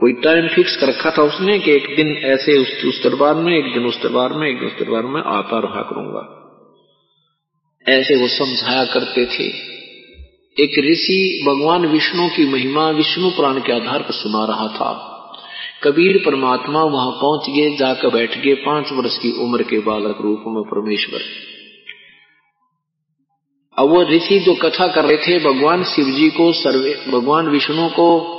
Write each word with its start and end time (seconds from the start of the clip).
कोई 0.00 0.12
time 0.12 0.48
fix 0.48 0.76
कर 0.76 0.86
रखा 0.86 1.10
था 1.10 1.22
उसने 1.22 1.58
कि 1.58 1.72
एक 1.72 1.96
दिन 1.96 2.08
ऐसे 2.08 2.58
उस, 2.58 2.84
उस 2.84 3.04
दरबार 3.04 3.34
में 3.34 3.56
एक 3.58 3.74
दिन 3.74 3.86
उस 3.86 4.02
दरबार 4.02 4.32
में 4.32 4.48
एक 4.48 4.58
दिन 4.58 4.68
उस 4.68 4.74
दरबार 4.74 5.02
में 5.02 5.20
आता 5.20 5.58
रहा 5.58 5.82
करूँगा। 5.82 6.34
ऐसे 7.88 8.16
वो 8.16 8.28
समझाया 8.28 8.84
करते 8.84 9.26
थे। 9.26 9.44
एक 10.62 10.92
ऋषि 10.92 11.44
भगवान 11.48 11.86
विष्णु 11.86 12.28
की 12.28 12.52
महिमा 12.52 12.90
विष्णु 12.90 13.30
पुराण 13.30 13.60
के 13.60 13.72
आधार 13.72 14.02
पर 14.02 14.12
सुना 14.12 14.44
रहा 14.44 14.68
था। 14.68 15.14
कबीर 15.82 16.22
परमात्मा 16.26 16.82
वहाँ 16.82 17.10
पहुँच 17.10 17.50
गए 17.50 17.76
जाकर 17.76 18.08
बैठ 18.08 18.38
गए 18.38 18.54
पाँच 18.54 18.92
वर्ष 18.92 19.18
की 19.18 19.32
उम्र 19.32 19.62
के 19.62 19.78
बालक 19.78 20.18
रूप 20.20 20.44
में 20.46 20.64
परमेश्वर। 20.64 21.20
अब 23.78 23.88
वो 23.90 24.02
ऋषि 24.02 24.38
जो 24.38 24.54
कथा 24.54 24.86
कर 24.86 25.04
रहे 25.04 25.16
थे 25.16 25.44
भगवान 25.44 25.84
शिव 25.84 26.04
जी 26.04 26.30
को 26.30 26.52
सर्वे 26.52 27.04
भगवान 27.08 27.48
विष्णु 27.48 27.88
को 27.88 28.38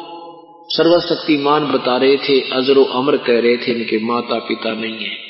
सर्वशक्तिमान 0.69 1.65
बता 1.65 1.97
रहे 1.97 2.17
थे, 2.17 2.41
अजरो 2.41 2.83
अमर 2.83 3.17
कह 3.17 3.39
रहे 3.39 3.57
थे, 3.57 3.71
इनके 3.71 3.99
माता 3.99 4.39
पिता 4.39 4.73
नहीं 4.73 4.99
है। 4.99 5.29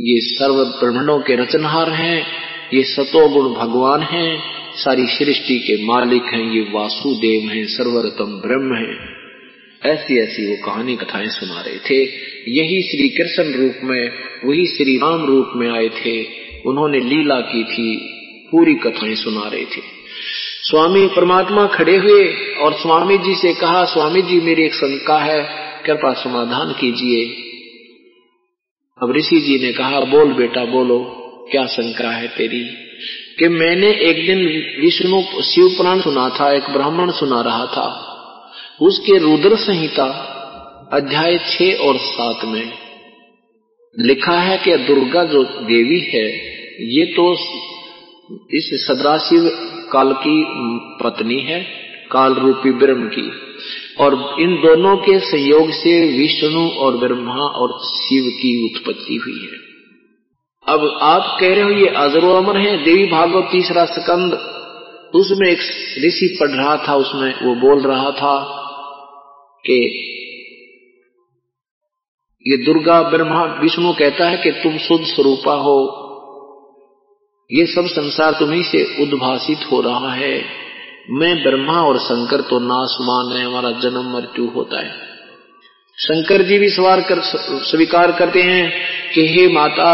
ये 0.00 0.20
सर्व 0.20 0.64
ब्रह्मणों 0.64 1.18
के 1.18 1.36
रचनहार 1.36 1.90
हैं, 1.90 2.26
ये 2.74 2.82
सतोगुण 2.82 3.54
भगवान 3.54 4.02
हैं, 4.02 4.42
सारी 4.74 5.06
सृष्टि 5.06 5.58
के 5.58 5.84
मालिक 5.84 6.22
हैं, 6.22 6.52
ये 6.52 6.60
वासुदेव 6.60 7.50
हैं, 7.50 7.66
सर्वरतम 7.66 8.40
ब्रह्म 8.46 8.74
है। 8.74 9.20
ऐसी 9.92 10.18
ऐसी 10.18 10.46
वो 10.46 10.66
कहानी 10.66 10.96
कथाएँ 10.96 11.28
सुना 11.28 11.60
रहे 11.60 11.78
थे। 11.78 12.04
यही 12.48 12.82
श्री 12.82 13.08
कृष्ण 13.08 13.52
रूप 13.52 13.74
में, 13.84 14.10
वही 14.44 14.66
श्री 14.66 14.96
राम 14.96 15.24
रूप 15.24 15.50
में 15.56 15.70
आए 15.70 15.88
थे। 15.88 16.24
उन्होंने 16.66 17.00
लीला 17.00 17.40
की 17.40 17.64
थी, 17.64 17.96
पूरी 18.50 18.74
कथाएँ 18.74 19.14
सुना 19.14 19.48
रहे 19.48 19.64
थे। 19.64 19.99
स्वामी 20.62 21.06
परमात्मा 21.06 21.66
खड़े 21.66 21.96
हुए 21.96 22.54
और 22.58 22.72
स्वामी 22.72 23.18
जी 23.18 23.34
से 23.34 23.54
कहा 23.54 23.84
स्वामी 23.84 24.22
जी 24.22 24.40
मेरी 24.40 24.64
एक 24.64 24.74
शंका 24.74 25.18
है, 25.18 25.42
कृपा 25.86 26.12
समाधान 26.12 26.72
कीजिए। 26.72 27.24
अब 29.02 29.16
ऋषि 29.16 29.40
जी 29.40 29.66
ने 29.66 29.72
कहा, 29.72 30.00
बोल 30.00 30.32
बेटा, 30.32 30.64
बोलो, 30.64 30.98
क्या 31.50 31.66
शंका 31.66 32.10
है 32.10 32.28
तेरी? 32.28 32.64
कि 33.38 33.48
मैंने 33.48 33.90
एक 33.90 34.26
दिन 34.26 34.38
विष्णु 34.84 35.22
शिव 35.42 35.68
पुराण 35.68 36.00
सुना 36.00 36.28
था, 36.28 36.52
एक 36.52 36.70
ब्राह्मण 36.70 37.10
सुना 37.10 37.40
रहा 37.40 37.66
था, 37.66 38.16
उसके 38.82 39.18
रुद्र 39.18 39.56
संहिता 39.56 40.26
अध्याय 40.92 41.38
छ 41.38 41.80
और 41.80 41.98
सात 41.98 42.44
में 42.44 42.72
लिखा 43.98 44.40
है 44.40 44.58
कि 44.58 44.76
दुर्गा 44.76 45.24
जो 45.24 45.44
देवी 45.44 46.00
है, 46.00 46.26
ये 46.98 47.06
तो 47.06 47.32
इस 48.50 48.86
सदराशिव 48.86 49.66
काल 49.92 50.12
की 50.12 50.44
पत्नी 51.02 51.40
है, 51.40 51.64
काल 52.12 52.34
रूपी 52.34 52.70
ब्रह्म 52.70 53.08
की। 53.08 53.32
और 54.00 54.36
इन 54.40 54.54
दोनों 54.56 54.96
के 54.96 55.18
संयोग 55.18 55.70
से 55.70 56.18
विष्णु 56.18 56.68
और 56.68 56.96
ब्रह्मा 56.96 57.34
और 57.34 57.78
शिव 57.84 58.24
की 58.24 58.64
उत्पत्ति 58.64 59.16
हुई 59.16 59.48
है। 59.52 59.70
अब 60.68 60.98
आप 61.02 61.40
कह 61.40 61.54
रहे 61.54 61.62
हो, 61.62 61.70
ये 61.70 61.86
अजरो 61.86 62.30
अमर 62.30 62.56
है, 62.56 62.84
देवी 62.84 63.06
भागवत 63.06 63.48
तीसरा 63.52 63.84
स्कंद। 63.84 64.32
उसमें 65.14 65.48
एक 65.48 65.58
ऋषि 66.06 66.36
पढ़ 66.40 66.48
रहा 66.48 66.76
था, 66.88 66.96
उसमें 66.96 67.34
वो 67.42 67.54
बोल 67.54 67.80
रहा 67.80 68.10
था 68.10 68.56
कि 69.60 70.06
ये 72.46 72.56
दुर्गा 72.56 73.02
ब्रह्मा 73.02 73.44
विष्णु 73.44 73.92
कहता 73.92 74.28
है 74.28 74.36
कि 74.36 74.50
तुम 74.50 74.78
शुद्ध 74.78 75.04
स्वरूपा 75.04 75.54
हो 75.54 76.06
ये 77.50 77.64
सब 77.66 77.86
संसार 77.88 78.32
तुम्ही 78.34 78.62
से 78.64 78.82
उद्भासित 79.02 79.66
हो 79.70 79.80
रहा 79.80 80.12
है। 80.14 80.34
मैं 81.12 81.34
ब्रह्मा 81.42 81.80
और 81.82 81.98
शंकर 82.00 82.40
तो 82.48 82.58
नासमान 82.62 83.36
है, 83.36 83.44
हमारा 83.44 83.70
जन्म 83.80 84.12
मृत्यु 84.12 84.46
होता 84.50 84.80
है। 84.80 84.92
शंकर 85.98 86.42
जी 86.42 86.58
भी 86.58 86.68
सवार 86.70 87.00
कर, 87.02 87.20
स्वीकार 87.64 88.12
करते 88.12 88.42
हैं 88.42 88.70
कि 89.14 89.26
हे 89.28 89.46
माता, 89.52 89.90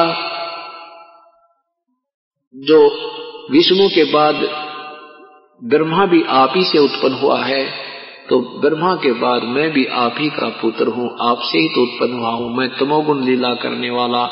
जो 2.54 2.78
विष्णु 3.50 3.88
के 3.88 4.04
बाद 4.12 4.46
ब्रह्मा 5.62 6.06
भी 6.06 6.22
आप 6.34 6.52
ही 6.56 6.62
से 6.64 6.78
उत्पन्न 6.80 7.14
हुआ 7.14 7.42
है 7.44 7.64
तो 8.28 8.38
ब्रह्मा 8.60 8.94
के 8.96 9.12
बाद 9.18 9.42
मैं 9.50 9.70
भी 9.72 9.84
आप 9.96 10.16
ही 10.18 10.28
का 10.30 10.48
पुत्र 10.60 10.86
हूँ, 10.88 11.08
आपसे 11.22 11.58
ही 11.58 11.68
तो 11.68 11.82
उत्पन्न 11.82 12.18
हुआ 12.18 12.30
हूँ। 12.30 12.56
मैं 12.56 12.68
तमोगुण 12.78 13.24
लीला 13.24 13.52
करने 13.56 13.90
वाला 13.90 14.24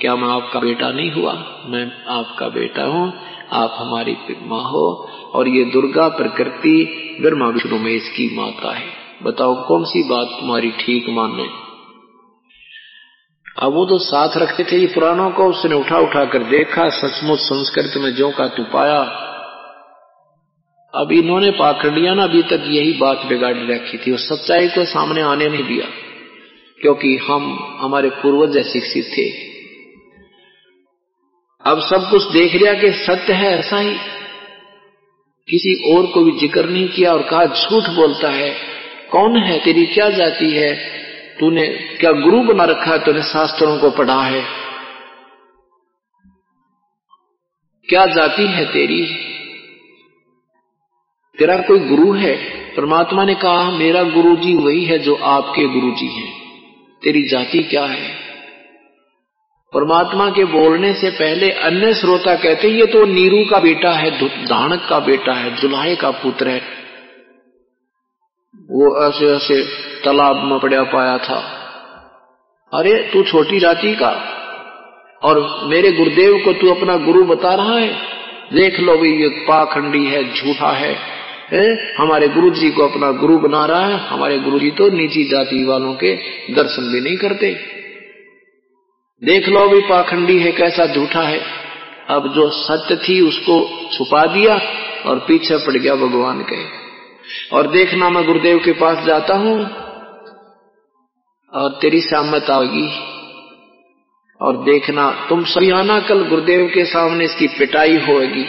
क्या 0.00 0.16
मैं 0.16 0.28
आपका 0.28 0.60
बेटा 0.60 0.90
नहीं 0.90 1.10
हुआ? 1.10 1.32
मैं 1.66 1.92
आपका 2.08 2.48
बेटा 2.48 2.84
हूँ, 2.84 3.12
आप 3.52 3.76
हमारी 3.78 4.16
माँ 4.42 4.62
हो, 4.62 5.10
और 5.34 5.48
ये 5.48 5.64
दुर्गा 5.64 6.08
प्रकृति 6.08 7.02
ब्रह्मा 7.20 7.48
विष्णु 7.48 7.78
में 7.78 7.92
इसकी 7.92 8.36
माता 8.36 8.74
है। 8.76 8.84
बताओ, 9.22 9.68
कौन 9.68 9.84
सी 9.84 10.02
बात 10.02 10.26
तुम्हारी 10.40 10.70
ठीक 10.70 11.08
मानने 11.08 11.66
अब 13.62 13.72
वो 13.72 13.84
तो 13.86 13.98
साथ 13.98 14.36
रखते 14.36 14.64
थे 14.64 14.76
ये 14.76 14.86
पुराणों 14.86 15.30
को, 15.30 15.44
उसने 15.44 15.74
उठा 15.74 15.98
उठा 15.98 16.24
कर 16.24 16.38
देखा, 16.38 16.88
सचमुच 16.88 17.38
संस्कृत 17.38 17.92
में 17.96 18.14
जो 18.14 18.30
का 18.30 18.48
तू 18.48 18.62
पाया। 18.62 18.98
अब 20.94 21.12
इन्होंने 21.12 21.50
पाखड़ 21.50 21.94
लिया 21.94 22.14
ना, 22.14 22.24
अभी 22.24 22.42
तक 22.42 22.64
यही 22.66 22.92
बात 22.92 23.26
बिगाड़ 23.26 23.56
रखी 23.56 23.98
थी, 23.98 24.12
और 24.12 24.18
सच्चाई 24.18 24.68
को 24.68 24.84
सामने 24.84 25.20
आने 25.20 25.48
नहीं 25.48 25.64
दिया, 25.64 25.86
क्योंकि 26.80 27.16
हम 27.16 27.68
हमारे 27.80 28.10
पूर्वज 28.10 28.58
शिक्षित 28.66 29.04
थे। 29.18 29.55
अब 31.66 31.80
सब 31.80 32.10
कुछ 32.10 32.22
देख 32.22 32.54
लिया 32.54 32.74
कि 32.74 32.92
सत्य 32.92 33.32
है, 33.32 33.58
ऐसा 33.58 33.78
ही। 33.78 33.94
किसी 35.48 35.96
और 35.96 36.06
को 36.06 36.22
भी 36.22 36.32
ज़िक्र 36.32 36.68
नहीं 36.68 36.88
किया 36.88 37.12
और 37.12 37.22
कहा, 37.22 37.46
झूठ 37.46 37.82
बोलता 37.90 38.30
है। 38.30 38.56
कौन 39.10 39.36
है? 39.36 39.64
तेरी 39.64 39.86
क्या 39.86 40.10
जाति 40.10 40.50
है? 40.50 40.74
तूने 41.40 41.66
क्या 42.00 42.12
गुरु 42.12 42.40
बना 42.40 42.64
रखा 42.64 42.92
है? 42.92 42.98
तूने 42.98 43.22
शास्त्रों 43.22 43.78
को 43.78 43.90
पढ़ा 43.90 44.22
है। 44.22 44.44
क्या 47.88 48.06
जाति 48.06 48.46
है 48.46 48.64
तेरी? 48.64 49.06
तेरा 51.38 51.56
कोई 51.56 51.78
गुरु 51.78 52.12
है? 52.12 52.36
परमात्मा 52.76 53.24
ने 53.24 53.34
कहा, 53.34 53.70
मेरा 53.70 54.02
गुरु 54.02 54.36
जी 54.36 54.54
वही 54.54 54.84
है 54.84 54.98
जो 54.98 55.14
आपके 55.14 55.66
गुरु 55.66 55.90
जी 55.90 56.06
हैं। 56.06 56.32
तेरी 57.02 57.22
जाति 57.22 57.62
क्या 57.62 57.84
है? 57.84 58.25
परमात्मा 59.74 60.30
के 60.30 60.44
बोलने 60.44 60.94
से 60.94 61.10
पहले 61.10 61.50
अन्य 61.50 61.94
श्रोता 61.94 62.34
कहते 62.34 62.68
ये 62.68 62.86
तो 62.86 63.06
नीरू 63.06 63.50
का 63.50 63.58
बेटा 63.58 63.90
है 63.90 64.10
धानक 64.46 64.86
का 64.90 64.98
बेटा 64.98 65.32
है 65.32 65.56
जुलाहे 65.56 65.96
का 65.96 66.10
पुत्र 66.10 66.48
है। 66.48 66.62
वो 68.70 69.08
ऐसे 69.08 69.36
ऐसे 69.36 69.62
तालाब 70.04 70.36
में 70.36 70.60
पड़ा 70.60 70.82
पाया 70.82 71.18
था। 71.18 71.52
अरे, 72.74 73.10
तू 73.12 73.22
छोटी 73.22 73.60
जाति 73.60 73.94
का, 73.94 74.32
और 75.22 75.60
मेरे 75.64 75.92
गुरुदेव 75.92 76.42
को 76.44 76.52
तू 76.52 76.74
अपना 76.74 76.96
गुरु 76.96 77.24
बता 77.24 77.54
रहा 77.54 77.78
है? 77.78 77.96
देख 78.52 78.80
लो 78.80 78.96
भी, 78.96 79.22
ये 79.22 79.28
पाखंडी 79.28 80.04
है, 80.06 80.34
झूठा 80.34 80.70
है 80.70 80.96
है? 81.52 81.94
हमारे 81.94 82.28
गुरु 82.28 82.50
जी 82.50 82.70
को 82.70 82.88
अपना 82.88 83.10
गुरु 83.10 83.38
बना 83.38 83.66
रहा 83.66 83.86
है, 83.86 83.98
हमारे 83.98 84.38
गुरु 84.38 84.58
जी 84.58 84.70
तो 84.70 84.88
नीची 84.88 85.24
जाति 85.24 85.64
वालों 85.64 85.94
के 85.94 86.14
दर्शन 86.54 86.92
भी 86.92 87.00
नहीं 87.00 87.16
करते। 87.16 87.75
देख 89.24 89.48
लो 89.48 89.68
भी 89.68 89.80
पाखंडी 89.80 90.38
है, 90.38 90.52
कैसा 90.52 90.86
झूठा 90.86 91.20
है। 91.20 91.40
अब 92.08 92.34
जो 92.34 92.50
सत्य 92.50 92.96
थी, 92.96 93.20
उसको 93.20 93.88
छुपा 93.92 94.26
दिया 94.26 94.54
और 95.06 95.18
पीछे 95.18 95.56
पड़ 95.56 95.76
गया 95.76 95.94
भगवान 95.94 96.42
के। 96.42 96.56
और 97.56 97.66
देखना 97.66 98.10
मैं 98.10 98.26
गुरुदेव 98.26 98.58
के 98.58 98.72
पास 98.72 99.04
जाता 99.04 99.34
हूँ 99.34 99.64
और 101.52 101.78
तेरी 101.82 102.00
सहमत 102.00 102.50
आएगी। 102.50 102.88
और 104.40 104.56
देखना 104.56 105.26
तुम 105.28 105.44
सभी 105.44 105.70
आना, 105.70 106.00
कल 106.00 106.28
गुरुदेव 106.28 106.70
के 106.74 106.84
सामने 106.84 107.24
इसकी 107.24 107.48
पिटाई 107.48 107.96
होगी 107.98 108.44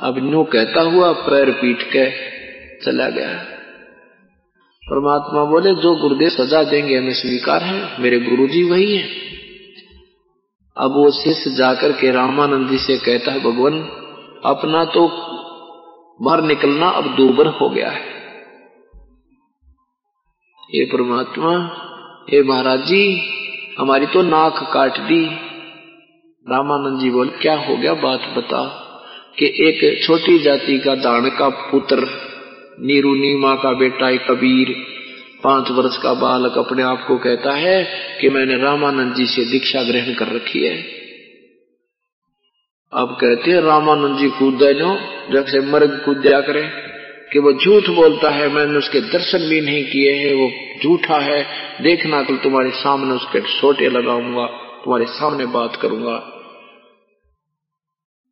अब 0.00 0.14
न्यू 0.18 0.44
कहता 0.44 0.80
हुआ 0.80 1.12
पैर 1.12 1.50
पीट 1.50 1.82
के 1.82 2.10
चला 2.84 3.08
गया। 3.08 3.55
परमात्मा 4.90 5.44
बोले, 5.44 5.74
जो 5.74 5.94
गुरुदेव 5.94 6.28
सजा 6.28 6.62
देंगे, 6.62 6.96
हमें 6.96 7.14
स्वीकार 7.14 7.62
है। 7.62 8.02
मेरे 8.02 8.18
गुरुजी 8.18 8.62
वही 8.70 8.96
हैं। 8.96 9.08
अब 10.76 10.90
वो 10.90 11.10
शिष्य 11.10 11.50
जाकर 11.50 11.92
के 11.92 12.10
रामानंद 12.10 12.68
जी 12.68 12.78
से 12.78 12.98
कहता 12.98 13.32
है, 13.32 13.40
भगवान, 13.40 13.80
अपना 14.44 14.84
तो 14.84 15.08
बाहर 16.22 16.42
निकलना 16.42 16.88
अब 16.88 17.16
दूबर 17.16 17.46
हो 17.46 17.70
गया 17.70 17.90
है। 17.90 18.00
हे 20.74 20.84
परमात्मा, 20.84 21.76
हे 22.30 22.42
महाराज 22.42 22.80
जी 22.80 23.20
हमारी 23.78 24.06
तो 24.06 24.22
नाक 24.22 24.70
काट 24.72 24.98
दी। 24.98 25.26
रामानंद 26.52 27.00
जी 27.00 27.10
बोल, 27.10 27.28
क्या 27.28 27.56
हो 27.56 27.76
गया? 27.76 27.94
बात 27.94 28.20
बता 28.20 28.64
कि 29.38 29.46
एक 29.46 30.04
छोटी 30.04 30.38
जाति 30.38 30.78
का 30.78 30.94
दान 30.94 31.30
का 31.30 31.48
पुत्र 31.48 32.25
नीरू 32.80 33.14
नीमा 33.14 33.54
का 33.54 33.72
बेटा, 33.72 34.10
एक 34.10 34.30
कबीर, 34.30 34.86
पाँच 35.44 35.70
वर्ष 35.70 35.96
का 35.96 36.14
बालक 36.14 36.58
अपने 36.58 36.82
आप 36.82 37.04
को 37.08 37.18
कहता 37.18 37.52
है 37.52 37.84
कि 38.20 38.28
मैंने 38.28 38.56
रामानंद 38.56 39.14
जी 39.14 39.26
से 39.26 39.44
दीक्षा 39.44 39.82
ग्रहण 39.82 40.14
कर 40.14 40.26
रखी 40.26 40.66
है। 40.66 40.82
अब 42.92 43.18
कहते 43.20 43.50
हैं, 43.50 43.60
रामानंद 43.60 44.18
जी 44.18 44.28
कूद 44.28 44.58
नो 44.62 44.98
जैसे 45.32 45.60
मर्ग 45.60 46.02
कूद 46.04 46.16
दिया 46.16 46.40
करे, 46.40 46.62
कि 47.32 47.38
वो 47.38 47.52
झूठ 47.52 47.88
बोलता 47.88 48.30
है, 48.30 48.48
मैंने 48.48 48.78
उसके 48.78 49.00
दर्शन 49.00 49.48
भी 49.48 49.60
नहीं 49.60 49.84
किए 49.84 50.12
हैं, 50.12 50.34
वो 50.34 50.50
झूठा 50.82 51.18
है, 51.18 51.46
देखना 51.82 52.22
कल 52.22 52.36
तुम्हारे 52.36 52.70
सामने 52.70 53.14
उसके 53.14 53.40
सोटे 53.40 53.88
लगाऊँगा, 53.88 54.46
तुम्हारे 54.84 55.06
सामने 55.06 55.46
बात 55.46 55.76
करूँगा। 55.76 56.18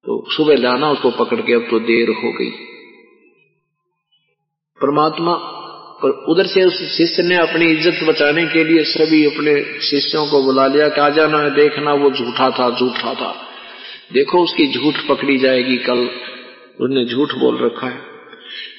तो 0.05 0.25
सुबह 0.31 0.56
लाना 0.56 0.91
उसको 0.91 1.11
पकड़ 1.11 1.41
के, 1.41 1.52
अब 1.52 1.67
तो 1.70 1.81
देर 1.81 2.08
हो 2.08 2.32
गई। 2.32 2.74
परमात्मा, 4.84 5.34
पर 6.02 6.10
उधर 6.28 6.46
से 6.46 6.64
उस 6.64 6.96
शिष्य 6.96 7.22
ने 7.22 7.36
अपनी 7.36 7.66
इज़्ज़त 7.66 8.08
बचाने 8.08 8.46
के 8.46 8.64
लिए 8.64 8.84
सभी 8.84 9.25
अपने 9.26 9.81
शिष्यों 9.81 10.26
को 10.26 10.42
बुला 10.42 10.66
लिया 10.66 10.88
कि 10.88 11.00
आ 11.00 11.08
जाना, 11.08 11.48
देखना 11.48 11.92
वो 11.92 12.10
झूठा 12.10 12.50
था 12.50 12.70
झूठा 12.70 13.14
था। 13.14 13.34
देखो 14.12 14.42
उसकी 14.42 14.66
झूठ 14.72 14.94
पकड़ी 15.08 15.38
जाएगी 15.38 15.76
कल 15.76 16.10
उसने 16.81 17.04
झूठ 17.04 17.34
बोल 17.34 17.64
रखा 17.64 17.86
है। 17.86 18.14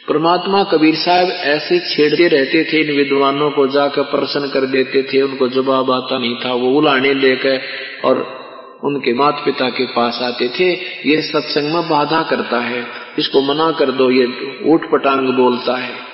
परमात्मा 0.07 0.63
कबीर 0.63 0.95
साहब 0.95 1.29
ऐसे 1.29 1.79
छेड़ते 1.79 2.27
रहते 2.27 2.63
थे, 2.63 2.81
इन 2.81 2.97
विद्वानों 2.97 3.51
को 3.51 3.67
जाकर 3.67 4.01
प्रश्न 4.01 4.47
कर 4.47 4.65
देते 4.65 5.03
थे, 5.03 5.21
उनको 5.21 5.47
जवाब 5.47 5.91
आता 5.91 6.17
नहीं 6.17 6.35
था, 6.35 6.53
वो 6.53 6.69
उलाने 6.69 7.13
लेकर 7.13 7.61
और 8.05 8.45
उनके 8.83 9.13
माता 9.13 9.45
पिता 9.45 9.69
के 9.69 9.85
पास 9.85 10.19
आते 10.21 10.47
थे। 10.47 10.71
ये 11.09 11.21
सत्संग 11.21 11.73
में 11.73 11.89
बाधा 11.89 12.21
करता 12.21 12.59
है। 12.59 13.04
इसको 13.19 13.41
मना 13.41 13.71
कर 13.71 13.91
दो, 13.91 14.11
ये 14.11 14.25
ऊट 14.65 14.91
पटांग 14.91 15.29
बोलता 15.29 15.77
है। 15.77 16.05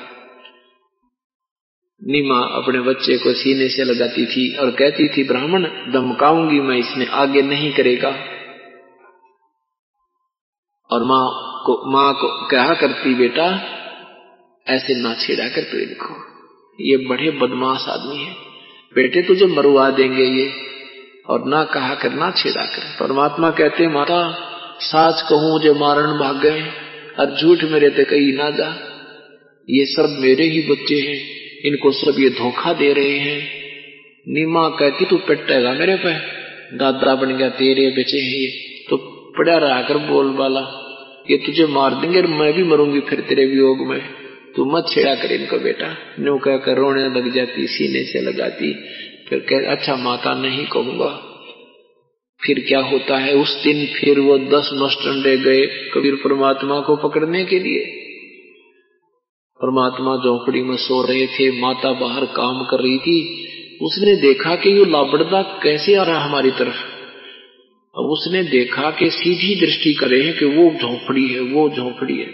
नीमा 2.03 2.38
अपने 2.38 2.80
बच्चे 2.80 3.18
को 3.18 3.33
सीने 3.33 3.69
से 3.69 3.83
लगाती 3.83 4.25
थी 4.25 4.57
और 4.57 4.71
कहती 4.71 5.07
थी, 5.07 5.24
ब्राह्मण, 5.24 5.63
धमकाऊँगी 5.63 6.59
मैं 6.59 6.77
इसने 6.77 7.06
आगे 7.06 7.42
नहीं 7.42 7.74
करेगा। 7.74 8.09
और 10.92 11.03
माँ 11.03 11.30
को 11.65 11.92
माँ 11.92 12.13
को 12.13 12.48
कहा 12.48 12.74
करती, 12.74 13.15
बेटा, 13.15 13.62
ऐसे 14.68 15.01
ना 15.01 15.13
छेड़ा 15.13 15.50
कर 15.50 15.62
प्रेम 15.62 16.06
को। 16.06 16.15
ये 16.80 16.98
बड़े 16.98 17.31
बदमाश 17.31 17.86
आदमी 17.89 18.18
है। 18.18 18.36
बेटे, 18.95 19.21
तुझे 19.21 19.45
मरुआ 19.45 19.89
देंगे 19.89 20.24
ये, 20.24 20.53
और 21.30 21.45
ना 21.45 21.63
कहा 21.63 21.95
कर, 21.95 22.13
ना 22.13 22.31
छेड़ा 22.31 22.65
कर। 22.65 22.98
परमात्मा 23.00 23.51
कहते, 23.51 23.88
माता 23.88 24.48
साच 24.80 25.21
कहूँ 25.21 25.51
मुझे 25.51 25.74
मारण 25.74 26.19
भाग 26.19 26.38
गए 26.38 26.90
और 27.19 27.38
झूठ 27.42 27.63
मेरे 27.63 27.90
ते 27.90 28.04
कही 28.04 28.31
ना 28.31 28.50
जा। 28.50 28.69
ये 29.69 29.86
सब 29.86 30.18
मेरे 30.19 30.44
ही 30.44 30.62
बच्चे 30.62 30.96
हैं, 30.96 31.19
इनको 31.66 31.92
सब 31.92 32.19
ये 32.19 32.30
धोखा 32.30 32.74
दे 32.74 32.94
रहे 32.94 33.18
हैं। 33.18 33.42
नीमा 34.28 34.69
कहती 34.69 35.06
तू 35.06 35.18
पिटेगा 35.18 35.74
मेरे 35.74 35.96
पे? 35.96 36.13
दादा 36.78 37.16
बन 37.16 37.38
गया, 37.38 37.50
तेरे 37.50 37.90
बचे 37.90 38.18
हैं 38.18 38.40
ये। 38.40 38.48
तो 38.90 38.98
पड़ा 39.38 39.58
रहा 39.58 39.81
कर 39.81 39.98
बोल 39.98 40.34
वाला 40.34 40.78
ये 41.30 41.38
तुझे 41.38 41.66
मार 41.66 41.96
देंगे 41.96 42.22
और 42.22 42.28
मैं 42.28 42.54
भी 42.54 42.63
मरूँगी 42.63 43.00
फिर 43.00 43.19
तेरे 43.19 43.46
वियोग 43.46 43.88
में। 43.88 44.02
तू 44.56 44.66
मत 44.66 44.86
छेड़ा 44.90 45.16
कर 45.16 45.31
इनको 45.31 45.60
बेटा। 45.60 45.98
नो 46.19 46.38
कहकर 46.38 46.78
रोने 46.78 47.04
लग 47.04 47.34
जाती, 47.34 47.68
सीने 47.68 48.04
से 48.04 48.22
लगाती 48.22 48.74
फिर 49.30 49.40
कह 49.40 49.72
अच्छा 49.72 49.96
माता, 49.96 50.34
नहीं 50.34 50.66
कहूँगा। 50.66 51.31
फिर 52.45 52.65
क्या 52.67 52.79
होता 52.79 53.17
है? 53.17 53.33
उस 53.33 53.63
दिन 53.63 53.85
फिर 53.85 54.19
वो 54.19 54.38
दस 54.38 54.69
मस्टंडे 54.73 55.38
गए 55.38 55.65
कबीर 55.65 56.15
परमात्मा 56.15 56.79
को 56.79 56.95
पकड़ने 56.95 57.45
के 57.45 57.59
लिए। 57.59 57.97
परमात्मा 59.59 60.15
झोंपड़ी 60.17 60.61
में 60.61 60.77
सो 60.77 61.01
रहे 61.01 61.27
थे, 61.27 61.61
माता 61.61 61.91
बाहर 61.91 62.25
काम 62.25 62.63
कर 62.63 62.79
रही 62.79 62.97
थी। 62.97 63.47
उसने 63.81 64.15
देखा 64.15 64.55
कि 64.55 64.69
ये 64.69 64.85
लाबड़दा 64.85 65.41
कैसे 65.41 65.95
आ 65.95 66.03
रहा 66.03 66.19
हमारी 66.19 66.51
तरफ़। 66.51 66.81
अब 67.95 68.05
उसने 68.05 68.43
देखा 68.43 68.91
कि 68.91 69.09
सीधी 69.09 69.55
दृष्टि 69.55 69.93
करे 69.93 70.23
है 70.23 70.33
कि 70.33 70.45
वो 70.45 70.71
झोंपड़ी 70.81 71.27
है, 71.27 71.39
वो 71.39 71.69
झोंपड़ी 71.69 72.17
है। 72.17 72.27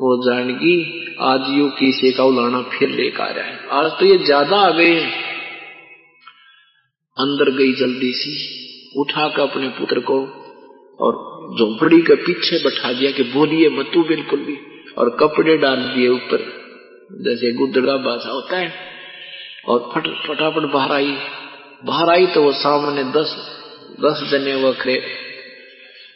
वो 0.00 0.32
जानगी 0.32 1.02
आज 1.20 1.40
यू 1.58 1.68
किसे 1.68 2.12
का 2.12 2.24
उलाना 2.24 2.62
फिर 2.62 2.88
लेकर 2.88 3.22
आ 3.22 3.30
रहा 3.30 3.44
है। 3.44 3.58
आज 3.70 3.90
तो 4.00 4.06
ये 4.06 4.18
ज़्यादा 4.18 4.56
आ 4.56 4.70
गए 4.70 5.00
अंदर 7.16 7.50
गई 7.50 7.72
जल्दी 7.72 8.12
सी। 8.12 8.61
उठा 8.96 9.28
कर 9.28 9.42
अपने 9.42 9.68
पुत्र 9.68 10.00
को 10.00 10.18
और 11.00 11.20
झोपड़ी 11.58 12.00
के 12.02 12.14
पीछे 12.14 12.58
बैठा 12.58 12.92
दिया 12.92 13.10
कि 13.10 13.22
बोलिए 13.22 13.68
मतू 13.68 14.02
बिल्कुल 14.02 14.40
भी 14.40 14.58
और 14.98 15.10
कपड़े 15.20 15.56
डाल 15.56 15.76
दिए 15.76 16.08
ऊपर। 16.08 16.44
जैसे 17.22 17.52
गुदड़ा 17.52 17.96
बासा 17.96 18.30
होता 18.30 18.58
है। 18.58 18.72
और 19.68 19.90
फट, 19.94 20.06
फटाफट 20.26 20.72
बाहर 20.72 20.92
आई। 20.92 21.16
बाहर 21.84 22.10
आई 22.10 22.26
तो 22.26 22.42
वो 22.42 22.52
सामने 22.52 23.04
दस 23.04 23.34
दस 24.00 24.22
जने 24.30 24.54
वखरे 24.64 24.94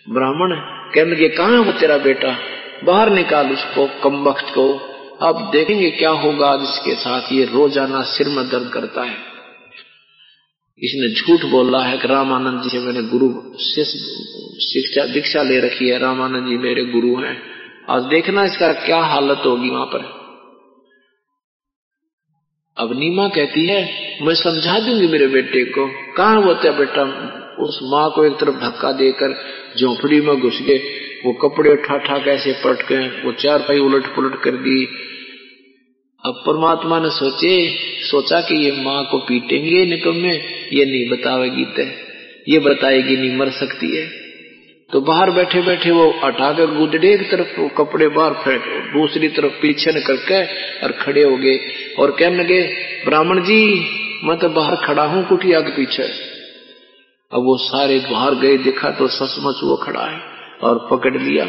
ब्राह्मण 0.09 0.55
कहने 0.95 1.11
लगे, 1.11 1.29
कहा 1.29 1.61
वो 1.61 1.73
तेरा 1.73 1.97
बेटा? 1.99 2.37
बाहर 2.85 3.11
निकाल 3.11 3.53
उसको 3.53 3.87
कम 4.03 4.23
वक्त 4.25 4.53
को। 4.55 4.67
अब 5.23 5.51
देखेंगे 5.53 5.91
क्या 5.91 6.11
होगा 6.11 6.53
इसके 6.63 6.95
साथ। 6.95 7.33
ये 7.33 7.45
रोज़ाना 7.45 8.03
सिर 8.03 8.29
में 8.29 8.49
दर्द 8.49 8.71
करता 8.73 9.03
है। 9.03 9.36
इसने 10.79 11.15
झूठ 11.15 11.51
बोला 11.51 11.83
है 11.83 11.99
कि 11.99 12.09
रामानंद 12.09 12.63
जी 12.63 12.69
से 12.69 12.79
मैंने 12.79 13.03
गुरु 13.03 13.29
शिक्षा, 14.61 15.07
दीक्षा 15.07 15.43
ले 15.43 15.61
रखी 15.61 15.89
है, 15.89 15.99
रामानंद 15.99 16.47
जी 16.47 16.57
मेरे 16.57 16.85
गुरु 16.85 17.17
हैं। 17.23 17.43
आज 17.91 18.03
देखना 18.03 18.45
इसका 18.45 18.73
क्या 18.73 18.99
हालत 18.99 19.43
होगी 19.47 19.69
वहाँ 19.69 19.87
पर। 19.87 19.99
अब 22.77 22.93
नीमा 22.93 23.29
कहती 23.29 23.67
है, 23.67 23.83
मैं 24.23 24.35
समझा 24.35 24.79
दूँगी 24.79 25.07
मेरे 25.07 25.27
बेटे 25.27 25.65
को। 25.65 26.15
कहा 26.17 26.35
होता 26.35 26.73
बेटा? 26.73 27.03
उस 27.61 27.81
माँ 27.83 28.11
को 28.11 28.25
एक 28.25 28.33
तरफ़ 28.33 28.55
धक्का 28.55 28.93
देकर 28.93 29.35
झोपड़ी 29.81 30.21
में 30.21 30.41
घुस 30.41 30.63
गए। 30.63 30.79
वो 31.27 31.33
कपड़े 31.33 31.71
उठा 31.71 31.99
ठा 31.99 32.19
कैसे 32.19 32.53
पलट 32.53 32.89
गए। 32.89 33.09
वो 33.09 33.33
चार 33.33 33.59
पाई 33.59 33.79
उलट 33.79 34.15
पुलट 34.15 34.43
कर 34.43 34.51
दी। 34.51 34.87
अब 36.27 36.35
परमात्मा 36.35 36.99
ने 37.01 37.11
सोचे, 37.11 37.69
सोचा 38.03 38.41
कि 38.41 38.55
ये 38.65 38.71
माँ 38.83 39.05
को 39.05 39.19
पीटेंगे 39.19 39.85
निकम्मे 39.87 40.33
ये 40.73 40.85
नहीं 40.85 41.09
बतावेगी 41.11 41.65
तय 41.65 41.95
ये 42.49 42.59
बताएगी 42.59 43.17
नहीं 43.17 43.37
मर 43.37 43.51
सकती 43.51 43.97
है। 43.97 44.07
तो 44.91 45.01
बाहर 45.01 45.31
बैठे 45.31 45.61
बैठे 45.61 45.91
वो 45.91 46.09
हटाकर 46.25 46.75
गुदड़े 46.75 47.13
एक 47.15 47.31
तरफ़ 47.31 47.61
वो 47.61 47.69
कपड़े 47.69 48.09
बाहर 48.09 48.33
फेंक, 48.33 48.63
दूसरी 48.93 49.29
तरफ़ 49.29 49.53
पीछे 49.63 49.93
न 49.93 50.01
करके 50.01 50.43
और 50.83 50.93
खड़े 50.93 51.23
हो 51.23 51.37
गए 51.37 51.59
और 51.99 52.11
कहने 52.11 52.37
लगे, 52.37 52.61
ब्राह्मण 53.05 53.43
जी, 53.45 53.61
मैं 54.25 54.39
तो 54.39 54.49
बाहर 54.49 54.77
खड़ा 54.77 55.05
हूँ 55.05 55.25
कुटिया 55.29 55.61
के 55.61 55.77
पीछे। 55.77 56.03
अब 57.33 57.45
वो 57.45 57.57
सारे 57.57 57.99
बाहर 58.13 58.35
गए, 58.35 58.57
देखा 58.59 58.91
तो 58.91 59.07
सचमुच 59.09 59.63
वो 59.63 59.77
खड़ा 59.77 60.07
है 60.07 60.21
और 60.63 60.89
पकड़ 60.91 61.17
लिया। 61.23 61.45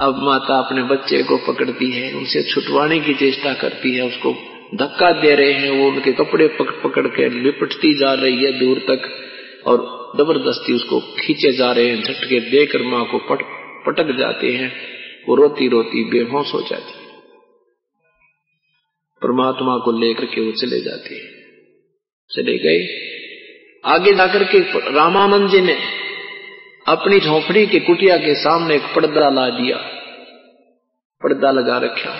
अब 0.00 0.22
माता 0.22 0.58
अपने 0.58 0.82
बच्चे 0.82 1.22
को 1.22 1.36
पकड़ती 1.36 1.90
है 1.90 2.14
उनसे 2.14 2.42
छुटवाने 2.42 3.00
की 3.00 3.14
चेष्टा 3.14 3.54
करती 3.54 3.96
है 3.96 4.06
उसको 4.06 4.32
धक्का 4.74 5.12
दे 5.12 5.34
रहे 5.34 5.52
हैं 5.52 5.70
वो 5.70 5.88
उनके 5.88 6.12
कपड़े 6.12 6.48
पकड़ 6.48 6.88
पकड़ 6.88 7.06
के 7.06 7.28
लिपटती 7.28 7.98
जा 7.98 8.14
रही 8.14 8.44
है 8.44 8.60
दूर 8.60 8.78
तक 8.78 9.10
और 9.66 9.76
ज़बरदस्ती 10.16 10.72
उसको 10.72 11.00
खींचे 11.00 11.52
जा 11.52 11.72
रहे 11.72 11.88
हैं 11.88 12.02
झटके 12.02 12.40
देकर 12.40 12.82
माँ 12.82 13.04
को 13.04 13.18
पट, 13.18 13.38
पटक 13.86 14.18
जाते 14.18 14.52
हैं 14.52 14.72
वो 15.28 15.34
रोती 15.34 15.68
रोती 15.68 16.04
बेहोश 16.04 16.54
हो 16.54 16.60
जाती 16.60 16.98
है। 16.98 17.06
परमात्मा 19.22 19.76
को 19.76 20.00
लेकर 20.00 20.24
के 20.24 20.40
वो 20.40 20.52
चले 20.52 20.80
जाते 20.80 21.14
हैं। 21.14 21.30
चले 22.30 22.58
गए। 22.58 22.86
आगे 23.84 24.12
जाकर 24.14 24.44
के 24.44 24.58
रामानंद 24.90 25.50
जी 25.50 25.60
ने 25.60 26.05
अपनी 26.88 27.20
झोपड़ी 27.20 27.66
के 27.66 27.78
कुटिया 27.80 28.16
के 28.16 28.34
सामने 28.34 28.74
एक 28.74 28.82
पर्दा 28.82 29.30
ला 29.30 29.48
दिया। 29.50 29.76
पर्दा 31.22 31.50
लगा 31.50 31.78
रखा। 31.78 32.12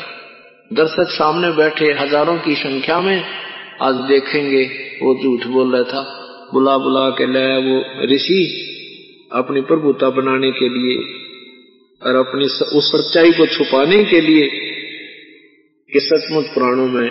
दर्शक 0.72 1.10
सामने 1.10 1.50
बैठे 1.50 1.92
हज़ारों 1.92 2.38
की 2.38 2.54
संख्या 2.54 3.00
में 3.00 3.24
आज 3.80 3.94
देखेंगे, 3.94 4.64
वो 5.02 5.14
झूठ 5.22 5.46
बोल 5.46 5.76
रहा 5.76 5.82
था। 5.82 6.02
बुला 6.52 6.78
बुला 6.78 7.10
के 7.10 7.26
लाया 7.32 7.58
वो 7.58 8.06
ऋषि 8.14 8.40
अपनी 9.32 9.60
प्रभुता 9.60 10.10
बनाने 10.10 10.50
के 10.50 10.68
लिए 10.68 10.96
और 12.02 12.16
अपनी 12.16 12.44
उस 12.78 12.92
सच्चाई 12.92 13.32
को 13.32 13.46
छुपाने 13.46 14.04
के 14.04 14.20
लिए 14.20 14.48
कि 15.92 16.00
सचमुच 16.00 16.44
पुराणों 16.44 16.88
में 16.88 17.10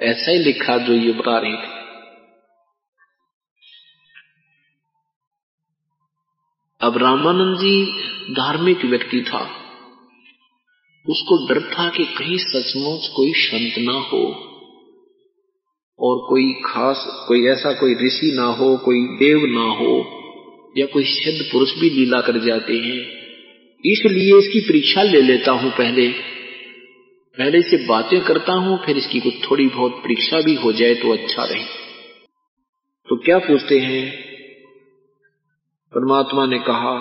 ऐसा 0.00 0.30
ही 0.30 0.38
लिखा 0.38 0.78
जो 0.78 0.92
ये 0.92 1.12
बता 1.12 1.38
रही 1.38 1.52
थी। 1.52 1.77
अब 6.80 6.98
रामानंद 6.98 7.58
जी 7.58 7.86
धार्मिक 8.30 8.84
व्यक्ति 8.84 9.20
था। 9.20 9.50
उसको 11.08 11.48
डर 11.48 11.60
था 11.60 11.88
कि 11.88 12.04
कहीं 12.04 12.38
सचमुच 12.38 13.08
कोई 13.16 13.32
संत 13.32 13.78
ना 13.78 13.92
हो 13.92 14.30
और 16.00 16.28
कोई 16.28 16.52
खास, 16.52 17.24
कोई 17.28 17.46
ऐसा 17.46 17.72
कोई 17.72 17.94
ऋषि 17.94 18.32
ना 18.34 18.44
हो, 18.44 18.76
कोई 18.76 19.00
देव 19.00 19.40
ना 19.46 19.74
हो 19.74 20.06
या 20.78 20.86
कोई 20.86 21.04
सिद्ध 21.04 21.52
पुरुष 21.52 21.78
भी 21.78 21.90
लीला 21.90 22.20
कर 22.20 22.38
जाते 22.38 22.72
हैं। 22.72 23.00
इसलिए 23.86 24.38
इसकी 24.38 24.60
परीक्षा 24.60 25.02
ले 25.02 25.22
लेता 25.22 25.52
हूँ 25.52 25.70
पहले। 25.70 26.08
पहले 27.38 27.62
से 27.62 27.86
बातें 27.86 28.20
करता 28.20 28.52
हूँ, 28.52 28.86
फिर 28.86 28.96
इसकी 28.96 29.20
कुछ 29.20 29.50
थोड़ी 29.50 29.66
बहुत 29.66 29.92
परीक्षा 29.92 30.40
भी 30.40 30.54
हो 30.54 30.72
जाए 30.72 30.94
तो 30.94 31.12
अच्छा 31.12 31.44
रहे। 31.44 31.64
तो 33.08 33.16
क्या 33.16 33.38
पूछते 33.38 33.78
हैं? 33.78 34.27
परमात्मा 35.92 36.46
ने 36.46 36.58
कहा, 36.58 36.94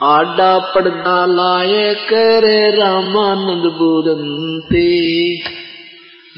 आडा 0.00 0.58
पड़दा 0.58 1.26
लाए 1.26 1.94
कर 1.94 2.46
रामानंद 2.78 3.72
बुदंते 3.72 4.88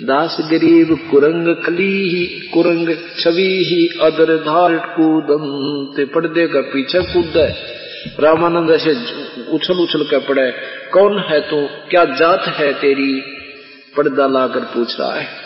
दास 0.05 0.37
गरीब 0.41 1.09
कुरंग 1.11 1.65
कली 1.67 2.09
ही 2.09 2.27
कुरंग 2.49 2.89
छवि 3.21 3.49
ही 3.69 3.89
अदर 4.03 4.37
धार 4.37 4.77
कूदंते। 4.97 6.05
पर्दे 6.05 6.47
का 6.47 6.61
पीछे 6.61 7.01
कूद, 7.13 7.33
रामानंद 8.21 8.71
ऐसे 8.71 8.91
उछल 9.51 9.79
उछल 9.79 10.05
कर 10.05 10.19
पड़े 10.19 10.51
कौन 10.93 11.19
है 11.19 11.41
तू? 11.41 11.67
क्या 11.91 12.05
जात 12.05 12.45
है 12.49 12.73
तेरी? 12.73 13.21
पर्दा 13.97 14.27
लाकर 14.27 14.61
पूछ 14.61 15.01
रहा 15.01 15.15
है। 15.15 15.46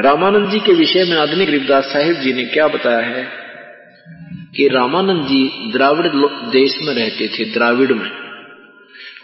रामानंद 0.00 0.50
जी 0.50 0.58
के 0.58 0.72
विषय 0.72 1.04
में 1.04 1.16
आधुनिक 1.16 1.48
गरीबदास 1.48 1.84
साहिब 1.84 2.20
जी 2.20 2.32
ने 2.32 2.44
क्या 2.44 2.68
बताया 2.68 2.98
है? 2.98 3.28
कि 4.56 4.68
रामानंद 4.68 5.26
जी 5.26 5.72
द्राविड़ 5.72 6.06
देश 6.50 6.78
में 6.82 6.94
रहते 6.94 7.28
थे, 7.28 7.44
द्राविड़ 7.44 7.92
में। 7.92 8.10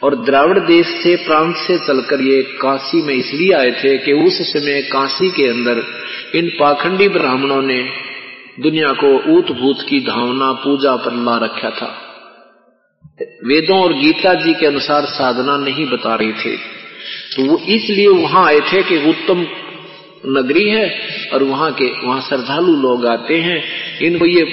और 0.02 0.14
द्राविड़ 0.14 0.58
देश 0.58 0.86
से, 0.86 1.16
प्रांत 1.16 1.56
से 1.56 1.78
चलकर 1.78 2.20
ये 2.20 2.42
काशी 2.42 3.02
में 3.02 3.14
इसलिए 3.14 3.52
आए 3.52 3.70
थे 3.70 3.98
कि 3.98 4.12
उस 4.12 4.52
समय 4.52 4.82
काशी 4.82 5.30
के 5.30 5.48
अंदर 5.48 5.84
इन 6.34 6.48
पाखंडी 6.60 7.08
ब्राह्मणों 7.08 7.62
ने 7.62 7.82
दुनिया 8.60 8.92
को 8.92 9.38
ऊत 9.38 9.52
भूत 9.52 9.86
की 9.88 10.00
धावना, 10.00 10.52
पूजा 10.52 10.96
पर 10.96 11.12
ला 11.12 11.38
रखा 11.44 11.70
था। 11.70 12.02
वेदों 13.46 13.80
और 13.80 13.92
गीता 13.92 14.34
जी 14.34 14.54
के 14.54 14.66
अनुसार 14.66 15.04
साधना 15.04 15.56
नहीं 15.56 15.86
बता 15.86 16.14
रहे 16.14 16.32
थे। 16.32 16.56
तो 17.36 17.44
वो 17.44 17.58
इसलिए 17.58 18.08
वहाँ 18.08 18.44
आए 18.44 18.60
थे 18.60 18.82
कि 18.82 19.10
उत्तम 19.10 19.46
नगरी 20.26 20.68
है 20.68 21.00
और 21.34 21.42
वहाँ 21.42 21.72
के, 21.72 22.06
वहाँ 22.06 22.20
श्रद्धालु 22.20 22.76
लोग 22.76 23.06
आते 23.06 23.36
हैं। 23.36 23.64
इनको 24.02 24.26
ये 24.26 24.46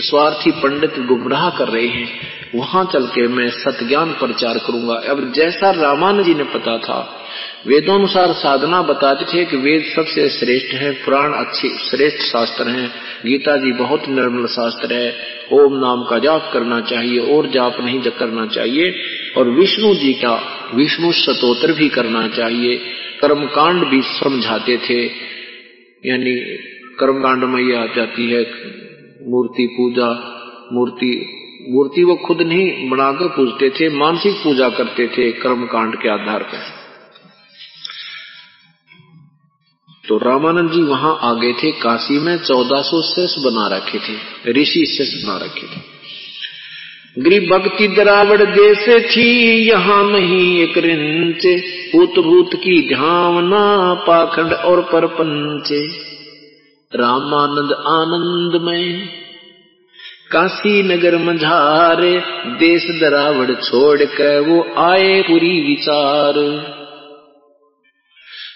स्वार्थी 0.00 0.50
पंडित 0.50 0.98
गुमराह 0.98 1.50
कर 1.50 1.68
रहे 1.68 1.86
हैं। 1.86 2.08
वहाँ 2.54 2.90
चल 2.92 3.06
के 3.06 3.28
मैं 3.28 3.50
सतज्ञान 3.50 4.10
प्रचार 4.12 4.58
करूँगा। 4.58 4.94
अब 4.94 5.32
जैसा 5.32 5.70
रामानंद 5.70 6.24
जी 6.24 6.34
ने 6.34 6.44
पता 6.44 6.78
था 6.78 7.18
वेदों 7.66 7.94
अनुसार 7.94 8.32
साधना 8.32 8.82
बताते 8.82 9.24
थे 9.24 9.44
कि 9.44 9.56
वेद 9.56 9.92
सबसे 9.96 10.28
श्रेष्ठ 10.28 10.74
है, 10.74 10.92
पुराण 10.92 11.32
अच्छे, 11.32 11.68
श्रेष्ठ 11.68 12.18
शास्त्र 12.18 12.68
है। 12.68 12.86
गीता 13.26 13.56
जी 13.56 13.72
बहुत 13.72 14.08
निर्मल 14.08 14.46
शास्त्र 14.46 14.94
है। 14.94 15.16
ओम 15.52 15.78
नाम 15.78 16.04
का 16.04 16.18
जाप 16.18 16.50
करना 16.52 16.80
चाहिए, 16.80 17.18
और 17.18 17.46
जाप 17.46 17.76
नहीं 17.80 18.00
करना 18.00 18.46
चाहिए। 18.46 18.94
और 19.36 19.50
विष्णु 19.50 19.94
जी 19.94 20.12
का 20.12 20.42
विष्णु 20.74 21.12
सतोत्र 21.12 21.72
भी 21.72 21.88
करना 21.88 22.28
चाहिए। 22.28 22.80
कर्मकांड 23.22 23.84
भी 23.84 24.02
समझाते 24.02 24.76
थे। 24.78 25.06
यानी 26.08 26.34
कर्मकांड 26.98 27.44
में 27.44 27.62
यह 27.62 27.80
आ 27.80 27.86
जाती 27.86 28.30
है, 28.30 28.40
मूर्ति 29.28 29.66
पूजा, 29.66 30.08
मूर्ति 30.72 31.38
मूर्ति 31.68 32.04
वो 32.04 32.16
खुद 32.16 32.40
नहीं, 32.40 32.90
बनाकर 32.90 33.28
पूजते 33.28 33.70
थे, 33.70 33.88
मानसिक 33.88 34.34
पूजा 34.34 34.68
करते 34.68 35.06
थे 35.08 35.32
कर्मकांड 35.32 35.96
के 35.96 36.08
आधार 36.08 36.42
पर। 36.42 36.82
तो 40.08 40.18
रामानंद 40.18 40.70
जी 40.70 40.82
वहाँ 40.82 41.18
आ 41.22 41.32
गए 41.34 41.52
थे, 41.52 41.72
काशी 41.72 42.18
में 42.18 42.36
चौदह 42.38 42.82
सौ 42.82 43.50
बना 43.50 43.76
रखे 43.76 43.98
थे, 43.98 44.16
ऋषि 44.52 44.86
शेष 44.86 45.24
बना 45.24 45.36
रखे 45.36 45.66
थे। 45.66 45.91
भक्ति 47.18 47.88
द्रावड़ 47.88 48.42
देश 48.42 49.10
थी, 49.10 49.58
यहाँ 49.68 50.04
नहीं 50.04 50.62
एक 50.62 50.78
रिंच। 50.78 51.62
भूत 51.92 52.24
भूत 52.24 52.50
की 52.54 52.88
ध्यावना 52.88 53.94
पाखंड 53.94 54.52
और 54.52 54.80
परपंच। 54.80 55.68
रामानंद 56.96 57.72
आनंद 57.72 58.62
में 58.62 59.08
काशी 60.32 60.82
नगर 60.82 61.16
मझारे, 61.16 62.22
देश 62.46 62.82
दरावड़ 63.00 63.50
छोड़ 63.50 64.04
कर 64.04 64.40
वो 64.40 64.74
आए 64.78 65.22
पूरी 65.22 65.60
विचार। 65.60 66.38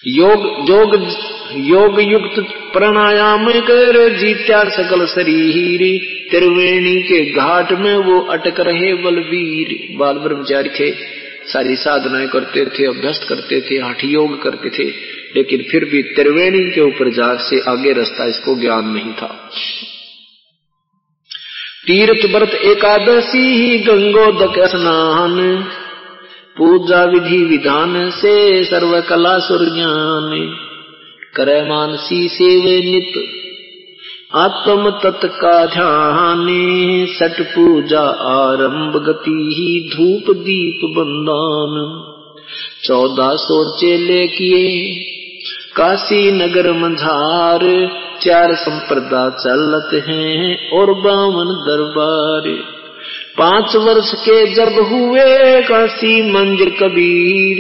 योग 0.07 0.71
योग 0.71 1.07
योग 1.53 2.01
युक्त 2.01 2.66
प्राणायाम 2.77 3.53
कर, 3.53 4.17
जीत्या 4.17 4.65
सकल 4.65 5.07
शरीर। 5.07 6.01
त्रिवेणी 6.31 7.03
के 7.03 7.31
घाट 7.31 7.73
में 7.73 7.97
वो 7.97 8.21
अटक 8.21 8.61
रहे 8.61 8.95
बलवीर। 8.95 9.97
बाल 9.99 10.15
ब्रह्मचारी 10.15 10.69
थे। 10.69 10.95
सारी 11.53 11.77
साधनाएँ 11.77 12.29
करते 12.29 12.65
थे, 12.65 12.87
अभ्यस्त 12.87 13.27
करते 13.29 13.61
थे 13.61 13.75
हठ 13.75 14.05
योग 14.05 14.43
करते 14.43 14.69
थे। 14.69 14.89
लेकिन 15.37 15.63
फिर 15.71 15.85
भी 15.85 16.03
त्रिवेणी 16.03 16.71
के 16.71 16.81
ऊपर 16.81 17.09
जा 17.09 17.35
से 17.37 17.61
आगे 17.69 17.93
रास्ता 17.93 18.29
इसको 18.29 18.61
ज्ञान 18.61 18.89
नहीं 18.89 19.13
था। 19.13 19.51
तीर्थ 21.87 22.37
व्रत 22.37 22.55
एकादशी 22.55 23.57
ही 23.57 23.79
गंगोदक 23.79 24.69
स्नान। 24.69 25.65
पूजा 26.57 27.05
विधि 27.05 27.45
विधान 27.45 28.11
से 28.11 28.65
सर्व 28.65 29.01
कला 29.01 29.39
सुरज्ञान 29.39 30.63
करे 31.35 31.69
मानसी 31.69 32.29
सेवे 32.29 32.91
नित। 32.91 33.13
आत्म 34.35 34.91
तत्का 34.91 35.67
ध्यान 35.67 36.47
सट 37.07 37.43
पूजा 37.43 38.01
आरंभ 38.41 39.03
गति 39.07 39.53
ही 39.57 39.97
धूप 39.97 40.37
दीप 40.37 40.81
बंदान। 40.99 42.03
चौदह 42.85 43.37
सौ 43.37 43.77
चेले 43.81 44.27
किए, 44.27 44.95
काशी 45.77 46.33
नगर 46.33 46.73
मंझार, 46.73 47.61
चार 48.23 48.55
संप्रदा 48.55 49.31
चलत 49.31 50.05
हैं 50.09 50.71
और 50.71 50.95
बावन 50.95 51.45
दरबार। 51.45 52.77
पाँच 53.39 53.77
वर्ष 53.77 54.15
के 54.15 54.55
जब 54.55 54.73
हुए 54.73 55.63
काशी 55.63 56.33
मंजर 56.33 56.71
कबीर, 56.71 57.59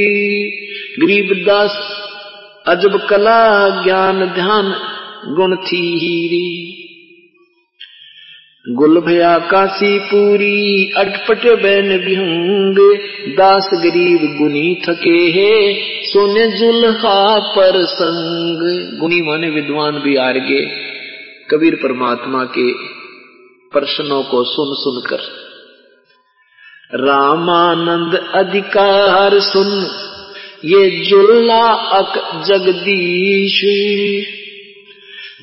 गरीबदास 1.02 2.02
अजब 2.68 3.06
कला, 3.06 3.68
ज्ञान, 3.84 4.24
ध्यान, 4.24 4.74
गुण 5.34 5.56
थी 5.56 5.98
हीरी। 5.98 6.72
गुल 8.68 9.00
भया 9.00 9.38
काशी 9.38 9.98
पूरी, 9.98 10.92
अटपट 10.96 11.62
बैन 11.62 11.88
विहंग 11.88 12.76
दास 13.36 13.70
गरीब 13.74 14.38
गुनी 14.38 14.74
थके 14.74 15.40
है, 15.40 15.74
सोने 16.04 16.58
जुल्हा 16.58 17.38
पर 17.38 17.84
संग। 17.84 18.98
गुनी 19.00 19.22
माने 19.22 19.50
विद्वान 19.50 19.92
भी 19.92 20.16
आरगे, 20.16 20.66
कबीर 21.50 21.74
परमात्मा 21.74 22.44
के 22.44 22.72
प्रश्नों 23.72 24.22
को 24.22 24.44
सुन 24.44 24.74
सुनकर 24.74 25.46
रामानंद 26.94 28.30
अधिकार 28.34 29.38
सुन 29.40 29.86
ये 30.64 31.04
जुल्ला 31.04 31.66
अक 31.72 32.44
जगदीश। 32.46 33.62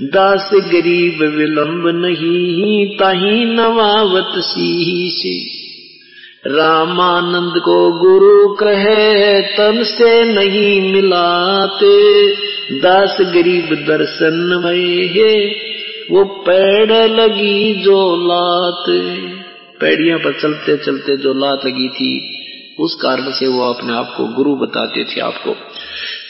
दास 0.01 0.49
गरीब 0.53 1.19
विलंब 1.37 2.05
नहीं, 2.05 2.97
ताही 2.97 3.45
नवावत 3.45 4.43
शीश 4.43 5.23
रामानंद 6.47 7.61
को 7.61 7.91
गुरु 7.91 8.55
कहे, 8.55 9.41
तन 9.41 9.83
से 9.83 10.23
नहीं 10.23 10.93
मिलाते। 10.93 12.27
दास 12.79 13.17
गरीब 13.21 13.85
दर्शन 13.87 14.61
में 14.65 15.55
वो 16.11 16.23
पेड़ 16.23 16.91
लगी 16.91 17.73
जो 17.73 18.15
लात। 18.17 18.85
पैड़िया 19.81 20.17
पर 20.17 20.39
चलते 20.41 20.77
चलते 20.77 21.17
जो 21.17 21.33
लात 21.33 21.61
लगी 21.65 21.89
थी 21.89 22.42
उस 22.79 22.95
कारण 22.95 23.31
से 23.31 23.47
वो 23.47 23.73
अपने 23.73 23.93
आप 23.93 24.13
को 24.17 24.27
गुरु 24.27 24.55
बताते 24.55 25.03
थे 25.03 25.21
आपको। 25.21 25.51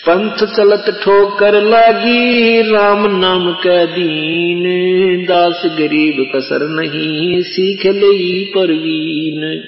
पंथ 0.07 0.37
चलत 0.37 1.01
ठोकर 1.03 1.61
लागी, 1.63 2.61
राम 2.71 3.15
नाम 3.17 3.53
कै 3.53 3.87
दीन। 3.87 5.25
दास 5.25 5.61
गरीब 5.65 6.31
कसर 6.35 6.67
नहीं, 6.67 7.41
सीख 7.41 7.85
ले 7.85 8.45
परवीन। 8.45 9.63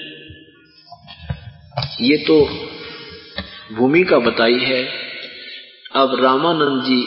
ये 2.00 2.16
तो 2.16 2.48
भूमिका 3.76 4.18
बताई 4.18 4.58
है। 4.58 4.88
अब 5.94 6.20
रामानंद 6.24 6.82
जी 6.82 7.02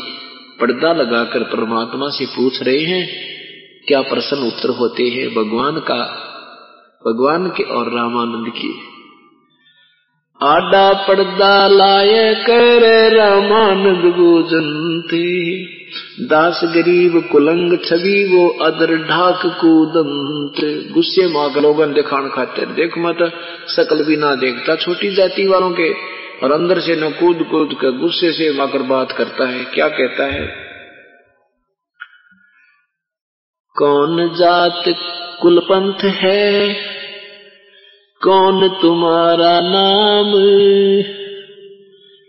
पर्दा 0.61 0.93
लगाकर 0.93 1.43
परमात्मा 1.43 2.09
से 2.09 2.25
पूछ 2.25 2.63
रहे 2.63 2.79
हैं, 2.79 3.09
क्या 3.87 4.01
प्रश्न 4.01 4.37
उत्तर 4.37 4.69
होते 4.69 5.03
हैं? 5.03 5.29
भगवान 5.35 5.75
का, 5.75 6.03
भगवान 7.07 7.47
के 7.47 7.63
और 7.63 7.93
रामानंद 7.93 8.53
की? 8.53 8.88
आडा 10.43 10.93
पर्दा 10.93 11.67
लाए 11.67 12.33
कर 12.33 13.11
रामानंद 13.17 14.13
गोजनते 14.13 15.55
दास 16.25 16.61
गरीब 16.63 17.29
कुलंग 17.31 17.77
छवि 17.85 18.29
वो 18.33 18.47
अदर 18.47 18.95
ढाक 18.95 19.41
कूदंत 19.45 20.91
गुस्से 20.93 21.27
माँ 21.27 21.61
लोगन 21.61 21.93
दिखान 21.93 22.29
खाते 22.29 22.65
देख 22.65 22.97
मत 22.97 23.17
सकल 23.67 24.05
भी 24.05 24.17
ना 24.17 24.35
देखता। 24.35 24.75
छोटी 24.75 25.15
जाति 25.15 25.47
वालों 25.47 25.71
के 25.71 25.93
और 26.43 26.51
अंदर 26.51 26.79
से 26.79 26.95
न 26.95 27.09
कूद 27.09 27.47
कूद 27.51 27.73
कर 27.73 27.91
गुस्से 27.91 28.31
से 28.31 28.57
माकर 28.57 28.81
बात 28.81 29.11
करता 29.11 29.47
है। 29.47 29.65
क्या 29.65 29.87
कहता 29.87 30.23
है? 30.23 30.47
कौन 33.75 34.29
जात 34.29 34.83
कुलपंथ 35.41 36.03
है? 36.03 36.75
कौन 38.23 38.67
तुम्हारा 38.67 39.59
नाम? 39.63 40.31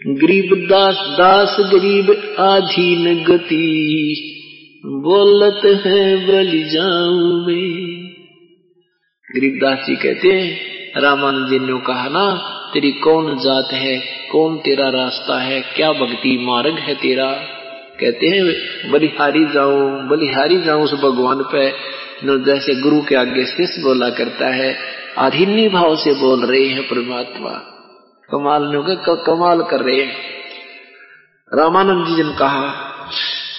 गरीब 0.06 0.66
दास 0.70 0.94
दास 0.94 1.56
गरीब 1.60 2.36
आधीन 2.38 3.24
गति, 3.24 3.66
बोलत 4.86 5.86
है 5.86 6.26
बलि 6.26 6.62
जाऊँ 6.62 7.46
मैं। 7.46 8.08
गरीबदास 9.30 9.78
जी 9.86 9.96
कहते 9.96 10.28
हैं 10.28 10.58
रामानंद 11.00 11.48
जी 11.48 11.58
ने 11.58 11.80
कहा 11.80 12.08
ना, 12.08 12.36
तेरी 12.74 12.92
कौन 12.92 13.36
जात 13.36 13.68
है, 13.72 14.02
कौन 14.32 14.56
तेरा 14.56 14.88
रास्ता 14.88 15.40
है, 15.40 15.60
क्या 15.60 15.92
भक्ति 15.92 16.38
मार्ग 16.40 16.74
है 16.78 16.94
तेरा? 16.94 17.32
कहते 18.00 18.26
हैं, 18.26 18.44
बलिहारी 18.90 19.44
जाऊँ 19.44 20.08
बलिहारी 20.08 20.60
जाऊँ 20.60 20.82
उस 20.82 20.92
भगवान 20.92 21.38
पे। 21.38 21.70
जैसे 22.24 22.74
गुरु 22.74 23.02
के 23.02 23.14
आगे 23.14 23.44
शिष्य 23.44 23.82
बोला 23.82 24.10
करता 24.10 24.54
है 24.54 24.99
अधीनी 25.18 25.68
भाव 25.68 25.96
से 25.96 26.12
बोल 26.12 26.44
रहे 26.44 26.66
हैं 26.66 26.82
परमात्मा। 26.82 27.50
कमाल 28.30 28.72
कमाल 29.26 29.62
कर 29.62 29.80
रहे 29.80 30.00
हैं। 30.00 30.12
रामानंद 31.54 32.16
जी 32.16 32.22
ने 32.22 32.32
कहा 32.34 32.90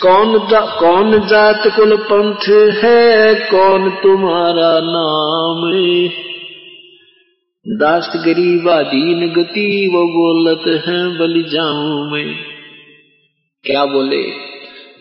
कौन 0.02 0.48
जा, 0.48 0.60
कौन 0.60 1.28
जात 1.28 1.64
कुल 1.68 1.96
पंथ 1.96 2.74
है 2.84 3.36
कौन 3.36 3.90
तुम्हारा 3.90 4.80
नाम 4.84 5.72
दास 7.78 8.14
गरीबा 8.16 8.82
दीन 8.82 9.34
गति 9.34 9.92
वो 9.94 10.04
बोलत 10.04 10.86
है 10.88 11.18
बलि 11.18 11.44
जाऊँ 11.44 12.12
मैं। 12.12 12.36
क्या 13.64 13.86
बोले? 13.86 14.24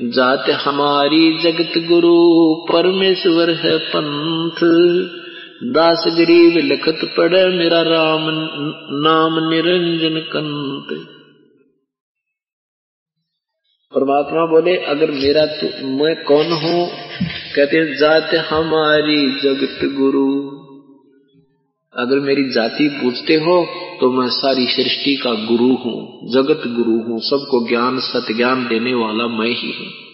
जात 0.02 0.50
हमारी 0.50 1.38
जगत 1.38 1.72
गुरु 1.76 2.54
परमेश्वर 2.54 3.50
है 3.50 3.78
पंथ। 3.78 4.56
दास 5.62 6.04
गरीब 6.08 6.56
लिखत 6.56 7.14
पड़े 7.16 7.58
मेरा 7.58 7.82
राम 7.82 8.22
नाम 9.00 9.48
निरंजन 9.50 10.20
कंत 10.20 11.06
परमात्मा 13.92 14.46
बोले, 14.46 14.76
अगर 14.76 15.10
मेरा 15.10 15.46
तो 15.46 15.86
मैं 15.86 16.24
कौन 16.24 16.52
हूँ? 16.52 16.88
कहते 17.56 17.94
जात 17.96 18.34
हमारी 18.34 19.30
जगत 19.40 19.78
गुरु। 19.84 20.26
अगर 21.94 22.20
मेरी 22.20 22.50
जाति 22.50 22.88
पूछते 22.88 23.34
हो 23.34 23.66
तो 24.00 24.10
मैं 24.12 24.28
सारी 24.28 24.66
सृष्टि 24.66 25.16
का 25.16 25.30
गुरु 25.30 25.74
हूँ, 25.74 26.30
जगत 26.32 26.62
गुरु 26.66 26.98
हूँ, 27.00 27.20
सबको 27.20 27.68
ज्ञान 27.68 27.98
सत 27.98 28.26
ज्ञान 28.36 28.66
देने 28.68 28.94
वाला 28.94 29.26
मैं 29.26 29.50
ही 29.50 29.72
हूँ। 29.72 30.09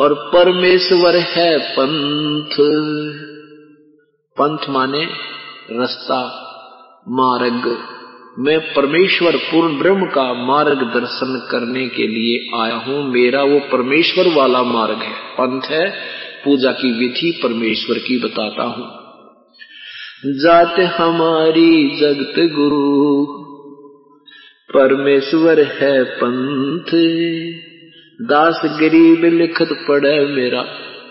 और 0.00 0.14
परमेश्वर 0.14 1.16
है 1.16 1.58
पंथ। 1.58 2.56
पंथ 4.40 4.70
माने 4.70 5.04
रास्ता, 5.70 6.46
मार्ग। 7.08 7.78
मैं 8.38 8.74
परमेश्वर 8.74 9.36
पूर्ण 9.36 9.78
ब्रह्म 9.78 10.06
का 10.06 10.32
मार्ग 10.32 10.78
दर्शन 10.78 11.48
करने 11.50 11.88
के 11.88 12.06
लिए 12.06 12.62
आया 12.62 12.74
हूँ। 12.74 13.12
मेरा 13.12 13.42
वो 13.42 13.58
परमेश्वर 13.58 14.34
वाला 14.34 14.62
मार्ग 14.62 14.98
है। 14.98 15.12
पंथ 15.12 15.62
है, 15.62 15.90
पूजा 16.44 16.72
की 16.72 16.98
विधि 16.98 17.40
परमेश्वर 17.42 17.98
की 17.98 18.18
बताता 18.18 18.62
हूँ। 18.62 19.00
जात 20.26 20.80
हमारी 20.80 21.96
जगत 22.00 22.34
गुरु, 22.38 23.26
परमेश्वर 24.74 25.60
है 25.60 26.04
पंथ। 26.04 26.90
दास 28.22 28.60
गरीब 28.64 29.24
लिखत 29.24 29.68
पड़े 29.88 30.26
मेरा 30.26 30.64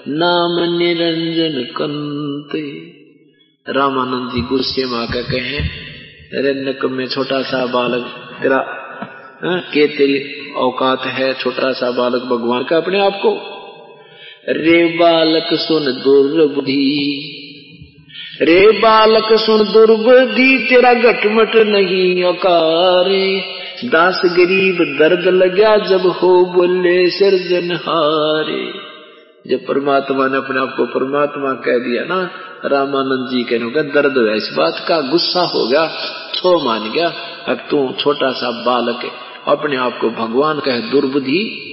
नाम 0.08 0.78
निरंजन 0.78 1.64
कंते। 1.64 2.62
रामानंद 3.74 4.32
जी 4.32 4.42
गुस्से 4.42 4.86
माँ 4.86 5.08
का 5.08 5.22
कहे 5.22 5.58
अरे 6.38 6.90
में 6.90 7.08
छोटा 7.08 7.42
सा 7.42 7.66
बालक 7.66 8.06
तेरा 8.42 8.58
हाँ, 9.44 9.60
के 9.60 9.88
तेरी 9.88 10.52
औकात 10.52 11.06
है? 11.06 11.34
छोटा 11.34 11.72
सा 11.72 11.92
बालक 11.92 12.22
भगवान 12.22 12.64
का 12.64 12.78
अपने 12.78 13.00
आप 13.00 13.20
को? 13.26 13.34
रे 14.50 14.86
बालक 14.86 15.54
सुन 15.54 15.84
दुर्बुद्धि 15.84 17.20
रे 18.42 18.72
बालक 18.72 19.40
सुन 19.40 19.64
दुर्बुद्धि 19.64 20.68
तेरा 20.70 20.94
घटमट 20.94 21.56
नहीं 21.56 22.24
अकारे 22.24 23.59
दास 23.86 24.22
गरीब 24.26 24.98
दर्द 25.00 25.28
लगा 25.28 25.78
जब 25.78 26.02
हो 26.02 26.46
बोले 26.46 27.06
हारे 27.76 28.90
जब 29.48 29.68
परमात्मा 29.68 30.28
ने 30.28 30.38
अपने 30.38 30.60
आप 30.60 30.74
को 30.78 30.86
परमात्मा 30.86 31.54
कह 31.54 31.78
दिया 31.78 32.04
ना, 32.04 32.32
रामानंद 32.66 33.30
जी 33.32 33.44
कहने 33.44 33.70
का 33.72 33.82
दर्द 33.82 34.18
हुआ 34.18 34.34
इस 34.34 34.54
बात 34.58 34.86
का, 34.88 35.02
गुस्सा 35.02 35.42
हो 35.42 35.68
गया, 35.68 35.88
छो 36.36 36.66
मान 36.66 36.92
गया, 36.92 37.14
अब 37.48 37.58
तू 37.72 37.94
छोटा 38.00 38.32
सा 38.32 38.52
बालक 38.52 39.04
है, 39.04 39.12
अपने 39.48 39.78
आप 39.78 39.98
को 40.02 40.10
भगवान 40.10 40.60
कहे, 40.60 40.80
दुर्बुद्धि। 40.80 41.66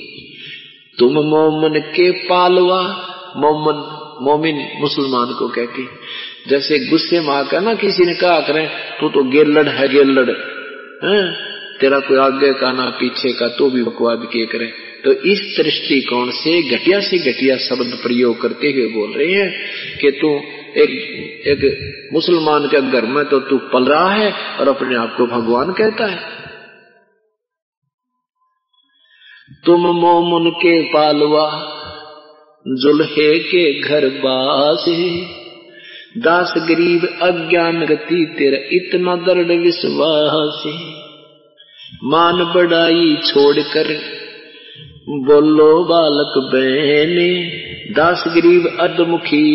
तुम 0.99 1.13
मोमन 1.13 1.81
के 1.81 2.11
पालवा, 2.11 2.83
मोमन, 3.37 4.03
मोमिन 4.23 4.69
मुसलमान 4.81 5.35
को 5.39 5.49
कह 5.49 5.65
के। 5.65 5.83
जैसे 6.51 6.91
गुस्से 6.91 7.21
में 7.21 7.35
आकर 7.35 7.61
ना 7.61 7.75
किसी 7.75 8.05
ने 8.05 8.15
कहा, 8.15 8.41
करें, 8.41 8.69
तू 9.01 9.09
तो 9.09 9.25
गेलड़ 9.25 9.69
है 9.69 9.89
गेलड़ 9.89 10.31
है? 10.31 11.56
तेरा 11.81 11.99
कोई 11.99 12.19
आगे 12.19 12.53
का 12.53 12.73
ना 12.73 12.89
पीछे 12.91 13.33
का 13.33 13.49
तो 13.49 13.71
भी 13.71 13.83
बकवाद 13.83 14.27
के 14.27 14.45
करें। 14.47 14.71
तो 15.05 15.13
इस 15.13 15.41
दृष्टिकोण 15.59 16.31
से 16.31 16.53
घटिया 16.77 17.01
से 17.01 17.19
घटिया 17.33 17.57
शब्द 17.57 17.99
प्रयोग 18.03 18.41
करते 18.41 18.71
हुए 18.73 18.87
बोल 18.87 19.13
रहे 19.13 19.33
हैं 19.33 19.99
कि 19.99 20.11
तू 20.11 20.31
एक 20.77 20.91
एक 21.47 21.63
मुसलमान 22.13 22.67
के 22.67 22.81
घर 22.91 23.07
में 23.07 23.25
तो 23.25 23.39
तू 23.41 23.59
पल 23.73 23.85
रहा 23.85 24.11
है 24.13 24.33
और 24.61 24.69
अपने 24.69 24.97
आप 24.97 25.15
को 25.17 25.27
भगवान 25.27 25.73
कहता 25.73 26.07
है। 26.07 26.35
तुम 29.67 29.87
मोमुन 29.97 30.51
के 30.51 30.75
पालवा, 30.83 31.47
जुल्हे 32.67 33.39
के 33.39 33.65
घर 33.81 34.09
बासे, 34.19 35.09
दास 36.19 36.55
गरीब 36.59 37.09
अज्ञान 37.23 37.85
गति 37.87 38.25
तेरा 38.39 38.59
इतना 38.73 39.17
दृढ़ 39.25 39.53
विश्वास 39.59 40.63
है। 40.67 41.06
मान 42.05 42.45
बढ़ाई 42.45 43.17
छोड़कर। 43.17 43.99
बोलो 45.09 45.85
बालक 45.85 46.51
बहने, 46.55 47.45
दास 47.93 48.25
गरीब 48.29 48.77
अदमुखी 48.81 49.47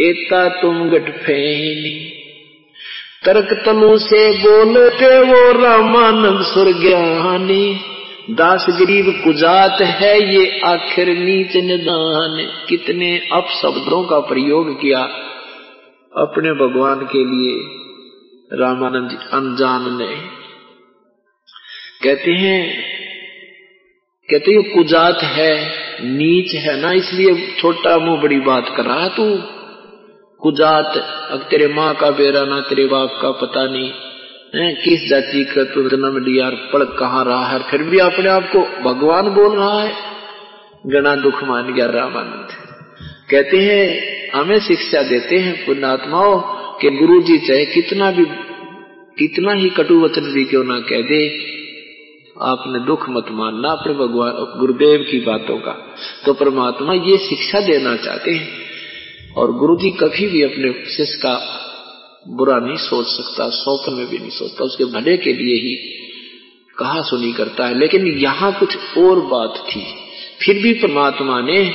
एता 0.00 0.48
तुम 0.48 0.90
गट 0.90 1.10
फेनी। 1.22 2.12
तर्क 3.24 3.62
तनु 3.66 3.98
से 3.98 4.38
बोलते 4.38 5.22
वो 5.22 5.62
रामानंद 5.62 6.42
सुर 6.42 6.64
ज्ञानी 6.64 7.80
दास 8.30 8.66
गरीब 8.70 9.20
कुजात 9.24 9.80
है 9.80 10.34
ये 10.34 10.60
आखिर 10.60 11.08
नीच 11.08 11.56
निदान। 11.56 12.66
कितने 12.68 13.20
अपशब्दों 13.32 14.04
का 14.04 14.18
प्रयोग 14.20 14.80
किया 14.80 15.00
अपने 16.16 16.52
भगवान 16.52 16.98
के 17.00 17.24
लिए 17.24 17.60
रामानंद 18.52 19.18
अनजान 19.32 19.98
ने। 19.98 20.37
कहते 22.04 22.30
हैं 22.30 22.82
कहते 24.30 24.52
हैं, 24.52 24.62
कुजात 24.62 25.22
है, 25.22 25.70
नीच 26.04 26.54
है 26.54 26.80
ना, 26.80 26.92
इसलिए 26.92 27.54
छोटा 27.58 27.98
मुँह 27.98 28.22
बड़ी 28.22 28.40
बात 28.40 28.74
कर 28.76 28.84
रहा 28.84 29.08
तू। 29.08 29.36
कुजात, 30.38 30.96
अब 31.30 31.38
तेरे 31.38 31.68
माँ 31.68 31.94
का 31.94 32.10
बेरा 32.10 32.44
ना, 32.44 32.60
तेरे 32.60 32.86
बाप 32.86 33.18
का 33.22 33.30
पता 33.30 33.64
नहीं। 33.64 33.90
है, 34.54 34.74
किस 34.74 35.08
जाति 35.08 35.44
का 35.44 35.64
तू 35.64 35.88
जन्म 35.88 36.24
लिया 36.24 36.50
पढ़ 36.50 36.84
कहाँ 36.84 37.24
रहा 37.24 37.46
है? 37.46 37.58
फिर 37.58 37.82
भी 37.82 37.98
अपने 37.98 38.28
आप 38.28 38.50
को 38.56 38.58
भगवान 38.60 39.28
बोल 39.28 39.56
रहा 39.56 39.82
है। 39.82 39.92
गणा 40.86 41.16
दुख 41.16 41.44
मान 41.44 41.74
गया 41.74 41.86
रामानंद। 41.86 42.48
कहते 43.30 43.56
हैं, 43.56 44.00
हमें 44.34 44.60
शिक्षा 44.60 45.02
देते 45.02 45.38
हैं 45.38 45.66
पुण्यात्माओं 45.66 46.40
के 46.78 46.90
गुरु 46.90 47.22
जी 47.22 47.38
चाहे 47.38 47.66
कितना 47.66 48.10
भी, 48.10 48.24
कितना 49.18 49.52
ही 49.52 49.70
कटु 49.70 50.00
वचन 50.00 50.32
भी 50.32 50.44
क्यों 50.44 50.64
ना 50.64 50.80
कह 50.80 51.00
दे 51.00 51.57
आपने 52.42 52.78
दुख 52.86 53.08
मत 53.08 53.26
मानना 53.30 53.68
अपने 53.68 53.94
भगवान, 53.94 54.32
गुरुदेव 54.60 55.06
की 55.10 55.20
बातों 55.20 55.56
का। 55.56 55.96
तो 56.26 56.34
परमात्मा 56.34 56.94
ये 56.94 57.18
शिक्षा 57.18 57.60
देना 57.60 57.96
चाहते 57.96 58.30
हैं। 58.30 58.48
और 59.36 59.52
गुरु 59.52 59.76
जी 59.76 59.90
कभी 59.90 60.26
भी 60.26 60.42
अपने 60.42 60.90
शिष्य 60.90 61.18
का 61.18 61.64
बुरा 62.28 62.58
नहीं 62.58 62.76
सोच 62.76 63.06
सकता, 63.06 63.48
स्वप्न 63.48 63.92
में 63.92 64.08
भी 64.08 64.18
नहीं 64.18 64.30
सोचता। 64.30 64.64
उसके 64.64 64.84
भले 64.84 65.16
के 65.16 65.32
लिए 65.32 65.54
ही 65.54 65.74
कहा 66.78 67.00
सुनी 67.00 67.32
करता 67.32 67.66
है। 67.66 67.78
लेकिन 67.78 68.06
यहाँ 68.06 68.58
कुछ 68.58 68.76
और 68.98 69.20
बात 69.20 69.64
थी। 69.68 69.82
फिर 70.42 70.62
भी 70.62 70.74
परमात्मा 70.74 71.40
ने 71.40 71.74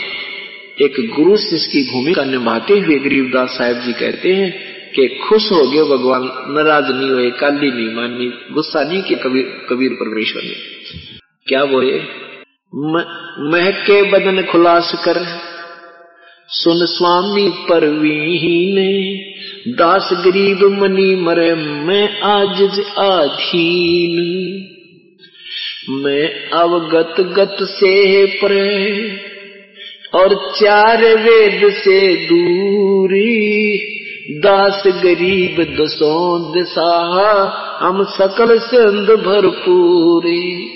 एक 0.81 1.11
गुरु 1.15 1.37
शिष्य 1.37 1.71
की 1.71 1.91
भूमिका 1.91 2.23
निभाते 2.23 2.73
हुए 2.73 2.99
गरीबदास 2.99 3.49
साहेब 3.49 3.79
जी 3.79 3.93
कहते 3.93 4.33
हैं 4.33 4.72
कि 4.95 5.07
खुश 5.07 5.51
हो 5.51 5.61
गए 5.67 5.83
भगवान, 5.89 6.23
नाराज़ 6.49 6.91
नहीं 6.91 7.09
हुए, 7.09 7.29
काली 7.31 7.71
नहीं 7.71 7.95
मानी, 7.95 8.25
गुस्सा 8.53 8.83
नहीं 8.83 9.01
किया 9.01 9.19
कबीर 9.23 9.65
कबीर 9.69 9.93
परमेश्वर 9.93 10.43
ने। 10.43 10.55
क्या 11.47 11.63
बोले 11.65 11.97
महके 13.49 14.01
बदन 14.11 14.41
खुलास 14.41 14.91
कर, 15.05 15.17
सुन 16.49 16.85
स्वामी 16.85 17.49
परवीन, 17.69 18.77
दास 19.75 20.09
गरीब 20.13 20.63
मनी 20.81 21.15
मरे, 21.15 21.53
मैं 21.55 22.21
आज 22.21 22.61
आधीन। 22.99 24.15
मैं 25.89 26.49
अवगत 26.51 27.21
गत 27.21 27.57
से 27.63 28.25
परे, 28.25 29.17
और 30.13 30.35
चार 30.55 31.03
वेद 31.17 31.73
से 31.73 31.99
दूरी 32.25 33.29
दास 34.31 34.83
गरीब 34.87 35.83
दसों 35.83 36.53
दिशा 36.53 36.91
हम 37.81 38.03
सकल 38.03 38.59
संद 38.59 39.09
भरपूरी 39.09 40.69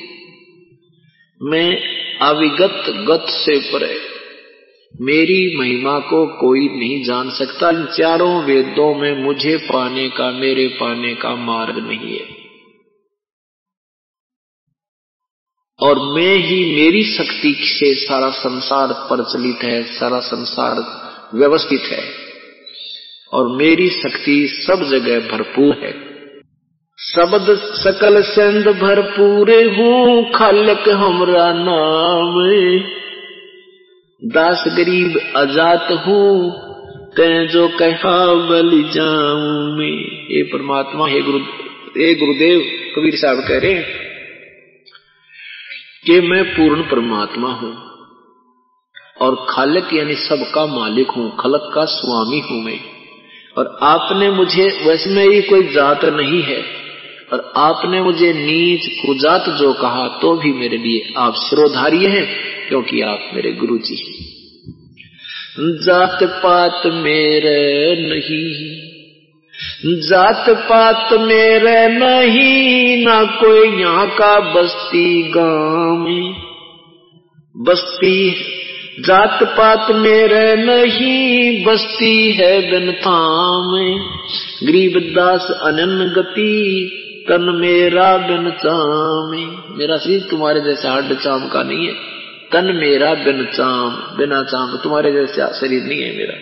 मैं 1.42 1.78
अविगत 2.22 2.84
गत 2.90 3.26
से 3.30 3.60
परे, 3.60 4.00
मेरी 5.02 5.58
महिमा 5.58 6.00
को 6.00 6.26
कोई 6.28 6.68
नहीं 6.70 7.04
जान 7.04 7.30
सकता। 7.30 7.70
इन 7.70 7.86
चारों 7.86 8.44
वेदों 8.44 8.96
में 8.96 9.24
मुझे 9.24 9.58
पाने 9.58 10.10
का, 10.10 10.32
मेरे 10.32 10.68
पाने 10.68 11.16
का 11.16 11.36
मार्ग 11.36 11.78
नहीं 11.78 12.20
है। 12.20 12.26
और 15.80 16.00
मैं 16.00 16.36
ही 16.36 16.76
मेरी 16.76 17.04
शक्ति 17.04 17.56
से 17.60 17.94
सारा 17.96 18.30
संसार 18.30 18.88
प्रचलित 18.94 19.64
है, 19.64 19.84
सारा 19.84 20.20
संसार 20.20 20.76
व्यवस्थित 21.38 21.82
है। 21.82 22.27
और 23.34 23.48
मेरी 23.48 23.90
शक्ति 23.90 24.48
सब 24.48 24.84
जगह 24.84 25.20
भरपूर 25.20 25.76
है। 25.76 26.08
शब्द 27.00 27.58
सकल 27.58 28.22
संद 28.22 28.68
भरपूर 28.68 29.52
हूँ, 29.52 30.32
खालक 30.32 30.90
हमरा 30.90 31.54
नाम। 31.54 32.38
दास 34.24 34.64
गरीब 34.68 35.20
अजात 35.36 35.88
हूँ 36.08 36.52
तय 37.18 37.48
जो 37.48 37.68
कहा 37.68 38.34
बलि 38.34 38.84
जाऊँ 38.84 39.78
मैं। 39.78 40.28
ये 40.36 40.44
परमात्मा, 40.44 41.08
हे 41.08 41.22
गुरु, 41.22 41.40
हे 41.98 42.16
गुरुदेव, 42.16 42.60
कबीर 42.96 43.16
साहब 43.16 43.40
कह 43.48 43.60
रहे 43.60 43.74
हैं 43.74 43.86
कि 46.06 46.22
मैं 46.22 46.44
पूर्ण 46.44 46.82
परमात्मा 46.82 47.50
हूँ 47.50 47.76
और 49.22 49.46
खालक 49.50 49.90
यानी 49.94 50.16
सबका 50.16 50.66
मालिक 50.66 51.12
हूँ, 51.12 51.38
खलक 51.40 51.72
का 51.76 51.86
स्वामी 51.86 52.40
हूँ 52.40 52.64
मैं। 52.64 52.97
और 53.58 53.78
आपने 53.82 54.30
मुझे 54.30 54.66
वैसे 54.86 55.10
मेरी 55.10 55.42
कोई 55.42 55.68
जात 55.68 56.06
नहीं 56.06 56.42
है। 56.44 56.62
और 57.34 57.54
आपने 57.58 58.02
मुझे 58.02 58.34
नीच 58.34 58.88
कुजात 59.06 59.50
जो 59.50 59.74
कहा 59.74 60.08
तो 60.22 60.36
भी 60.36 60.52
मेरे 60.54 60.78
लिए 60.78 61.14
आप 61.18 61.34
सिरोधार्य 61.36 62.08
हैं, 62.08 62.26
क्योंकि 62.68 63.02
आप 63.02 63.32
मेरे 63.34 63.52
गुरु 63.52 63.78
जी 63.78 63.96
हैं। 63.96 64.26
जात 65.86 66.24
पात 66.44 66.82
मेरे 66.86 67.96
नहीं 68.10 68.88
जात 70.02 70.50
पात 70.50 71.14
मेरे 71.14 71.88
नहीं, 71.88 73.06
ना 73.06 73.24
कोई 73.24 73.82
यहाँ 73.82 74.08
का 74.08 74.40
बस्ती 74.54 75.24
गाँव 75.24 75.98
में। 75.98 76.36
बस्ती 77.56 78.30
जात 79.00 79.44
पात 79.44 79.92
मेरे 79.92 80.56
नहीं, 80.56 81.66
बस्ती 81.66 82.32
है 82.32 82.72
गनता 82.72 83.18
में 83.72 84.00
गरीब 84.64 85.14
दास 85.16 85.48
अनन 85.62 86.14
गति, 86.16 86.56
तन 87.30 87.42
मेरा 87.42 88.18
बिन 88.18 88.50
चाम। 88.50 89.32
मेरा 89.78 89.98
शरीर 89.98 90.22
तुम्हारे 90.22 90.62
जैसे 90.62 90.88
हड्ड 90.88 91.14
चाम 91.14 91.48
का 91.48 91.64
नहीं 91.64 91.88
है, 91.88 91.94
तन 92.52 92.76
मेरा 92.76 93.14
बिन 93.14 93.46
चाम, 93.46 93.90
बिना 94.18 94.44
चाम। 94.44 94.78
तुम्हारे 94.78 95.12
जैसे 95.12 95.42
शरीर 95.42 95.84
नहीं 95.84 96.02
है 96.02 96.18
मेरा। 96.18 96.36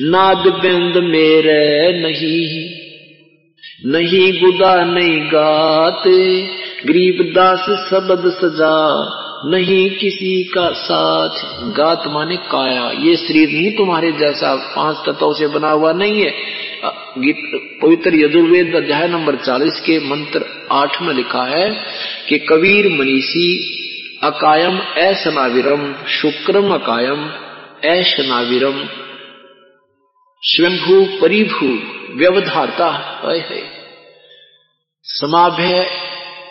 नाद 0.00 0.46
बिंद 0.62 0.96
मेरे 0.96 1.92
नहीं 2.02 2.70
नहीं 3.92 4.40
गुदा 4.40 4.84
नहीं 4.84 5.26
गात। 5.26 6.02
गरीब 6.86 7.32
दास 7.36 7.88
शब्द 7.90 8.30
सजा 8.30 8.76
नहीं 9.44 9.90
किसी 9.90 10.44
का 10.44 10.70
साथ 10.70 11.38
गात 11.76 12.02
माने 12.06 12.36
काया। 12.36 12.90
ये 13.00 13.16
शरीर 13.16 13.48
नहीं 13.48 13.70
तुम्हारे 13.76 14.12
जैसा 14.12 14.54
पाँच 14.76 14.96
तत्वों 15.06 15.32
से 15.34 15.46
बना 15.46 15.70
हुआ 15.70 15.92
नहीं 15.92 16.22
है। 16.22 16.30
पवित्र 17.82 18.14
यजुर्वेद 18.14 18.74
अध्याय 18.76 19.08
नंबर 19.08 19.36
चालीस 19.36 19.80
के 19.80 19.98
मंत्र 20.08 20.44
आठ 20.72 21.02
में 21.02 21.14
लिखा 21.14 21.44
है 21.44 21.70
कि 22.28 22.38
कबीर 22.38 22.88
मनीषी, 22.88 23.48
अकायम 24.22 24.78
ऐसनाविरम 24.98 25.94
शुक्रम 26.08 26.74
अकायम 26.74 27.30
ऐशनाविरम 27.84 28.84
स्वयंभू 30.42 31.04
परिभू 31.20 31.78
व्यवधारता 32.16 32.90
है 35.60 35.82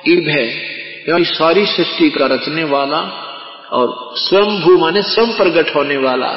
इभय। 0.08 0.79
यानी 1.10 1.26
सारी 1.26 1.66
सृष्टि 1.66 2.10
का 2.10 2.26
रचने 2.26 2.64
वाला 2.64 3.00
और 3.72 4.14
स्वयंभू 4.16 4.78
माने 4.78 5.02
स्वयं 5.02 5.34
प्रकट 5.38 5.76
होने 5.76 5.98
वाला, 5.98 6.28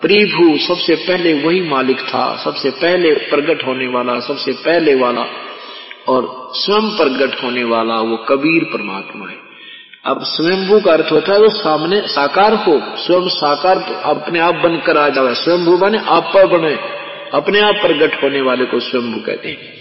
प्रिभू 0.00 0.58
सबसे 0.58 0.94
पहले 0.94 1.32
वही 1.34 1.60
मालिक 1.60 2.00
था, 2.00 2.36
सबसे 2.44 2.70
पहले 2.70 3.14
प्रकट 3.14 3.66
होने 3.66 3.86
वाला, 3.86 4.20
सबसे 4.20 4.52
पहले 4.52 4.94
वाला 4.94 5.26
और 6.08 6.50
स्वयं 6.54 6.90
प्रकट 6.96 7.42
होने 7.44 7.64
वाला 7.64 8.00
वो 8.00 8.16
कबीर 8.16 8.64
परमात्मा 8.64 9.28
है। 9.28 9.36
अब 10.04 10.22
स्वयंभू 10.24 10.80
का 10.80 10.92
अर्थ 10.92 11.12
होता 11.12 11.32
है 11.32 11.38
वो 11.38 11.48
सामने 11.48 12.00
साकार 12.08 12.54
हो 12.54 12.80
स्वयं 12.96 13.28
साकार 13.28 13.78
अपने 14.04 14.38
आप 14.40 14.54
बनकर 14.54 14.96
आ 14.96 15.08
जाए 15.08 15.34
स्वयंभू 15.34 15.76
बने 15.76 15.98
आप 15.98 16.30
पर 16.34 16.46
बने, 16.46 16.74
अपने 17.34 17.60
आप 17.60 17.74
प्रकट 17.74 18.22
होने 18.22 18.40
वाले 18.40 18.64
को 18.64 18.80
स्वयंभू 18.80 19.20
कहते 19.20 19.48
हैं। 19.48 19.76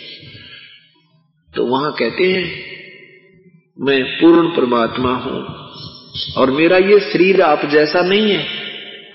तो 1.55 1.65
वहाँ 1.65 1.91
कहते 1.91 2.31
हैं 2.31 2.76
मैं 3.81 4.03
पूर्ण 4.03 4.47
परमात्मा 4.47 5.11
हूँ। 5.11 5.67
और 6.37 6.51
मेरा 6.51 6.77
ये 6.77 6.99
शरीर 6.99 7.41
आप 7.41 7.65
जैसा 7.65 8.01
नहीं 8.01 8.31
है। 8.31 8.47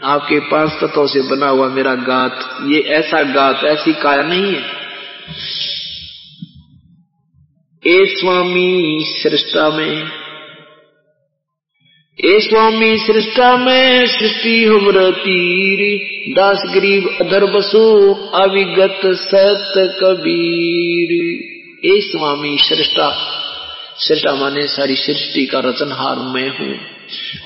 आपके 0.05 0.41
पाँच 0.41 0.71
तत्वों 0.71 1.07
से 1.07 1.23
बना 1.23 1.49
हुआ 1.49 1.69
मेरा 1.69 1.95
गात 1.95 2.59
ये 2.67 2.81
ऐसा 2.81 3.23
गात 3.23 3.65
ऐसी 3.65 3.93
काया 3.93 4.23
नहीं 4.23 4.55
है। 4.55 4.63
ए 7.87 8.07
स्वामी 8.07 8.99
सृष्टा 9.03 9.69
में, 9.71 10.11
ए 12.25 12.41
स्वामी 12.41 12.99
सृष्टा 12.99 13.57
में 13.57 14.07
सृष्टि 14.07 14.65
हमर 14.65 15.11
तीर, 15.11 16.01
दास 16.35 16.63
गरीब 16.75 17.19
अधर 17.21 17.47
बसो 17.47 18.15
अविगत 18.15 19.01
सत 19.07 19.99
कबीर। 20.03 21.13
ए 21.95 22.01
स्वामी 22.01 22.59
सृष्टा। 22.59 23.39
सृष्टा 23.99 24.35
माने 24.35 24.67
सारी 24.67 24.97
सृष्टि 24.97 25.47
का 25.47 25.61
रचनहार 25.61 26.17
मैं 26.17 26.59
हूँ। 26.59 26.79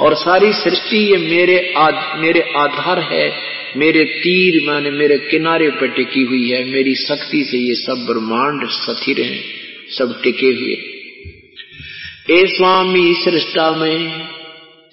और 0.01 0.15
सारी 0.15 0.53
सृष्टि 0.53 0.97
ये 0.97 1.17
मेरे 1.17 1.75
आद, 1.77 2.19
मेरे 2.19 2.41
आधार 2.57 2.99
है। 2.99 3.57
मेरे 3.77 4.05
तीर 4.05 4.67
माने 4.67 4.91
मेरे 4.91 5.19
किनारे 5.19 5.71
पर 5.71 5.87
टिकी 5.87 6.23
हुई 6.23 6.51
है। 6.51 6.65
मेरी 6.65 6.95
शक्ति 6.95 7.45
से 7.45 7.59
ये 7.59 7.75
सब 7.75 8.07
ब्रह्मांड 8.07 8.69
स्थिर 8.69 9.21
हैं 9.21 9.41
सब 9.99 10.23
टिके 10.23 10.47
हुए। 10.47 10.77
ए 12.31 12.47
स्वामी 12.47 13.15
सृष्टा 13.15 13.71
में 13.71 14.29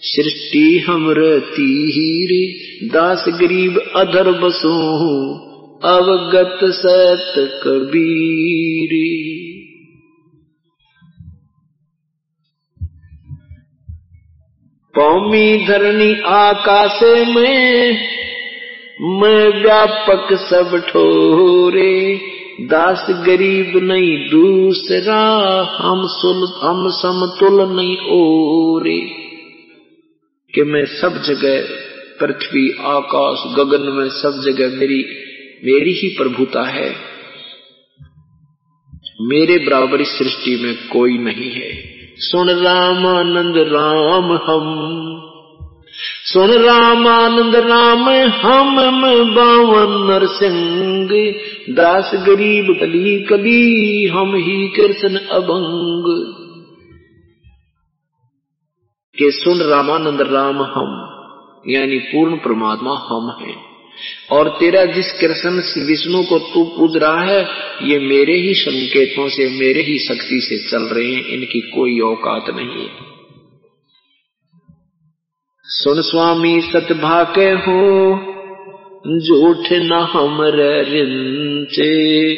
सृष्टि 0.01 0.79
हमर 0.87 1.39
तीर 1.39 2.55
दास 2.87 3.25
गरीब 3.27 3.91
अधर 3.95 4.31
बसो 4.31 4.75
अवगत 5.83 6.59
सत 6.63 7.61
कबीर। 7.63 9.52
पौमी 14.99 15.65
धरणी 15.67 16.21
आकाश 16.21 16.99
में, 17.03 17.91
मैं 19.01 19.63
व्यापक 19.63 20.33
सब 20.33 20.85
ठोरे। 20.89 22.21
दास 22.61 23.07
गरीब 23.09 23.77
नहीं, 23.83 24.29
दूसरा 24.29 25.21
हम 25.81 26.07
सुल 26.07 26.67
हम 26.67 26.89
समतुल 26.89 27.75
नहीं 27.75 27.97
ओरे। 27.97 28.99
कि 30.55 30.63
मैं 30.63 30.85
सब 30.85 31.23
जगह 31.23 31.61
पृथ्वी, 32.19 32.71
आकाश, 32.81 33.55
गगन 33.55 33.81
में 33.81 34.09
सब 34.09 34.41
जगह 34.45 34.79
मेरी 34.79 35.05
मेरी 35.63 35.91
ही 35.93 36.07
प्रभुता 36.07 36.63
है। 36.63 36.95
मेरे 39.21 39.65
बराबरी 39.65 40.05
सृष्टि 40.05 40.55
में 40.63 40.75
कोई 40.87 41.17
नहीं 41.17 41.51
है। 41.51 41.92
सुन 42.17 42.49
रामानंद 42.49 43.57
राम 43.57 44.33
हम। 44.33 44.89
सुन 46.25 46.51
रामानंद 46.51 47.55
राम 47.55 48.09
हम 48.29 48.75
बावन 49.33 50.11
नरसिंह। 50.11 50.93
दास 51.75 52.11
गरीब 52.15 52.77
कली 52.79 53.19
कली, 53.19 54.07
हम 54.07 54.35
ही 54.35 54.67
कृष्ण 54.67 55.15
अभंग। 55.17 56.33
के 59.19 59.31
सुन 59.31 59.59
रामानंद 59.59 60.21
राम 60.21 60.63
हम, 60.63 61.09
यानी 61.67 61.99
पूर्ण 61.99 62.35
परमात्मा 62.35 62.91
हम 62.91 63.37
हैं। 63.41 63.72
और 64.31 64.49
तेरा 64.49 64.85
जिस 64.85 65.11
कृष्ण 65.11 65.49
विष्णु 65.85 66.23
को 66.23 66.39
तू 66.39 66.63
पूज 66.63 66.97
रहा 66.97 67.23
है, 67.23 67.47
ये 67.81 67.99
मेरे 67.99 68.33
ही 68.33 68.53
संकेतों 68.53 69.29
से, 69.29 69.49
मेरे 69.49 69.81
ही 69.81 69.99
शक्ति 69.99 70.39
से 70.41 70.71
चल 70.71 70.83
रहे 70.83 71.13
हैं, 71.13 71.25
इनकी 71.25 71.59
कोई 71.59 71.99
औकात 71.99 72.55
नहीं 72.55 72.83
है। 72.83 73.13
सुन 75.65 76.01
स्वामी 76.01 76.61
सतभाके 76.61 77.45
हो, 77.45 78.17
झूठ 79.19 79.71
न 79.71 80.07
हम 80.11 80.37
रिंचे, 80.41 82.35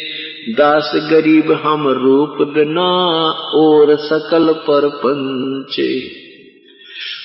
दास 0.54 0.92
गरीब 0.96 1.52
हम 1.52 1.88
रूप 1.88 2.48
बिना, 2.48 2.92
और 3.56 3.96
सकल 3.96 4.54
पर 4.54 4.90
पंचे। 4.90 6.25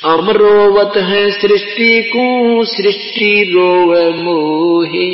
अमरोवत 0.05 0.97
है 0.97 1.31
सृष्टि 1.31 2.03
को, 2.03 2.65
सृष्टि 2.65 3.53
रोवे 3.55 4.11
मोहे। 4.11 5.09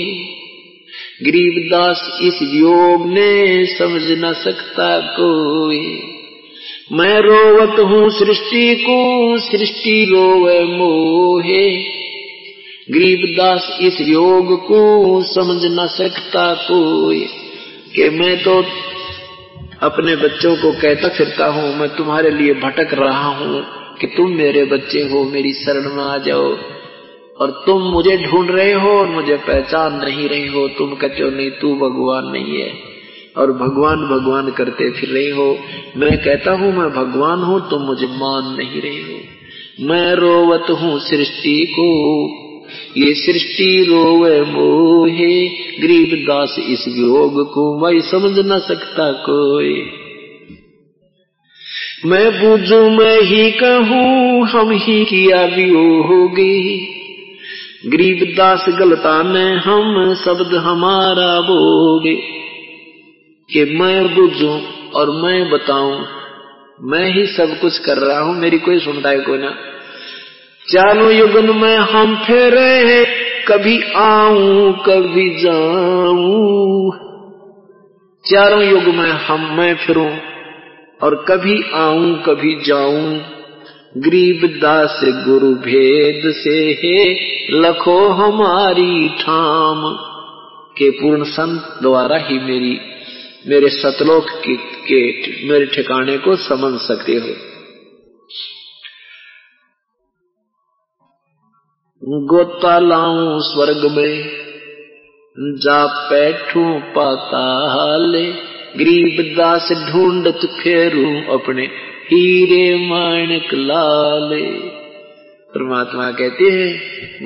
गरीबदास 1.22 2.18
इस 2.22 2.38
योग 2.42 3.06
ने 3.06 3.66
समझ 3.66 4.02
न 4.02 4.32
सकता 4.32 4.98
कोई 5.00 6.02
मैं 6.92 7.20
रोवत 7.20 7.80
हूँ 7.80 8.10
सृष्टि 8.10 8.74
को, 8.74 9.38
सृष्टि 9.38 10.04
रोवे 10.04 10.62
मोहे। 10.64 11.66
गरीबदास 12.90 13.78
इस 13.80 14.00
योग 14.00 14.54
को 14.66 15.22
समझ 15.22 15.60
न 15.64 15.86
सकता 15.86 16.54
कोई 16.54 17.20
कि 17.94 18.10
मैं 18.10 18.42
तो 18.42 18.64
अपने 19.82 20.16
बच्चों 20.16 20.56
को 20.56 20.72
कहता 20.72 21.08
फिरता 21.08 21.46
हूँ, 21.46 21.76
मैं 21.76 21.88
तुम्हारे 21.88 22.30
लिए 22.30 22.54
भटक 22.54 22.94
रहा 22.94 23.28
हूँ। 23.28 23.85
कि 24.00 24.06
तुम 24.06 24.30
मेरे 24.30 24.64
बच्चे 24.64 24.98
हो, 24.98 25.24
मेरी 25.24 25.52
शरण 25.52 25.94
में 25.94 26.04
आ 26.04 26.18
जाओ। 26.18 26.56
और 27.40 27.62
तुम 27.66 27.82
मुझे 27.82 28.16
ढूंढ 28.16 28.50
रहे 28.50 28.72
हो 28.72 28.88
और 28.88 29.06
मुझे 29.08 29.36
पहचान 29.36 29.94
नहीं 30.04 30.28
रहे 30.28 30.48
हो। 30.48 30.68
तुम 30.68 30.88
हो, 30.88 31.30
नहीं, 31.30 31.50
तू 31.50 31.74
भगवान 31.74 32.26
नहीं 32.26 32.60
है। 32.60 32.72
और 33.36 33.52
भगवान 33.52 33.96
भगवान 33.96 34.50
करते 34.50 34.90
फिर 34.90 35.08
रहे 35.08 35.30
हो। 35.30 35.58
मैं 35.96 36.18
कहता 36.18 36.52
हूँ, 36.52 36.72
मैं 36.72 36.90
भगवान 36.90 37.38
हूँ, 37.38 37.70
तुम 37.70 37.82
मुझे 37.82 38.06
मान 38.06 38.56
नहीं 38.58 38.80
रहे 38.80 39.14
हो। 39.14 39.20
मैं 39.80 40.14
रोवत 40.14 40.66
हूँ 40.70 40.98
सृष्टि 40.98 41.66
को। 41.78 42.28
ये 42.96 43.14
सृष्टि 43.14 43.84
रोवे 43.84 44.40
मोहे। 44.40 45.48
गरीब 45.82 46.26
दास 46.28 46.56
इस 46.58 46.84
योग 46.88 47.54
को, 47.54 47.78
वही 47.78 48.00
समझ 48.00 48.38
न 48.38 48.58
सकता 48.58 49.12
कोई। 49.12 49.90
मैं 52.04 52.40
बुझू 52.40 52.90
मैं 52.90 53.20
ही 53.20 53.50
कहूँ, 53.50 54.46
हम 54.48 54.70
ही 54.70 55.04
किया 55.04 55.42
होगी। 56.08 56.86
गरीब 57.86 58.34
दास 58.36 58.66
गलता 58.68 59.22
में 59.22 59.56
हम 59.56 60.14
शब्द 60.14 60.54
हमारा 60.54 61.40
बोगे। 61.40 62.14
कि 63.50 63.64
मैं 63.64 64.14
बुझू 64.14 64.60
और 64.94 65.10
मैं 65.10 65.50
बताऊँ, 65.50 66.06
मैं 66.82 67.14
ही 67.14 67.26
सब 67.26 67.60
कुछ 67.60 67.78
कर 67.78 67.96
रहा 67.96 68.20
हूँ, 68.20 68.36
मेरी 68.36 68.58
कोई 68.58 68.78
सुनता 68.78 69.08
है 69.08 69.20
कोई 69.20 69.38
ना। 69.38 69.50
चारों 70.72 71.12
युगन 71.12 71.56
में 71.56 71.76
हम 71.76 72.16
फेरे 72.16 73.06
कभी 73.48 73.82
आऊँ, 73.96 74.72
कभी 74.72 75.38
जाऊँ। 75.38 76.90
चारों 78.30 78.62
युग 78.62 78.82
में 78.82 79.10
हम, 79.10 79.56
मैं 79.56 79.74
फिरूं। 79.74 80.35
और 81.02 81.14
कभी 81.28 81.62
आऊँ 81.74 82.22
कभी 82.22 82.54
जाऊँ 82.64 83.18
गरीब 83.96 84.60
दास 84.60 85.00
गुरु 85.04 85.54
भेद 85.54 86.22
से 86.34 86.56
है 86.84 87.14
लखो 87.50 88.08
हमारी 88.08 89.08
ठाम 89.08 89.82
के 90.78 90.90
पूर्ण 90.90 91.24
संत 91.24 91.78
द्वारा 91.82 92.16
ही 92.16 92.38
मेरी 92.38 92.80
मेरे 93.46 93.68
सतलोक 93.68 94.26
के, 94.28 94.56
के 94.56 95.00
मेरे 95.48 95.66
ठिकाने 95.66 96.18
को 96.18 96.36
समझ 96.36 96.80
सकते 96.80 97.12
हो। 97.12 97.34
गोता 102.26 102.78
लाऊं 102.78 103.38
स्वर्ग 103.40 103.90
में 103.92 104.46
जा 105.36 105.86
बैठू 106.10 106.80
पाताले 106.80 108.55
गरीब 108.76 109.36
दास 109.36 109.68
ढूंढत 109.90 110.40
फेरू 110.60 111.34
अपने 111.34 111.62
हीरे 112.06 112.86
माणक 112.86 113.54
लाले। 113.54 114.42
परमात्मा 115.54 116.10
कहते 116.10 116.44
हैं, 116.44 116.68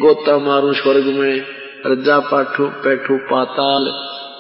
गोता 0.01 0.39
मारू 0.39 0.73
स्वर्ग 0.73 1.05
में 1.05 1.43
रजा 1.87 2.19
पाठू 2.21 2.67
पैठू 2.67 3.17
पाताल, 3.17 3.87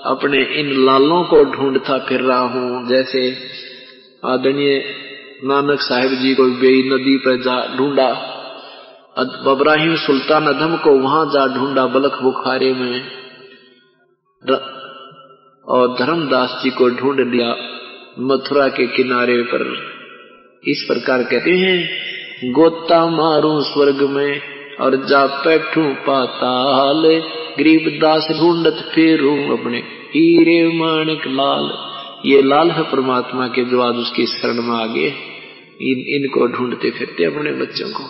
अपने 0.06 0.42
इन 0.60 0.72
लालों 0.86 1.22
को 1.24 1.44
ढूंढता 1.44 1.98
फिर 1.98 2.20
रहा। 2.20 2.38
हूँ 2.38 2.88
जैसे 2.88 3.36
आदरणीय 4.24 4.84
नानक 5.44 5.80
साहिब 5.80 6.12
जी 6.12 6.34
को 6.34 6.44
बेई 6.60 6.82
नदी 6.82 7.16
पर 7.16 7.36
जा 7.36 7.76
ढूंढा 7.76 8.10
इब्राहिम 9.18 9.96
सुल्तान 9.96 10.46
अधम 10.46 10.76
को 10.76 10.90
वहाँ 10.90 11.24
जा 11.26 11.46
ढूंढा 11.46 11.86
बलख 11.86 12.22
बुखारे 12.22 12.72
में। 12.74 13.02
और 15.70 15.88
धर्मदास 15.98 16.60
जी 16.64 16.70
को 16.70 16.88
ढूंढ 16.90 17.20
लिया 17.20 17.48
मथुरा 18.20 18.68
के 18.68 18.86
किनारे 18.86 19.42
पर। 19.42 19.64
इस 20.64 20.84
प्रकार 20.88 21.22
कहते 21.22 21.50
हैं 21.50 22.52
गोता 22.52 23.06
मारू 23.10 23.60
स्वर्ग 23.60 24.02
में 24.10 24.40
और 24.80 24.96
जा 25.06 25.26
बैठू 25.44 25.82
पाताल। 26.06 27.02
गरीब 27.58 27.88
दास 28.02 28.28
ढूंढत 28.40 28.82
फेरू 28.94 29.32
अपने 29.56 29.78
हीरे 30.14 30.78
माणिक 30.78 31.26
लाल। 31.26 31.70
ये 32.26 32.42
लाल 32.42 32.70
है 32.70 32.82
परमात्मा 32.82 33.46
के 33.48 33.64
जो 33.64 33.80
आज 33.80 33.94
उसकी 33.94 34.26
शरण 34.26 34.62
में 34.62 34.76
आगे 34.76 35.06
इन, 35.82 35.98
इनको 36.16 36.46
ढूंढते 36.46 36.90
फिरते 36.90 37.24
अपने 37.24 37.52
बच्चों 37.52 37.88
को। 37.90 38.04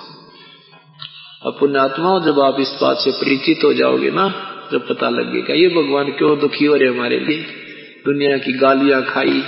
अब 1.46 1.56
पुण्यात्माओं 1.60 2.20
जब 2.20 2.40
आप 2.40 2.60
इस 2.60 2.78
बात 2.82 2.96
से 2.96 3.10
परिचित 3.10 3.64
हो 3.64 3.72
जाओगे 3.72 4.10
ना 4.10 4.26
जब 4.72 4.88
पता 4.88 5.10
लगेगा, 5.10 5.54
ये 5.54 5.68
भगवान 5.68 6.04
क्यों 6.04 6.38
दुखी 6.38 6.64
हो 6.64 6.76
रहे 6.76 6.88
हमारे 6.88 7.18
लिए? 7.18 7.38
दुनिया 8.04 8.38
की 8.38 8.52
गालियाँ 8.52 9.02
खाई, 9.02 9.42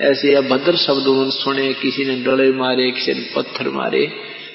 ऐसे 0.00 0.34
अभद्र 0.34 0.76
शब्द 0.76 1.30
सुने, 1.30 1.72
किसी 1.72 2.04
ने 2.04 2.16
डले 2.24 2.52
मारे, 2.52 2.90
किसी 2.90 3.12
ने 3.12 3.26
पत्थर 3.36 3.68
मारे, 3.68 4.12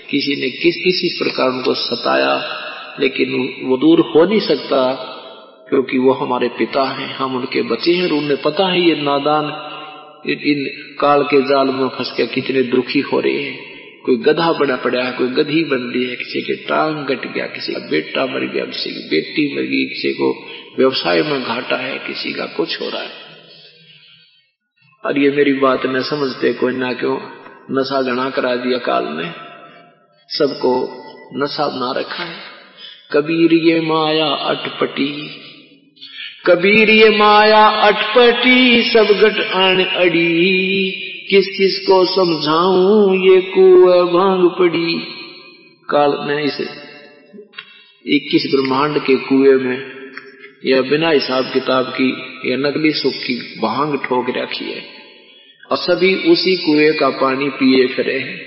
किसी 0.10 0.36
ने 0.42 0.50
किस, 0.50 0.76
किसी 0.76 1.24
प्रकार 1.24 1.50
उनको 1.50 1.74
सताया, 1.74 2.44
लेकिन 3.00 3.54
वो 3.64 3.78
दूर 3.78 4.00
हो 4.00 4.26
नहीं 4.26 4.40
सकता, 4.40 4.94
क्योंकि 5.70 5.98
वो 5.98 6.12
हमारे 6.12 6.48
पिता 6.48 6.84
हैं, 6.84 7.16
हम 7.16 7.36
उनके 7.36 7.62
बच्चे 7.62 7.92
हैं 7.92 8.04
और 8.04 8.14
उन्हें 8.14 8.42
पता 8.42 8.68
है 8.68 8.82
ये 8.82 8.96
नादान 8.96 9.68
इन 10.30 10.66
काल 11.00 11.24
के 11.24 11.42
जाल 11.42 11.68
में 11.68 11.88
फंस 11.88 12.14
के 12.18 12.28
कितने 12.28 12.64
दुखी 12.64 13.00
हो 13.00 13.20
रहे 13.20 13.42
हैं। 13.44 13.77
कोई 14.08 14.18
गधा 14.18 14.52
बना 14.52 14.76
पड़ा 14.76 15.04
है, 15.04 15.12
कोई 15.12 15.28
गधी 15.28 15.64
बन 15.64 15.78
रही 15.78 16.10
है, 16.10 16.16
किसी 16.16 16.42
के 16.42 16.54
टांग 16.54 17.08
कट 17.08 17.34
गया, 17.34 17.46
किसी 17.46 17.74
का 17.74 17.80
बेटा 17.80 18.26
मर 18.26 18.54
गया, 18.54 18.66
किसी 18.66 18.90
की 18.90 19.10
बेटी 19.10 19.56
मर 19.56 19.62
गई, 19.62 19.86
किसी 19.86 20.14
को 20.14 20.48
व्यवसाय 20.78 21.22
में 21.22 21.44
घाटा 21.44 21.76
है, 21.76 21.98
किसी 21.98 22.34
का 22.34 22.46
कुछ 22.46 22.82
हो 22.82 22.90
रहा 22.90 23.02
है। 23.02 23.10
और 25.06 25.18
ये 25.20 25.32
मेरी 25.32 25.54
बात 25.54 25.86
न 25.86 26.02
समझते 26.02 26.54
कोई, 26.54 26.74
ना 26.74 26.94
क्यों? 26.94 27.18
नशा 27.72 28.02
गणा 28.02 28.30
करा 28.30 28.56
दिया 28.56 28.78
काल 28.78 29.06
ने। 29.08 29.32
सबको 30.38 31.04
नशा 31.36 31.68
बना 31.68 32.00
रखा 32.00 32.24
है। 32.24 32.38
कबीर 33.12 33.54
ये 33.54 33.82
माया 33.82 34.28
अटपटी, 34.28 35.42
कबीर 36.46 36.90
ये 36.90 37.10
माया 37.10 37.66
अटपटी, 37.66 38.82
सब 38.92 39.06
गट 39.06 39.52
अड़ी। 39.96 40.94
किस 41.30 41.48
किस 41.48 41.88
को 41.88 42.06
समझाऊं? 42.06 43.16
ये 43.30 43.42
कुआ 43.42 44.04
भाँग 44.04 44.50
पड़ी। 44.60 45.00
काल 45.90 46.28
ने 46.28 46.44
इसे 46.44 46.64
इक्कीस 48.16 48.52
ब्रह्मांड 48.56 49.00
के 49.00 49.16
कुएँ 49.16 49.56
में 49.56 49.92
या 50.66 50.82
बिना 50.82 51.10
हिसाब 51.10 51.44
किताब 51.54 51.86
की 51.86 52.10
या 52.52 52.58
नकली 52.58 52.92
सुख 52.92 53.14
की 53.14 53.60
भाँग 53.60 53.98
ठोक 53.98 54.26
रखी 54.30 54.66
है 54.66 54.82
और 55.72 55.78
सभी 55.78 56.16
उसी 56.16 56.56
कुएँ 56.56 56.94
का 56.94 57.10
पानी 57.10 57.50
पिए 57.50 57.88
फिरे 57.88 58.20
हैं। 58.20 58.42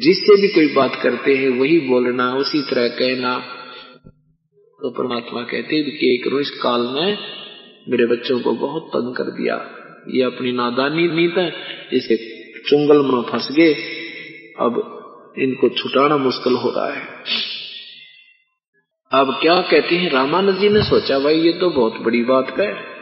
जिससे 0.00 0.42
भी 0.42 0.48
कोई 0.48 0.74
बात 0.74 1.00
करते 1.02 1.34
हैं, 1.34 1.48
वही 1.48 1.80
बोलना, 1.80 2.34
उसी 2.34 2.62
तरह 2.62 2.88
कहना। 2.88 3.38
तो 4.80 4.90
परमात्मा 4.90 5.42
कहते 5.42 5.76
हैं 5.76 5.84
कि 5.84 6.22
करो 6.24 6.40
इस 6.40 6.50
काल 6.50 6.80
में 6.80 7.18
मेरे 7.88 8.06
बच्चों 8.06 8.40
को 8.40 8.52
बहुत 8.52 8.82
तंग 8.88 9.14
कर 9.14 9.24
दिया। 9.24 9.80
ये 10.08 10.22
अपनी 10.22 10.52
नादानी 10.52 11.08
नीत 11.08 11.38
है 11.38 11.54
इसे 11.92 12.16
चुंगल 12.68 12.96
में 12.96 13.22
फंस 13.22 13.48
गए। 13.52 13.74
अब 14.60 14.90
इनको 15.38 15.68
छुटाना 15.68 16.16
मुश्किल 16.16 16.52
हो 16.52 16.70
रहा 16.70 16.92
है। 16.92 17.02
अब 19.12 19.38
क्या 19.42 19.60
कहते 19.60 19.94
हैं, 19.94 20.12
रामानंद 20.12 20.58
जी 20.58 20.68
ने 20.68 20.82
सोचा, 20.82 21.18
भाई, 21.18 21.34
ये 21.34 21.52
तो 21.52 21.70
बहुत 21.70 22.00
बड़ी 22.00 22.24
बात 22.24 22.60
है। 22.60 22.94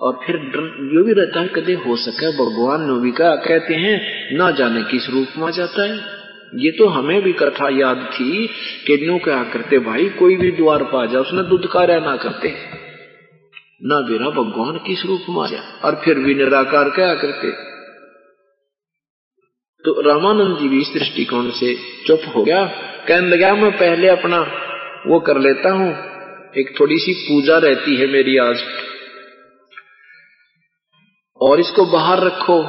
और 0.00 0.20
फिर 0.26 0.36
डर 0.36 1.02
भी 1.02 1.12
रहता 1.12 1.40
है, 1.40 1.48
कदे 1.48 1.72
हो 1.72 1.96
सके, 1.96 2.32
भगवान 2.32 2.92
ने 2.92 3.00
भी 3.00 3.10
कहा, 3.10 3.36
कहते 3.36 3.74
हैं, 3.74 4.28
ना 4.36 4.50
जाने 4.50 4.82
किस 4.82 5.10
रूप 5.10 5.28
में 5.38 5.52
जाता 5.52 5.82
है। 5.82 5.98
ये 6.54 6.70
तो 6.70 6.86
हमें 6.86 7.22
भी 7.22 7.32
कथा 7.32 7.68
याद 7.78 8.10
थी, 8.14 8.46
कि 8.86 8.96
न्यू 8.96 9.18
क्या 9.18 9.44
करते, 9.44 9.78
भाई, 9.78 10.08
कोई 10.08 10.36
भी 10.36 10.50
द्वार 10.50 10.84
पा 10.84 11.06
जाए 11.06 11.20
उसने 11.20 11.42
दूध 11.42 11.66
कार्य 11.66 12.00
ना 12.00 12.16
करते। 12.16 12.83
ना 13.86 14.00
बिना 14.00 14.30
भगवान 14.30 14.78
किस 14.78 15.06
रूप 15.06 15.20
में 15.28 15.42
आ 15.42 15.46
जाए 15.46 15.80
और 15.84 16.02
फिर 16.04 16.18
भी 16.18 16.34
निराकार 16.34 16.90
क्या 16.90 17.14
करते? 17.14 17.50
तो 19.84 20.00
रामानंद 20.00 20.58
जी 20.58 20.68
भी 20.68 20.82
इस 20.82 20.90
दृष्टिकोण 20.94 21.50
से 21.50 21.76
चुप 22.06 22.20
हो 22.36 22.44
गया। 22.44 22.66
कहने 23.08 23.28
लगा 23.28 23.54
मैं 23.54 23.72
पहले 23.72 24.08
अपना 24.08 24.40
वो 25.06 25.20
कर 25.20 25.38
लेता 25.38 25.70
हूँ। 25.70 25.90
एक 26.58 26.80
थोड़ी 26.80 26.98
सी 26.98 27.12
पूजा 27.12 27.58
रहती 27.58 27.96
है 27.96 28.06
मेरी 28.06 28.38
आज। 28.38 28.64
और 31.40 31.60
इसको 31.60 31.84
बाहर 31.84 32.20
रखो। 32.20 32.62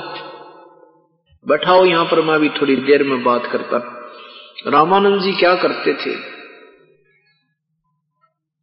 बैठाओ 1.47 1.85
यहाँ 1.85 2.05
पर, 2.05 2.21
मैं 2.21 2.39
भी 2.39 2.49
थोड़ी 2.49 2.75
देर 2.75 3.03
में 3.03 3.23
बात 3.23 3.45
करता। 3.45 3.77
रामानंद 4.67 5.21
जी 5.21 5.31
क्या 5.31 5.55
करते 5.55 5.93
थे? 5.93 6.15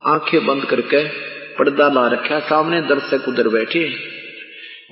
आँखें 0.06 0.46
बंद 0.46 0.64
करके 0.64 1.31
पर्दा 1.58 1.88
ला 1.88 2.08
रखा 2.08 2.38
सामने 2.38 2.80
दर्शक 2.80 3.28
उधर 3.28 3.48
बैठे 3.48 3.84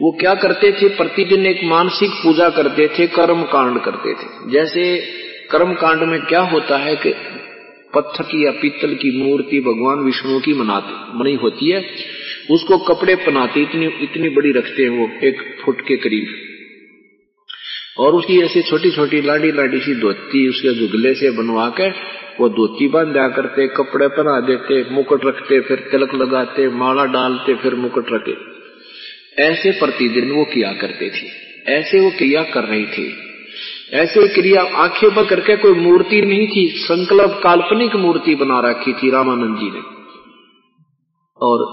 वो 0.02 0.10
क्या 0.10 0.34
करते 0.34 0.72
थे? 0.72 0.88
प्रतिदिन 0.88 1.46
एक 1.46 1.60
मानसिक 1.64 2.10
पूजा 2.10 2.48
करते 2.48 2.88
थे 2.88 3.06
कर्म 3.06 3.42
कांड 3.42 3.80
करते 3.80 4.14
थे। 4.14 4.52
जैसे 4.52 5.00
कर्म 5.50 5.74
कांड 5.74 6.02
में 6.02 6.20
क्या 6.20 6.40
होता 6.40 6.76
है 6.76 6.96
कि 6.96 7.12
पत्थर 7.94 8.24
की 8.24 8.46
या 8.46 8.50
पीतल 8.50 8.94
की 8.94 9.10
मूर्ति 9.22 9.60
भगवान 9.60 9.98
विष्णु 9.98 10.40
की 10.40 10.54
मनाती 10.54 11.18
बनी 11.18 11.34
होती 11.34 11.70
है, 11.70 11.90
उसको 12.50 12.78
कपड़े 12.78 13.14
पहनाते, 13.14 13.60
इतनी 13.60 13.86
इतनी 13.86 14.28
बड़ी 14.28 14.52
रखते 14.52 14.82
हैं 14.82 14.90
वो, 14.90 15.26
एक 15.26 15.56
फुट 15.64 15.80
के 15.80 15.96
करीब। 15.96 16.26
और 17.98 18.12
उसकी 18.14 18.40
ऐसी 18.40 18.62
छोटी 18.62 18.90
छोटी 18.90 19.22
लाडी 19.22 19.52
लाडी 19.52 19.78
सी 19.78 19.94
धोती, 19.94 20.48
उसके 20.48 20.74
जुगले 20.74 21.14
से 21.14 21.30
बनवा 21.30 21.68
के 21.80 21.90
वो 22.40 22.48
धोती 22.48 22.88
बाँध 22.88 23.14
करते, 23.16 23.68
कपड़े 23.68 24.08
पहना 24.08 24.40
देते, 24.40 24.90
मुकुट 24.90 25.26
रखते, 25.26 25.60
फिर 25.60 25.78
तिलक 25.78 26.14
लगाते, 26.14 26.68
माला 26.68 27.04
डालते, 27.04 27.54
फिर 27.54 27.74
मुकुट 27.74 28.06
रखे। 28.12 28.60
ऐसे 29.42 29.70
प्रतिदिन 29.70 30.30
वो 30.30 30.44
किया 30.44 30.72
करते 30.72 31.10
थे। 31.10 31.50
ऐसे 31.72 32.00
वो 32.00 32.10
क्रिया 32.10 32.42
कर 32.42 32.64
रही 32.64 32.86
थी। 32.86 33.14
ऐसे 33.92 34.28
क्रिया 34.28 34.62
आँखें 34.62 35.14
बंद 35.14 35.28
करके 35.28 35.56
कोई 35.56 35.72
मूर्ति 35.72 36.22
नहीं 36.22 36.48
थी, 36.48 36.68
संकल्प 36.68 37.40
काल्पनिक 37.42 37.96
मूर्ति 37.96 38.34
बना 38.34 38.60
रखी 38.60 38.92
थी 38.92 39.10
रामानंद 39.10 39.56
जी 39.56 39.70
ने। 39.70 39.80
और 41.36 41.66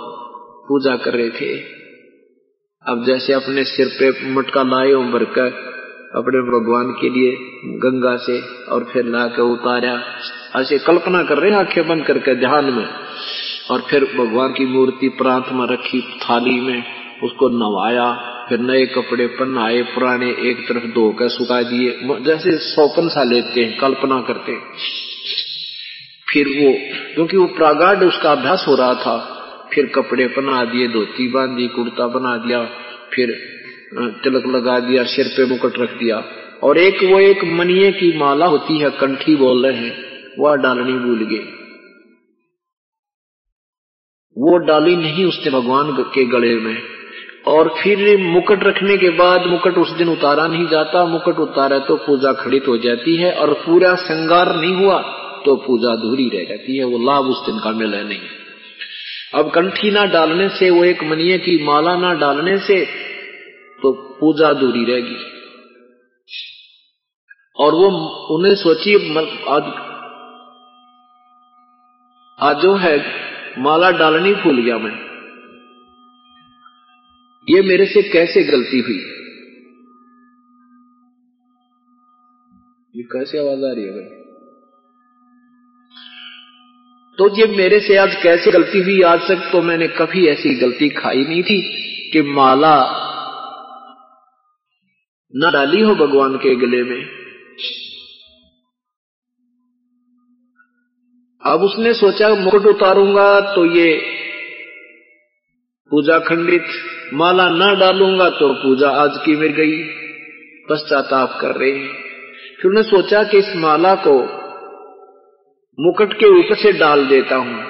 पूजा 0.67 0.95
कर 0.95 1.13
रहे 1.13 1.29
थे। 1.29 1.59
अब 2.87 3.05
जैसे 3.07 3.33
अपने 3.33 3.63
सिर 3.63 3.87
पे 3.87 4.31
मटका 4.31 4.63
लाए 4.63 4.91
उम्र 4.91 5.23
कर 5.23 5.76
अपने 6.15 6.41
भगवान 6.41 6.91
के 7.01 7.09
लिए 7.09 7.37
गंगा 7.65 8.17
से 8.17 8.41
और 8.65 8.83
फिर 8.83 9.05
ला 9.05 9.27
के 9.27 9.41
उतारा। 9.41 10.03
ऐसे 10.61 10.79
कल्पना 10.79 11.23
कर 11.23 11.37
रहे 11.37 11.51
आँखें 11.51 11.87
बंद 11.87 12.05
करके 12.05 12.35
ध्यान 12.35 12.65
में। 12.65 12.87
और 13.71 13.81
फिर 13.81 14.03
भगवान 14.03 14.49
की 14.49 14.65
मूर्ति 14.65 15.09
प्रांत 15.09 15.45
में 15.51 15.67
रखी 15.67 16.01
थाली 16.01 16.59
में, 16.61 16.83
उसको 17.23 17.49
नवाया 17.49 18.33
फिर 18.49 18.59
नए 18.59 18.85
कपड़े 18.85 19.27
पहनाए, 19.27 19.81
पुराने 19.81 20.29
एक 20.29 20.69
तरफ़ 20.69 20.85
धो 20.85 21.11
कर 21.11 21.29
सुखा 21.29 21.61
दिए। 21.61 21.99
जैसे 22.03 22.57
सौपन 22.57 23.07
सा 23.07 23.23
लेते 23.23 23.63
हैं, 23.63 23.77
कल्पना 23.77 24.21
करते 24.21 24.51
हैं। 24.51 24.61
फिर 26.33 26.47
वो, 26.47 26.73
क्योंकि 27.15 27.37
वो 27.37 27.45
प्रागाढ़, 27.45 28.03
उसका 28.03 28.31
अभ्यास 28.31 28.65
हो 28.67 28.75
रहा 28.75 28.93
था, 28.93 29.17
फिर 29.73 29.85
कपड़े 29.85 30.27
बना 30.27 30.65
दिए, 30.65 30.87
धोती 30.87 31.27
बांधी, 31.27 31.67
कुर्ता 31.67 32.07
बना 32.07 32.37
दिया, 32.37 32.63
फिर 33.13 33.56
तिलक 33.93 34.43
लगा 34.47 34.79
दिया, 34.79 35.03
सिर 35.03 35.27
पे 35.27 35.45
मुकुट 35.45 35.79
रख 35.79 35.91
दिया। 35.91 36.23
और 36.63 36.77
एक, 36.77 37.03
वो 37.03 37.19
एक 37.19 37.43
मनिये 37.43 37.91
की 37.91 38.17
माला 38.17 38.45
होती 38.45 38.77
है, 38.77 38.89
कंठी 38.89 39.35
बोल 39.35 39.65
रहे 39.65 39.77
हैं, 39.77 39.93
वह 40.39 40.55
डालनी 40.55 40.93
भूल 40.93 41.25
गए। 41.25 41.57
वो 44.37 44.57
डाली 44.57 44.95
नहीं 44.95 45.25
उसने 45.25 45.51
भगवान 45.51 45.91
के 45.91 46.25
गले 46.25 46.55
में। 46.55 46.77
और 47.47 47.75
फिर 47.83 48.17
मुकुट 48.17 48.63
रखने 48.63 48.97
के 48.97 49.09
बाद 49.09 49.45
मुकुट 49.45 49.77
उस 49.77 49.91
दिन 49.91 50.09
उतारा 50.09 50.47
नहीं 50.47 50.67
जाता। 50.67 51.05
मुकुट 51.05 51.37
उतारा 51.37 51.79
तो 51.79 51.95
पूजा 51.95 52.33
खड़ित 52.33 52.67
हो 52.67 52.77
जाती 52.77 53.15
है, 53.15 53.31
और 53.31 53.53
पूरा 53.53 53.95
श्रृंगार 53.95 54.55
नहीं 54.55 54.75
हुआ 54.75 55.01
तो 55.45 55.55
पूजा 55.55 55.89
अधूरी 55.89 56.29
रह 56.29 56.43
जाती 56.43 56.77
है, 56.77 56.83
वो 56.83 56.97
लाभ 56.97 57.25
उस 57.25 57.45
दिन 57.45 57.59
का 57.59 57.71
मिला 57.71 58.01
नहीं। 58.01 58.19
अब 59.35 59.51
कंठी 59.51 59.91
ना 59.91 60.05
डालने 60.05 60.49
से, 60.49 60.69
वो 60.69 60.83
एक 60.83 61.03
मनिये 61.03 61.37
की 61.37 61.63
माला 61.63 61.95
ना 61.97 62.13
डालने 62.13 62.57
से 62.57 63.06
तो 63.81 64.17
पूजा 64.19 64.47
अधूरी 64.47 64.85
रहेगी। 64.85 65.37
और 67.59 67.71
वो 67.71 67.87
उन्हें 68.37 68.55
सोची 68.55 68.95
आज 69.47 69.87
आज 72.39 72.57
जो 72.63 72.75
है, 72.75 73.05
माला 73.57 73.91
डालनी 73.91 74.33
भूल 74.33 74.61
गया 74.61 74.77
मैं। 74.77 75.07
ये 77.49 77.61
मेरे 77.61 77.85
से 77.85 78.01
कैसे 78.01 78.43
गलती 78.43 78.79
हुई? 78.79 78.99
ये 82.95 83.03
कैसे 83.03 83.39
आवाज़ 83.39 83.65
आ 83.65 83.73
रही 83.73 83.83
है 83.83 83.91
भाई? 83.91 84.17
तो 87.17 87.37
ये 87.37 87.57
मेरे 87.57 87.79
से 87.79 87.97
आज 87.97 88.15
कैसे 88.23 88.51
गलती 88.51 88.81
हुई? 88.81 89.01
आज 89.01 89.19
तक 89.19 89.49
तो 89.51 89.61
मैंने 89.61 89.87
कभी 89.87 90.27
ऐसी 90.27 90.55
गलती 90.55 90.89
खाई 90.89 91.23
नहीं 91.23 91.43
थी 91.43 91.61
कि 92.11 92.21
माला 92.21 93.06
न 95.37 95.51
डाली 95.53 95.81
हो 95.81 95.95
भगवान 95.95 96.35
के 96.35 96.55
गले 96.55 96.83
में। 96.83 97.01
अब 101.41 101.61
उसने 101.61 101.93
सोचा, 101.93 102.35
मुकुट 102.35 102.65
उतारूँगा 102.65 103.55
तो 103.55 103.65
ये 103.65 104.01
पूजा 105.91 106.19
खंडित 106.19 106.65
माला 107.13 107.49
न 107.49 107.79
डालूँगा 107.79 108.29
तो 108.29 108.53
पूजा 108.53 108.89
आज 108.89 109.11
की 109.25 109.35
मिल 109.35 109.51
गई। 109.51 109.83
पश्चाताप 110.69 111.37
कर 111.41 111.55
रहे 111.55 111.71
हैं। 111.71 111.93
फिर 112.61 112.69
उन्हें 112.71 112.83
सोचा 112.83 113.23
कि 113.23 113.37
इस 113.37 113.55
माला 113.55 113.95
को 113.95 114.19
मुकुट 115.79 116.13
के 116.13 116.39
ऊपर 116.39 116.55
से 116.55 116.71
डाल 116.71 117.05
देता 117.05 117.35
हूँ। 117.35 117.63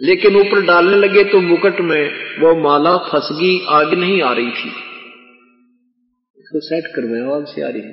लेकिन 0.00 0.36
ऊपर 0.36 0.62
डालने 0.66 0.96
लगे 0.96 1.24
तो 1.24 1.40
मुकुट 1.40 1.80
में 1.80 2.10
वो 2.40 2.54
माला 2.62 2.96
फंस 2.96 3.28
गई, 3.32 3.66
आगे 3.68 3.96
नहीं 3.96 4.22
आ 4.22 4.32
रही 4.32 4.50
थी। 4.50 4.89
इसको 6.50 6.60
सेट 6.60 6.86
करवाए 6.86 7.20
आवाज़ 7.20 7.44
से 7.44 7.62
आ 7.62 7.68
रही 7.68 7.80
है। 7.80 7.92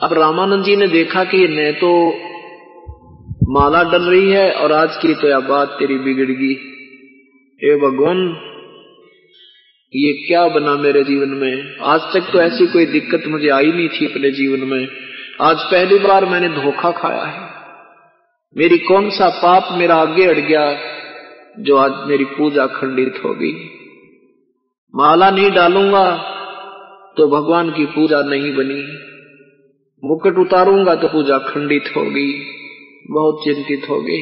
अब 0.00 0.12
रामानंद 0.12 0.64
जी 0.64 0.76
ने 0.76 0.86
देखा 0.88 1.24
कि 1.24 1.38
न 1.48 1.72
तो 1.72 1.90
माला 3.50 3.82
डल 3.82 4.02
रही 4.02 4.30
है 4.30 4.50
और 4.52 4.72
आज 4.72 4.96
की 4.96 5.14
तो 5.14 5.28
यह 5.28 5.40
बात 5.40 5.68
तेरी 5.68 5.98
बिगड़ 5.98 6.30
गई। 6.30 6.54
हे 7.60 7.76
भगवान, 7.76 8.18
ये 9.92 10.12
क्या 10.26 10.48
बना 10.48 10.74
मेरे 10.74 11.02
जीवन 11.04 11.28
में? 11.28 11.76
आज 11.82 12.00
तक 12.00 12.32
तो 12.32 12.40
ऐसी 12.40 12.66
कोई 12.66 12.86
दिक्कत 12.86 13.28
मुझे 13.28 13.48
आई 13.48 13.70
नहीं 13.72 13.88
थी 13.88 14.06
अपने 14.06 14.30
जीवन 14.30 14.66
में। 14.68 14.88
आज 15.40 15.56
पहली 15.62 15.98
बार 15.98 16.24
मैंने 16.24 16.48
धोखा 16.48 16.90
खाया 16.90 17.22
है। 17.24 17.46
मेरी 18.56 18.78
कौन 18.78 19.10
सा 19.10 19.28
पाप 19.42 19.68
मेरा 19.78 19.96
आगे 19.96 20.24
अड़ 20.24 20.38
गया, 20.38 20.64
जो 21.58 21.76
आज 21.76 22.08
मेरी 22.08 22.24
पूजा 22.24 22.66
खंडित 22.66 23.20
हो 23.24 23.34
गई। 23.34 23.52
माला 24.94 25.30
नहीं 25.30 25.50
डालूँगा 25.50 26.34
तो 27.18 27.26
भगवान 27.30 27.70
की 27.70 27.84
पूजा 27.92 28.22
नहीं 28.24 28.54
बनी। 28.56 28.82
मुकुट 30.02 30.38
उतारूँगा 30.38 30.94
तो 30.94 31.08
पूजा 31.08 31.38
खंडित 31.44 31.92
होगी, 31.96 32.30
बहुत 33.10 33.40
चिंतित 33.44 33.88
हो 33.90 34.00
गई 34.02 34.20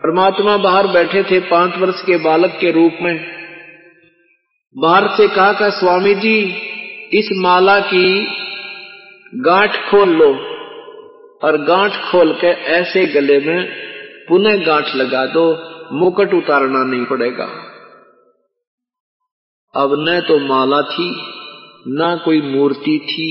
परमात्मा 0.00 0.56
बाहर 0.58 0.86
बैठे 0.92 1.22
थे 1.22 1.38
पाँच 1.46 1.76
वर्ष 1.78 2.02
के 2.02 2.16
बालक 2.24 2.56
के 2.60 2.70
रूप 2.72 2.98
में। 3.02 3.16
बाहर 4.76 5.06
से 5.16 5.28
कहा 5.28 5.52
का, 5.52 5.68
स्वामी 5.70 6.14
जी, 6.16 6.38
इस 7.12 7.28
माला 7.36 7.78
की 7.84 8.08
गांठ 9.32 9.76
खोल 9.84 10.16
लो 10.16 10.28
और 11.42 11.56
गांठ 11.64 11.96
खोल 12.02 12.32
के 12.34 12.50
ऐसे 12.72 13.04
गले 13.12 13.38
में 13.40 13.68
पुनः 14.28 14.64
गांठ 14.66 14.94
लगा 14.96 15.24
दो, 15.28 15.46
मुकुट 15.94 16.34
उतारना 16.34 16.84
नहीं 16.86 17.04
पड़ेगा। 17.06 17.48
अब 19.74 19.94
न 20.00 20.20
तो 20.28 20.38
माला 20.46 20.80
थी 20.90 21.08
न 21.88 22.20
कोई 22.24 22.40
मूर्ति 22.40 22.98
थी 23.04 23.28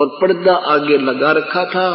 और 0.00 0.06
पर्दा 0.06 0.54
आगे 0.54 0.98
लगा 0.98 1.32
रखा 1.32 1.64
था। 1.64 1.88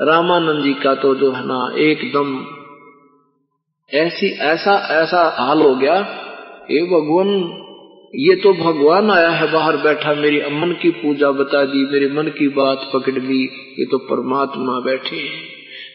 रामानंद 0.00 0.64
जी 0.64 0.74
का 0.74 0.94
तो 0.94 1.14
जो 1.14 1.30
है 1.32 1.46
ना, 1.46 1.74
एकदम 1.76 2.46
ऐसी, 3.90 4.26
ऐसा 4.26 4.72
ऐसा 5.02 5.36
हाल 5.38 5.62
हो 5.62 5.74
गया 5.74 5.96
ये 6.70 6.80
भगवान, 6.80 7.28
ये 8.14 8.34
तो 8.34 8.52
भगवान 8.52 9.10
आया 9.10 9.30
है 9.30 9.52
बाहर 9.52 9.76
बैठा, 9.76 10.14
मेरी 10.14 10.40
अमन 10.40 10.72
की 10.72 10.90
पूजा 10.90 11.30
बता 11.30 11.64
दी, 11.64 11.84
मेरे 11.92 12.08
मन 12.08 12.28
की 12.28 12.48
बात 12.48 12.90
पकड़ 12.94 13.14
ली, 13.14 13.42
ये 13.78 13.84
तो 13.84 13.98
परमात्मा 13.98 14.80
बैठे 14.80 15.16
हैं। 15.16 15.42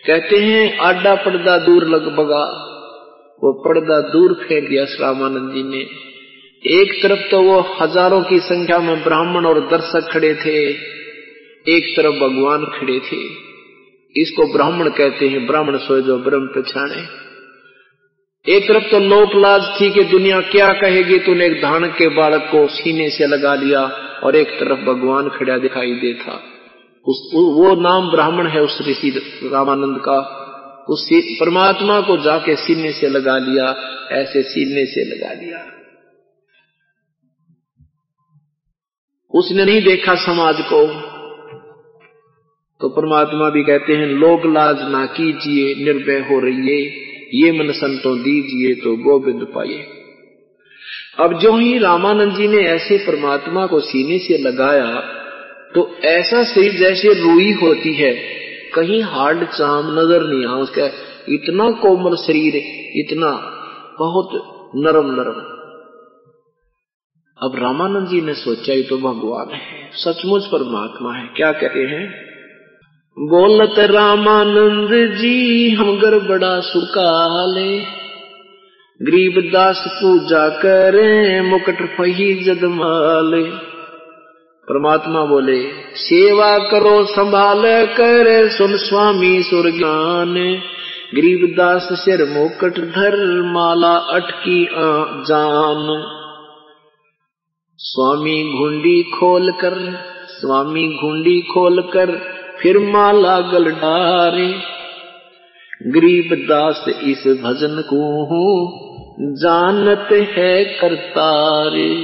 कहते 0.08 0.38
हैं, 0.38 0.78
आडा 0.78 1.16
पर्दा 1.16 1.58
दूर 1.58 1.84
लग 1.84 2.16
बगा 2.16 2.66
वो 3.44 3.52
पर्दा 3.54 4.02
दूर 4.02 4.34
फेंक 4.34 4.70
दिया 4.70 4.84
रामानंद 4.84 5.54
जी 5.54 5.64
ने। 5.64 5.84
एक 6.64 7.04
तरफ़ 7.04 7.20
तो 7.32 7.42
वो 7.42 7.60
हज़ारों 7.82 8.24
की 8.24 8.40
संख्या 8.40 8.80
में 8.80 9.04
ब्राह्मण 9.04 9.46
और 9.46 9.60
दर्शक 9.60 10.10
खड़े 10.12 10.36
थे, 10.36 10.70
एक 11.72 11.94
तरफ़ 11.98 12.16
भगवान 12.16 12.66
खड़े 12.66 13.00
थे। 13.00 13.20
इसको 14.22 14.54
ब्राह्मण 14.54 14.90
कहते 14.90 15.28
हैं, 15.28 15.48
ब्राह्मण 15.48 15.78
सोए 15.78 16.02
जो 16.02 16.18
ब्रह्म 16.18 16.48
पछाणे। 16.48 17.02
एक 18.56 18.68
तरफ़ 18.68 18.84
तो 18.84 19.00
लोक 19.00 19.36
लाज 19.36 19.62
थी 19.82 19.90
कि 19.92 20.04
दुनिया 20.04 20.42
क्या 20.42 20.74
कहेगी, 20.74 21.20
तूने 21.20 21.46
एक 21.46 21.62
धान 21.62 21.86
के 21.86 22.08
बालक 22.08 22.48
को 22.52 22.68
सीने 22.68 23.10
से 23.10 23.28
लगा 23.28 23.56
लिया 23.56 23.82
और 24.24 24.36
एक 24.36 24.48
तरफ़ 24.48 24.80
भगवान 24.80 25.30
खड़ा 25.30 25.58
दिखाई 25.58 25.92
देता। 25.92 26.44
उस 27.06 27.32
वो 27.34 27.82
नाम 27.82 28.12
ब्राह्मण 28.12 28.48
है 28.48 28.62
उस 28.62 28.80
ऋषि 28.88 29.10
रामानंद 29.44 29.98
का। 29.98 30.20
उस 30.90 31.10
परमात्मा 31.40 32.02
को 32.02 32.18
जाके 32.18 32.56
सीने 32.56 32.92
से 32.92 33.10
लगा 33.10 33.38
लिया, 33.38 33.76
ऐसे 34.12 34.44
सीने 34.44 34.86
से 34.86 35.16
लगा 35.16 35.34
लिया। 35.34 35.79
उसने 39.34 39.66
नहीं 39.66 39.82
देखा 39.84 40.16
समाज 40.22 40.62
को। 40.64 40.86
तो 42.82 42.90
परमात्मा 42.92 43.50
भी 43.50 43.64
कहते 43.64 43.94
हैं, 43.94 44.08
लोग 44.18 44.46
लाज 44.54 44.82
ना 44.92 45.06
कीजिए, 45.14 45.76
निर्भय 45.86 46.20
हो 46.30 46.40
रही 46.40 46.68
है 46.68 46.82
ये 47.36 47.52
मन 47.52 47.72
संतों 47.74 48.18
दीजिए 48.20 48.74
तो 48.76 48.96
गोविंद 49.00 49.46
पाइए। 49.56 49.86
अब 51.20 51.38
जो 51.40 51.56
ही 51.58 51.78
रामानंद 51.80 52.36
जी 52.36 52.48
ने 52.48 52.62
ऐसे 52.68 52.98
परमात्मा 53.06 53.66
को 53.66 53.80
सीने 53.82 54.18
से 54.20 54.38
लगाया 54.40 54.90
तो 55.76 55.84
ऐसा 56.08 56.44
शरीर 56.46 56.74
जैसे 56.74 57.14
रूई 57.16 57.52
होती 57.54 57.94
है, 57.96 58.12
कहीं 58.76 59.02
हार्ड 59.06 59.44
चाम 59.50 59.92
नज़र 59.94 60.24
नहीं 60.24 60.46
आ, 60.46 60.56
उसका 60.58 60.86
इतना 61.30 61.70
कोमल 61.82 62.16
शरीर, 62.18 62.56
इतना 63.00 63.32
बहुत 64.00 64.30
नरम 64.78 65.12
नरम 65.12 65.40
अब 67.40 67.54
रामानंद 67.56 68.08
जी 68.08 68.20
ने 68.22 68.34
सोचा 68.34 68.74
ही 68.74 68.82
तो 68.84 68.98
भगवान 68.98 69.54
है, 69.54 69.78
सचमुच 69.94 70.46
परमात्मा 70.46 71.14
है, 71.14 71.28
क्या 71.36 71.52
कहते 71.52 71.84
हैं? 71.86 72.08
बोलत 73.18 73.80
रामानंद 73.92 74.92
जी, 75.16 75.70
हम 75.72 76.00
गड़बड़ा 76.00 76.60
सुकाले, 76.60 77.78
गरीब 79.00 79.40
दास 79.54 79.84
पूजा 79.94 80.48
करे, 80.50 81.42
मुकट 81.42 81.86
फही 81.98 82.34
जदमाले 82.44 83.44
परमात्मा 84.68 85.26
बोले, 85.26 85.62
सेवा 85.96 86.58
करो, 86.72 87.04
संभाल 87.06 87.64
कर, 87.96 88.50
सुन 88.50 88.78
स्वामी 88.78 89.44
सुर 89.44 89.72
ज्ञान 89.72 90.36
गरीब 91.16 91.50
दास 91.58 91.88
सिर 91.94 92.26
मुकट 92.30 92.80
धर, 92.92 93.16
माला 93.54 93.96
अटकी 94.16 94.64
जान। 95.26 96.16
स्वामी 97.82 98.44
घुंडी 98.58 99.04
खोल 99.04 99.52
कर, 99.52 100.04
स्वामी 100.28 100.88
घुंडी 100.88 101.42
खोल 101.42 101.82
कर, 101.82 102.22
फिर 102.62 102.78
माला 102.78 103.40
गल 103.40 103.66
डारे। 103.66 104.54
गरीब 105.88 106.46
दास 106.50 106.86
इस 106.88 107.18
भजन 107.18 107.84
को 107.94 108.26
जानत 109.42 110.08
है 110.38 110.66
करतारे। 110.66 111.96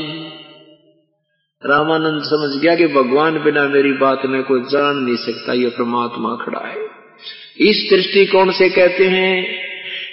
रामानंद 1.65 2.21
समझ 2.23 2.61
गया 2.61 2.75
कि 2.75 2.87
भगवान 2.87 3.43
बिना 3.43 3.67
मेरी 3.67 3.91
बात 3.91 4.21
में 4.25 4.43
कोई 4.43 4.61
जान 4.61 4.97
नहीं 4.97 5.15
सकता, 5.15 5.53
ये 5.53 5.67
परमात्मा 5.67 6.35
खड़ा 6.35 6.67
है। 6.67 6.77
इस 7.59 7.89
दृष्टिकोण 7.93 8.51
से 8.51 8.69
कहते 8.69 9.05
हैं? 9.05 9.65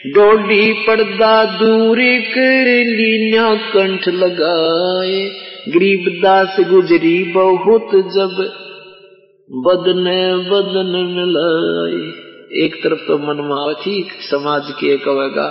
डोडी 0.07 0.73
पर्दा 0.73 1.45
दूर 1.45 1.99
कर 1.99 2.85
लीना 2.85 3.55
कंठ 3.55 4.09
लगाए। 4.09 5.52
गरीब 5.69 6.23
दास 6.23 6.57
गुजरी 6.61 7.25
बहुत 7.25 7.91
जब 7.93 8.33
बदन 9.51 10.05
बदन 10.51 10.89
मिलाए 11.17 12.01
एक 12.65 12.75
तरफ़ 12.85 13.01
तो 13.07 13.19
मनमावती 13.19 14.09
समाज 14.21 14.63
की 14.81 14.89
एक 14.89 15.05
कहेगा 15.05 15.47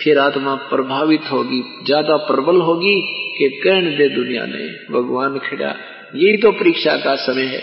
फिर 0.00 0.18
आत्मा 0.18 0.54
प्रभावित 0.54 1.20
होगी, 1.32 1.62
ज़्यादा 1.86 2.16
प्रबल 2.16 2.56
होगी 2.56 2.94
कि 3.38 3.60
कहन 3.64 3.84
दे 3.84 4.08
दुनिया 4.08 4.46
ने 4.46 4.66
भगवान 4.92 5.38
खड़ा। 5.38 5.74
यही 6.14 6.36
तो 6.36 6.52
परीक्षा 6.52 6.96
का 6.96 7.14
समय 7.14 7.42
है। 7.42 7.60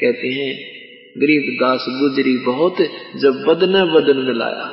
कहते 0.00 0.28
हैं, 0.28 0.52
गरीब 1.18 1.56
दास 1.60 1.86
गुजरी 1.88 2.36
बहुत 2.38 2.76
जब 3.16 3.44
बदन 3.48 3.92
बदन 3.94 4.16
मिलाया। 4.16 4.68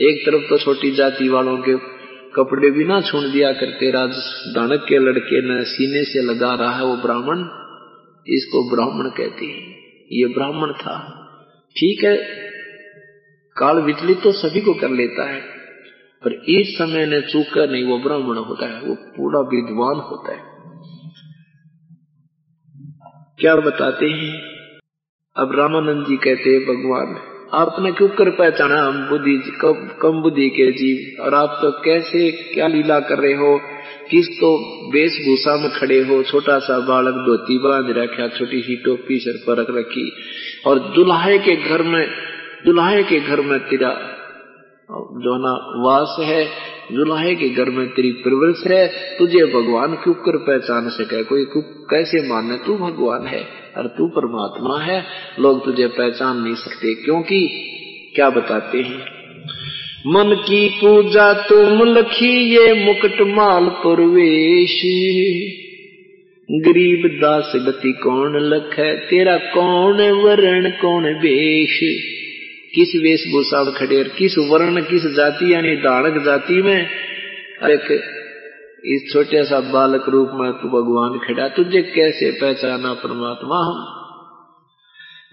एक 0.00 0.26
तरफ़ 0.26 0.42
तो 0.42 0.58
छोटी 0.58 0.90
जाति 0.90 1.28
वालों 1.28 1.56
के 1.56 1.93
कपड़े 2.36 2.70
भी 2.70 2.84
ना 2.84 3.00
छून 3.00 3.32
दिया 3.32 3.52
करते 3.52 3.90
राज 3.90 4.14
दानक 4.54 4.86
के 4.88 4.98
लड़के 4.98 5.40
न 5.42 5.62
सीने 5.64 6.04
से 6.04 6.22
लगा 6.22 6.54
रहा 6.54 6.76
है 6.76 6.84
वो 6.84 6.96
ब्राह्मण। 6.96 7.38
इसको 8.26 8.70
ब्राह्मण 8.70 9.10
कहते 9.10 9.46
हैं। 9.46 9.74
ये 10.12 10.26
ब्राह्मण 10.26 10.72
था। 10.72 10.96
ठीक 11.76 12.04
है, 12.04 12.16
काल 13.56 13.78
विचलित 13.78 14.22
तो 14.22 14.32
सभी 14.32 14.60
को 14.60 14.74
कर 14.74 14.90
लेता 14.90 15.28
है, 15.30 15.40
पर 16.22 16.32
इस 16.32 16.78
समय 16.78 17.06
ने 17.06 17.20
चूका 17.20 17.66
नहीं 17.66 17.84
वो 17.84 17.98
ब्राह्मण 17.98 18.36
होता 18.36 18.66
है, 18.66 18.80
वो 18.80 18.94
पूरा 18.94 19.40
विद्वान 19.40 20.00
होता 20.00 20.32
है। 20.32 20.54
क्या 23.40 23.56
बताते 23.56 24.06
हैं? 24.06 24.40
अब 25.36 25.54
रामानंद 25.54 26.06
जी 26.06 26.16
कहते 26.16 26.50
हैं, 26.50 26.60
भगवान 26.62 27.33
आपने 27.54 27.92
क्यों 27.92 28.08
कर 28.08 28.30
पहचाना 28.30 28.82
हम 28.82 29.08
बुद्धि 29.08 29.58
कम 30.02 30.22
बुद्धि 30.22 30.48
के 30.48 30.72
जीव? 30.72 31.24
और 31.24 31.34
आप 31.34 31.58
तो 31.62 31.70
कैसे, 31.70 32.30
क्या 32.30 32.66
लीला 32.66 33.00
कर 33.00 33.18
रहे 33.18 33.34
हो? 33.34 33.60
किस 34.10 34.28
तो 34.28 34.58
वेशभूषा 34.92 35.56
में 35.56 35.70
खड़े 35.70 35.98
हो? 35.98 36.22
छोटा 36.22 36.58
सा 36.58 36.78
बालक 36.78 37.14
धोती 37.14 37.58
बाँध 37.58 37.86
रखा, 37.98 38.28
छोटी 38.28 38.60
सी 38.60 38.76
टोपी 38.76 39.18
सर 39.18 39.44
पर 39.46 39.60
रख 39.60 39.66
रखी। 39.70 40.12
और 40.66 40.78
दुल्हे 40.78 41.38
के 41.38 41.56
घर 41.56 41.82
में, 41.82 42.08
दुल्हे 42.66 43.02
के 43.02 43.20
घर 43.20 43.40
में 43.40 43.58
तेरा 43.60 43.90
जो 44.92 45.38
ना 45.38 45.82
वास 45.88 46.16
है। 46.20 46.73
दुल्हे 46.92 47.34
के 47.34 47.48
घर 47.48 47.70
में 47.70 47.88
तेरी 47.88 48.10
प्रवृत्स 48.10 48.66
है 48.66 48.88
तुझे 49.18 49.38
भगवान 49.38 49.94
क्यों 49.94 50.14
कर 50.14 50.36
पहचान 50.36 50.88
सके। 50.88 51.24
कोई 51.24 51.44
कैसे 51.90 52.28
माने, 52.28 52.56
तू 52.66 52.76
भगवान 52.76 53.26
है 53.26 53.46
और 53.76 53.86
तू 53.86 54.08
परमात्मा 54.08 54.80
है, 54.80 55.04
लोग 55.40 55.64
तुझे 55.64 55.86
पहचान 55.86 56.36
नहीं 56.36 56.54
सकते। 56.54 56.94
क्योंकि 56.94 57.48
क्या 58.14 58.30
बताते 58.30 58.78
हैं? 58.78 59.00
मन 60.06 60.36
की 60.48 60.68
पूजा 60.68 61.32
तुम 61.32 61.84
लखी, 61.84 62.56
ये 62.56 62.84
मुकुट 62.84 63.20
माल 63.20 63.64
प्रवेश। 63.64 64.82
गरीब 66.50 67.18
दास 67.22 67.52
गति 67.56 67.92
कौन 67.92 68.36
लख 68.36 68.78
है? 68.78 68.96
तेरा 68.96 69.36
कौन 69.36 70.10
वरण 70.10 70.70
कौन 70.70 71.04
वेश? 71.04 71.80
किस 72.74 72.88
वेशभूषा 73.02 73.64
में 73.64 73.74
खड़े 73.74 74.04
किस 74.18 74.38
वर्ण, 74.38 74.80
किस 74.80 75.02
जाति, 75.16 75.54
यानी 75.54 75.76
दाड़क 75.76 76.24
जाति 76.24 76.62
में? 76.62 76.86
एक 77.62 78.00
इस 78.86 79.12
छोटे 79.12 79.44
सा 79.44 79.60
बालक 79.60 80.08
रूप 80.08 80.30
में 80.34 80.52
तू 80.52 80.68
भगवान 80.68 81.18
खड़ा 81.18 81.48
तुझे 81.48 81.82
कैसे 81.82 82.30
पहचाना 82.30 82.94
परमात्मा 82.94 83.56
हम? 83.56 84.00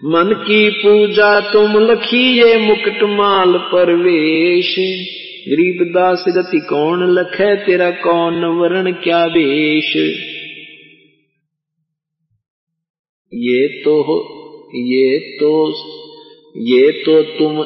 मन 0.04 0.44
की 0.48 0.70
पूजा 0.70 1.40
तुम 1.40 1.78
लखिए 1.78 2.58
मुकुट 2.58 3.02
माल 3.02 3.52
परवेश। 3.58 4.76
गरीब 5.48 5.92
दास 5.94 6.24
गति 6.28 6.60
कौन 6.60 7.10
लखे, 7.10 7.56
तेरा 7.56 7.90
कौन 7.90 8.44
वर्ण 8.44 8.92
क्या 8.92 9.24
वेश? 9.24 9.96
ये 13.34 13.68
तो 13.68 14.02
ये 14.74 15.18
तो 15.18 15.72
ये 16.56 17.02
तो 17.06 17.22
तुम 17.22 17.64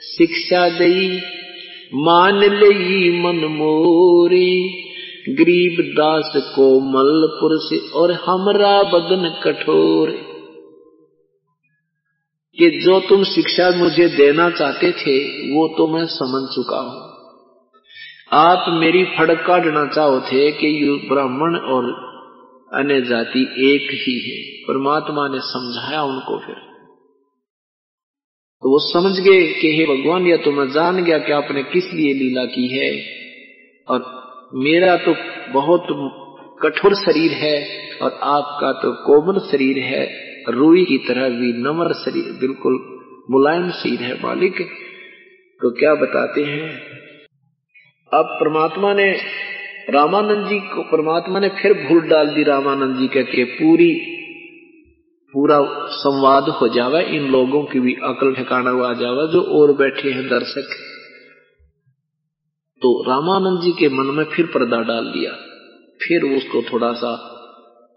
शिक्षा 0.00 0.68
दई, 0.68 1.20
मान 1.94 2.38
लई 2.38 3.22
मन 3.22 3.36
मोरे। 3.36 4.82
गरीब 5.28 5.94
दास 5.94 6.32
को 6.36 6.80
मलपुर 6.80 7.50
से 7.60 7.90
और 7.90 8.12
हमरा 8.12 8.82
बदन 8.82 9.40
कठोर। 9.44 10.10
कि 12.58 12.70
जो 12.70 13.00
तुम 13.00 13.24
शिक्षा 13.24 13.70
मुझे 13.70 14.08
देना 14.08 14.50
चाहते 14.50 14.92
थे, 14.92 15.18
वो 15.52 15.74
तो 15.78 15.86
मैं 15.86 16.04
समझ 16.04 16.54
चुका 16.54 16.76
हूँ। 16.76 17.12
आप 18.32 18.64
मेरी 18.68 19.04
फड़क 19.04 19.44
काटना 19.46 19.86
चाहो 19.86 20.20
थे 20.20 20.50
कि 20.50 21.00
ब्राह्मण 21.12 21.56
और 21.56 21.84
अन्य 22.74 23.00
जाति 23.00 23.42
एक 23.58 23.90
ही 23.92 24.30
है। 24.30 24.64
परमात्मा 24.64 25.28
ने 25.28 25.38
समझाया 25.40 26.02
उनको 26.02 26.38
फिर। 26.38 26.71
तो 28.62 28.70
वो 28.70 28.78
समझ 28.78 29.12
गए 29.20 29.52
कि 29.52 29.68
हे 29.76 29.86
भगवान, 29.86 30.26
या 30.26 30.36
तो 30.36 30.52
मैं 30.52 30.66
जान 30.70 31.04
गया 31.04 31.18
कि 31.18 31.32
आपने 31.32 31.62
किस 31.62 31.92
लिए 31.92 32.12
लीला 32.14 32.44
की 32.44 32.66
है। 32.68 32.90
और 33.88 34.04
मेरा 34.54 34.96
तो 34.96 35.14
बहुत 35.52 35.86
कठोर 36.62 36.94
शरीर 36.94 37.30
है 37.30 37.56
और 38.02 38.18
आपका 38.22 38.72
तो 38.72 38.92
कोमल 38.92 39.38
शरीर 39.40 39.78
है। 39.78 40.04
रुई 40.48 40.84
की 40.84 40.98
तरह 40.98 41.28
भी 41.28 41.52
नम्र 41.52 41.92
शरीर, 41.94 42.32
बिल्कुल 42.40 42.78
मुलायम 43.30 43.70
शरीर 43.70 44.00
है 44.00 44.14
मालिक। 44.14 44.62
तो 45.60 45.70
क्या 45.70 45.94
बताते 45.94 46.42
हैं? 46.42 46.70
अब 48.12 48.24
परमात्मा 48.40 48.94
ने, 48.94 49.12
रामानंद 49.90 50.48
जी 50.48 50.58
को, 50.58 50.82
परमात्मा 50.82 51.40
ने 51.40 51.48
फिर 51.48 51.72
भूल 51.72 52.00
डाल 52.00 52.28
दी 52.28 52.42
रामानंद 52.42 52.96
जी 52.96 53.08
कह 53.08 53.22
के 53.22 53.44
पूरी 53.44 53.90
पूरा 55.32 55.58
संवाद 55.90 56.44
हो 56.44 56.68
जावा, 56.68 57.00
इन 57.00 57.30
लोगों 57.30 57.64
की 57.64 57.80
भी 57.80 57.92
अकल 57.92 58.34
ठिकाना 58.34 58.70
आ 58.70 58.92
जावा, 58.92 59.26
जो 59.26 59.42
और 59.42 59.72
बैठे 59.72 60.10
हैं 60.10 60.28
दर्शक। 60.28 60.68
तो 62.82 63.10
रामानंद 63.10 63.60
जी 63.60 63.72
के 63.72 63.88
मन 63.88 64.06
में 64.06 64.24
फिर 64.24 64.46
पर्दा 64.46 64.82
डाल 64.82 65.04
दिया। 65.04 65.32
फिर 66.02 66.22
उसको 66.22 66.62
थोड़ा 66.62 66.92
सा 66.92 67.28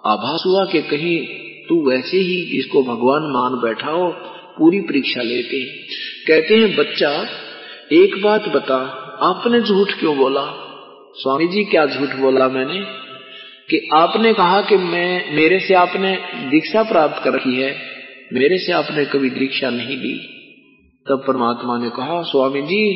आभास 0.06 0.44
हुआ 0.46 0.66
कि 0.66 0.82
कहीं 0.82 1.46
तू 1.70 1.90
वैसे 1.90 2.18
ही 2.18 2.60
इसको 2.60 2.84
भगवान 2.84 3.22
मान 3.22 3.62
बैठा 3.62 3.92
हो, 3.92 4.12
पूरी 4.58 4.82
परीक्षा 4.82 5.22
लेते 5.22 5.58
हैं। 5.58 5.88
कहते 6.28 6.56
हैं, 6.56 6.76
बच्चा, 6.76 7.28
एक 7.92 8.24
बात 8.24 8.50
बता, 8.50 8.78
आपने 9.22 9.62
झूठ 9.62 9.88
क्यों 10.00 10.18
बोला? 10.18 10.46
स्वामी 11.16 11.48
जी, 11.48 11.64
क्या 11.64 11.86
झूठ 11.86 12.10
बोला 12.10 12.50
मैंने? 12.50 13.05
कि 13.70 13.90
आपने 13.94 14.34
कहा 14.34 14.62
कि 14.62 14.78
मैं, 14.78 15.36
मेरे 15.36 15.60
से 15.60 15.74
आपने 15.74 16.16
दीक्षा 16.34 16.84
प्राप्त 16.84 17.24
कर 17.24 17.34
रखी 17.34 17.62
है, 17.62 17.76
मेरे 18.34 18.58
से 18.58 18.72
आपने 18.72 19.06
कभी 19.06 19.30
दीक्षा 19.30 19.70
नहीं 19.70 19.98
ली। 19.98 20.32
तब 21.10 21.24
परमात्मा 21.28 21.78
ने 21.78 21.90
कहा, 21.90 22.22
स्वामी 22.22 22.62
जी, 22.62 22.92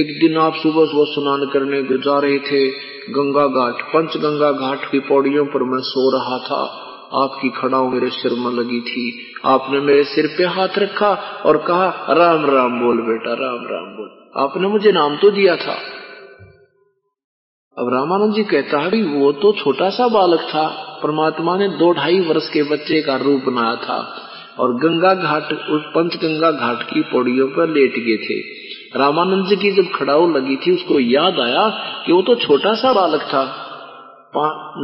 एक 0.00 0.20
दिन 0.20 0.38
आप 0.38 0.54
सुबह 0.54 0.84
सुबह 0.84 1.04
स्नान 1.04 1.50
करने 1.52 1.82
जा 1.82 2.18
रहे 2.18 2.38
थे, 2.38 2.68
गंगा 3.10 3.46
घाट 3.46 3.82
पंच 3.82 4.16
गंगा 4.16 4.52
घाट 4.52 4.90
की 4.92 4.98
पौड़ियों 4.98 5.46
पर 5.46 5.62
मैं 5.62 5.78
सो 5.78 6.18
रहा 6.18 6.38
था। 6.38 6.86
आपकी 7.12 7.48
खड़ाओं 7.48 7.90
मेरे 7.90 8.08
सिर 8.08 8.32
में 8.32 8.50
लगी 8.50 8.80
थी। 8.80 9.32
आपने 9.44 9.80
मेरे 9.80 10.04
सिर 10.04 10.26
पे 10.38 10.44
हाथ 10.44 10.68
रखा 10.78 11.42
और 11.46 11.56
कहा, 11.56 12.06
राम 12.10 12.50
राम 12.50 12.80
बोल 12.80 12.96
बेटा, 12.96 13.30
राम 13.30 13.66
राम 13.70 13.96
बोल। 13.96 14.30
आपने 14.36 14.68
मुझे 14.68 14.92
नाम 14.92 15.16
तो 15.16 15.30
दिया 15.30 15.56
था। 15.56 15.78
अब 17.80 17.88
रामानंद 17.88 18.34
जी 18.34 18.42
कहता 18.44 18.78
है 18.78 19.02
वो 19.02 19.30
तो 19.34 19.52
छोटा 19.54 19.88
सा 19.90 20.06
बालक 20.08 20.40
था, 20.48 20.64
परमात्मा 21.02 21.56
ने 21.56 21.68
दो 21.76 21.92
ढाई 21.92 22.18
वर्ष 22.20 22.48
के 22.48 22.62
बच्चे 22.62 23.00
का 23.02 23.14
रूप 23.16 23.44
बनाया 23.46 23.76
था 23.76 23.96
और 24.58 24.74
गंगा 24.74 25.12
घाट, 25.14 25.52
उस 25.70 25.86
पंचगंगा 25.94 26.50
घाट 26.50 26.82
की 26.82 27.02
पौड़ियों 27.02 27.46
पर 27.48 27.68
लेट 27.68 27.94
गए 27.98 28.16
थे। 28.24 28.36
रामानंद 28.96 29.46
जी 29.46 29.56
की 29.56 29.70
जब 29.72 29.88
खड़ाऊ 29.94 30.26
लगी 30.28 30.56
थी, 30.56 30.74
उसको 30.74 31.00
याद 31.00 31.40
आया 31.40 31.62
कि 32.06 32.12
वो 32.12 32.22
तो 32.22 32.34
छोटा 32.34 32.74
सा 32.74 32.92
बालक 32.92 33.22
था। 33.22 33.44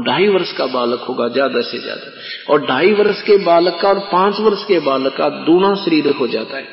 ढाई 0.07 0.29
वर्ष 0.29 0.53
का 0.53 0.67
बालक 0.69 1.05
होगा, 1.09 1.29
ज़्यादा 1.29 1.61
से 1.63 1.79
ज़्यादा। 1.79 2.53
और 2.53 2.67
ढाई 2.67 2.93
वर्ष 2.93 3.23
के 3.23 3.37
बालक 3.45 3.79
का 3.83 3.89
और 3.89 3.99
पाँच 4.13 4.41
वर्ष 4.41 4.65
के 4.65 4.79
बालक 4.81 5.17
का 5.17 5.29
दूना 5.45 5.75
शरीर 5.75 6.11
हो 6.15 6.27
जाता 6.29 6.57
है। 6.57 6.67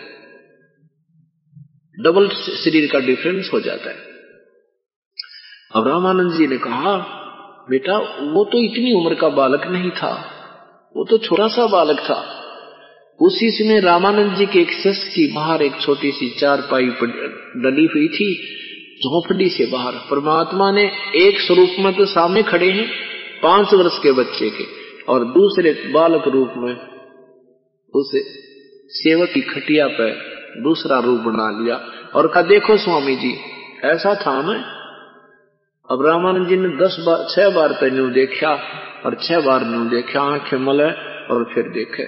डबल 1.98 2.28
शरीर 2.56 2.90
का 2.94 3.00
डिफरेंस 3.00 3.50
हो 3.54 3.60
जाता 3.60 3.90
है। 3.90 4.13
अब 5.76 5.88
रामानंद 5.88 6.32
जी 6.32 6.48
ने 6.48 6.58
कहा, 6.58 6.98
बेटा, 7.70 7.98
वो 8.22 8.46
तो 8.46 8.58
इतनी 8.58 8.94
उम्र 8.94 9.16
का 9.16 9.30
बालक 9.30 9.68
नहीं 9.68 9.92
था। 9.92 10.30
वो 10.98 11.06
तो 11.10 11.18
छोटा 11.18 11.48
सा 11.48 11.68
बालक 11.68 12.00
था। 12.00 12.40
उसी 13.22 13.52
समय 13.52 13.80
रामानंद 13.80 14.36
जी 14.36 14.46
के 14.46 14.60
एक 14.60 14.72
शिष्य 14.72 15.10
की 15.10 15.34
बाहर 15.34 15.62
एक 15.62 15.82
छोटी 15.82 16.12
सी 16.12 16.30
चार 16.40 16.62
पाई 16.62 16.86
डली 16.86 17.86
हुई 17.86 18.08
थी, 18.08 18.36
झोंपड़ी 18.98 19.50
से 19.50 19.66
बाहर। 19.66 19.92
परमात्मा 19.92 20.72
ने 20.72 20.92
एक 21.16 21.40
स्वरूप 21.40 21.70
में 21.80 21.94
तो 21.94 22.06
सामने 22.06 22.44
खड़े 22.44 22.72
हैं, 22.72 22.88
पाँच 23.44 23.74
वर्ष 23.74 24.00
के 24.00 24.12
बच्चे 24.12 24.50
के, 24.50 24.64
और 25.10 25.26
दूसरे 25.26 25.92
बालक 25.94 26.28
रूप 26.28 26.54
में 26.58 26.78
उस 27.96 28.12
सेवक 28.90 29.30
की 29.34 29.42
खटिया 29.42 29.88
पर 29.88 30.10
दूसरा 30.58 31.00
रूप 31.00 31.20
बना 31.20 31.64
लिया। 31.64 31.76
और 32.16 32.28
कहा, 32.28 32.44
देखो, 32.44 32.78
स्वामी 32.78 33.16
जी, 33.16 33.36
ऐसा 33.84 34.16
था 34.16 34.42
मैं 34.42 34.83
अब 35.92 36.06
रामानंद 36.06 36.48
जी 36.48 36.56
ने 36.56 36.68
दस 36.68 36.98
बार, 37.00 37.28
छह 37.30 37.50
बार 37.50 37.72
तो 37.72 37.96
न्यू 37.96 38.10
देखा 38.10 38.54
और 39.06 39.16
छह 39.16 39.40
बार 39.42 39.66
न्यू 39.66 39.90
देखा, 39.90 40.22
आँखें 40.22 40.58
मले 40.58 40.92
और 41.34 41.52
फिर 41.56 41.64
देखे। 41.64 42.04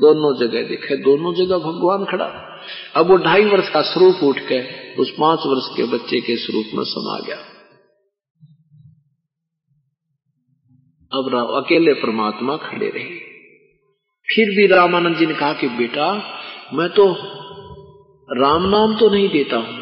दोनों 0.00 0.40
जगह 0.40 0.68
देखे, 0.68 0.96
दोनों 0.96 1.34
जगह 1.34 1.58
भगवान 1.58 2.04
खड़ा। 2.04 2.24
अब 2.96 3.06
वो 3.06 3.16
ढाई 3.16 3.44
वर्ष 3.44 3.68
का 3.68 3.82
स्वरूप 3.82 4.16
उठ 4.24 4.38
के, 4.38 4.92
उस 4.94 5.10
पाँच 5.10 5.38
वर्ष 5.46 5.76
के 5.76 5.84
बच्चे 5.84 6.20
के 6.20 6.36
स्वरूप 6.36 6.64
में 6.74 6.84
समा 6.84 7.26
गया। 7.26 7.36
अब 11.12 11.48
अकेले 11.64 11.92
परमात्मा 11.92 12.56
खड़े 12.56 12.86
रहे। 12.86 13.18
फिर 14.34 14.56
भी 14.56 14.66
रामानंद 14.66 15.16
जी 15.16 15.26
ने 15.26 15.34
कहा 15.34 15.52
कि 15.52 15.68
बेटा, 15.68 16.22
मैं 16.74 16.88
तो 16.88 17.16
राम 18.40 18.68
नाम 18.68 18.96
तो 18.96 19.10
नहीं 19.10 19.28
देता 19.28 19.56
हूँ। 19.56 19.78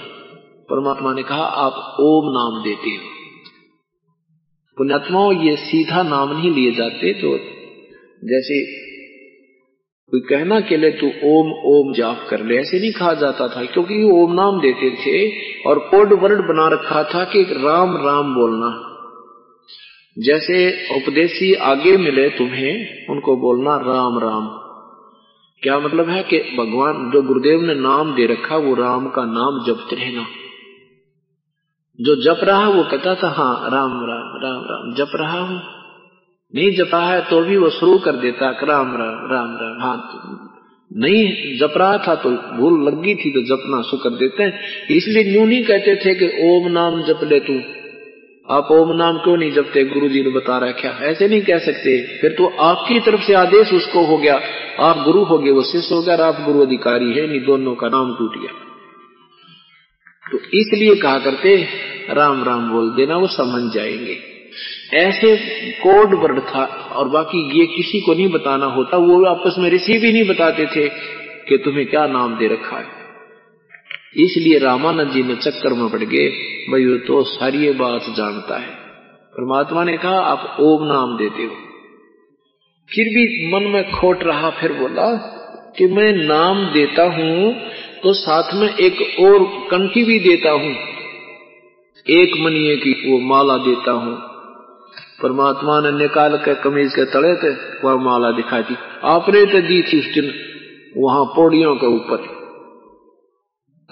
परमात्मा 0.71 1.13
ने 1.13 1.23
कहा, 1.23 1.45
आप 1.45 1.97
ओम 2.01 2.25
नाम 2.27 2.65
देते 2.65 2.91
हो। 2.91 3.20
पुण्यात्माओं 4.81 5.33
ये 5.33 5.57
सीधा 5.57 6.03
नाम 6.03 6.37
नहीं 6.37 6.51
लिए 6.51 6.71
जाते 6.73 7.13
तो 7.13 7.39
जैसे 8.25 8.61
कोई 10.13 10.21
कहना 10.21 10.61
के 10.61 10.77
लिए 10.77 10.91
तू 10.91 11.07
ओम 11.07 11.53
ओम 11.65 11.93
जाप 11.93 12.27
कर 12.31 12.45
ले, 12.45 12.57
ऐसे 12.57 12.81
नहीं 12.81 12.93
कहा 12.93 13.13
जाता 13.15 13.49
था, 13.49 13.65
क्योंकि 13.65 14.03
ओम 14.03 14.33
नाम 14.33 14.61
देते 14.61 14.91
थे 14.91 15.31
और 15.69 15.79
कोड 15.79 16.13
वर्ड 16.13 16.39
बना 16.39 16.69
रखा 16.69 17.03
था 17.05 17.25
कि 17.25 17.43
राम 17.43 17.97
राम 17.97 18.35
बोलना। 18.35 18.71
जैसे 20.19 20.73
उपदेशी 20.97 21.55
आगे 21.55 21.97
मिले 21.97 22.29
तुम्हें, 22.29 23.07
उनको 23.09 23.37
बोलना 23.37 23.77
राम 23.77 24.19
राम। 24.19 24.49
क्या 25.63 25.79
मतलब 25.79 26.09
है 26.09 26.23
कि 26.23 26.39
भगवान, 26.39 27.11
जो 27.11 27.23
गुरुदेव 27.23 27.61
ने 27.61 27.75
नाम 27.75 28.15
दे 28.15 28.27
रखा, 28.27 28.57
वो 28.57 28.75
राम 28.75 29.07
का 29.07 29.25
नाम 29.25 29.65
जपते 29.67 29.97
रहना। 29.97 30.27
जो 32.01 32.15
जप 32.17 32.41
रहा 32.45 32.61
है, 32.61 32.73
वो 32.73 32.83
कहता 32.83 33.15
था 33.15 33.29
हाँ 33.29 33.71
राम 33.71 33.93
राम 34.05 34.29
राम 34.43 34.63
राम, 34.65 34.95
जप 34.95 35.13
रहा 35.15 35.41
हूँ। 35.41 35.61
नहीं 36.55 36.71
जपा 36.77 36.99
है 36.99 37.21
तो 37.21 37.41
भी 37.41 37.57
वो 37.57 37.71
शुरू 37.71 37.99
कर 37.99 38.13
देता, 38.13 38.51
राम 38.51 38.97
राम 38.97 39.29
राम 39.33 39.59
राम 39.61 39.83
हाँ 39.83 39.97
नहीं 40.91 41.59
जप 41.59 41.75
रहा 41.77 41.99
था 41.99 42.15
तो 42.15 42.31
भूल 42.31 42.89
लग 42.89 43.03
गई 43.03 43.15
थी 43.15 43.31
तो 43.31 43.43
जपना 43.43 43.83
शुरू 43.83 44.03
कर 44.03 44.11
देते 44.11 44.43
हैं। 44.43 44.53
इसलिए 44.91 45.33
न्यू 45.33 45.47
नहीं 45.47 45.65
कहते 45.65 45.95
थे 45.97 46.15
कि, 46.15 46.27
ओम 46.51 46.73
नाम 46.73 47.03
जप 47.03 47.21
ले 47.25 47.41
तू। 47.41 47.61
आप 48.55 48.69
ओम 48.71 48.97
नाम 48.97 49.19
क्यों 49.19 49.37
नहीं 49.37 49.53
जपते? 49.53 49.85
गुरु 49.85 50.09
जी 50.09 50.23
ने 50.23 50.31
बता 50.31 50.59
रहा 50.59 50.71
क्या 50.71 50.91
ऐसे 51.03 51.29
नहीं 51.29 51.43
कह 51.43 51.59
सकते। 51.59 52.19
फिर 52.21 52.31
तो 52.31 52.47
आपकी 52.61 53.01
तरफ़ 53.01 53.21
से 53.21 53.35
आदेश 53.35 53.73
उसको 53.73 54.07
हो 54.07 54.19
गया। 54.19 54.41
आप 54.81 55.05
गुरु 55.05 55.25
हो 55.25 55.39
गए, 55.39 55.51
वो 55.51 55.63
शिष्य 55.63 55.95
हो 55.95 56.03
गया 56.03 56.17
आप 56.17 56.43
गुरु 56.47 56.67
अधिकारी 56.67 57.13
है, 57.13 57.27
नहीं, 57.27 57.41
दोनों 57.41 57.75
का 57.75 57.89
नाम 57.89 58.15
टूट 58.15 58.41
गया। 58.41 58.70
तो 60.33 60.39
इसलिए 60.39 60.95
कहा 60.95 61.19
करते 61.19 61.67
राम 62.11 62.45
राम 62.45 62.71
बोल 62.71 62.91
देना, 62.91 63.17
वो 63.17 63.27
समझ 63.27 63.75
जाएँगे। 63.75 64.31
ऐसे 64.95 65.37
कोड 65.73 66.15
वर्ड 66.15 66.41
था 66.41 66.65
और 66.97 67.09
बाकी 67.09 67.61
ये 67.61 67.67
किसी 67.67 68.01
को 68.01 68.15
नहीं 68.15 68.29
बताना 68.29 68.67
होता, 68.67 68.97
वो 68.97 69.25
आपस 69.25 69.55
में 69.59 69.71
ऋषि 69.71 69.99
भी 69.99 70.13
नहीं 70.13 70.29
बताते 70.29 70.67
थे 70.67 70.89
कि 71.49 71.59
तुम्हें 71.59 71.87
क्या 71.87 72.07
नाम 72.07 72.39
दे 72.39 72.47
रखा 72.47 72.77
है। 72.77 73.01
इसलिए 74.17 74.59
रामानंद 74.59 75.11
जी 75.11 75.23
ने 75.23 75.35
चक्कर 75.35 75.73
में 75.73 75.91
पड़ 75.91 75.99
गए, 75.99 76.29
भाई, 76.71 76.85
वो 76.85 76.97
तो 76.97 77.25
सारी 77.25 77.71
बात 77.71 78.01
जानता 78.03 78.59
है। 78.59 78.71
परमात्मा 79.37 79.85
ने 79.85 79.97
कहा, 79.97 80.21
आप 80.21 80.57
ओम 80.61 80.87
नाम 80.87 81.17
देते 81.17 81.43
हो। 81.43 81.57
फिर 82.91 83.05
भी 83.05 83.53
मन 83.53 83.63
में 83.63 83.91
खोट 83.91 84.23
रहा, 84.23 84.51
फिर 84.51 84.73
बोला 84.73 85.17
कि 85.79 85.87
मैं 85.87 86.13
नाम 86.13 86.65
देता 86.65 87.03
हूँ 87.03 87.57
तो 88.03 88.13
साथ 88.13 88.55
में 88.55 88.75
एक 88.75 89.21
और 89.21 89.45
कंठी 89.71 90.05
भी 90.05 90.19
देता 90.19 90.51
हूँ। 90.51 90.75
एक 92.11 92.41
मनिए 92.41 92.77
की 92.77 93.13
वो 93.13 93.19
माला 93.19 93.57
देता 93.57 93.91
हूँ। 93.93 94.17
परमात्मा 95.23 95.81
ने 95.81 95.99
निकाल 95.99 96.37
के 96.37 96.55
कमीज 96.55 96.93
के 96.93 97.05
तले 97.05 97.35
थे 97.37 97.57
वह 97.85 97.97
माला 97.97 98.31
दिखाई 98.31 98.63
दी। 98.63 98.77
आपने 99.05 99.47
तो 99.47 99.61
दी 99.61 99.83
थी 99.83 99.99
उस 99.99 100.15
दिन 100.15 100.35
वहाँ 100.97 101.25
पौड़ियों 101.25 101.77
के 101.77 101.87
ऊपर। 101.87 102.17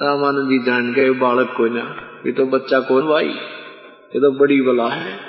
रामानंद 0.02 0.50
जी 0.50 0.59
जान 0.59 0.92
गए, 0.92 1.11
बालक 1.11 1.54
को 1.56 1.66
ना, 1.66 2.11
ये 2.26 2.32
तो 2.32 2.44
बच्चा 2.44 2.80
कौन 2.80 3.02
भाई? 3.02 3.28
ये 3.28 4.20
तो 4.20 4.38
बड़ी 4.38 4.61
बला 4.61 4.88
है। 4.88 5.20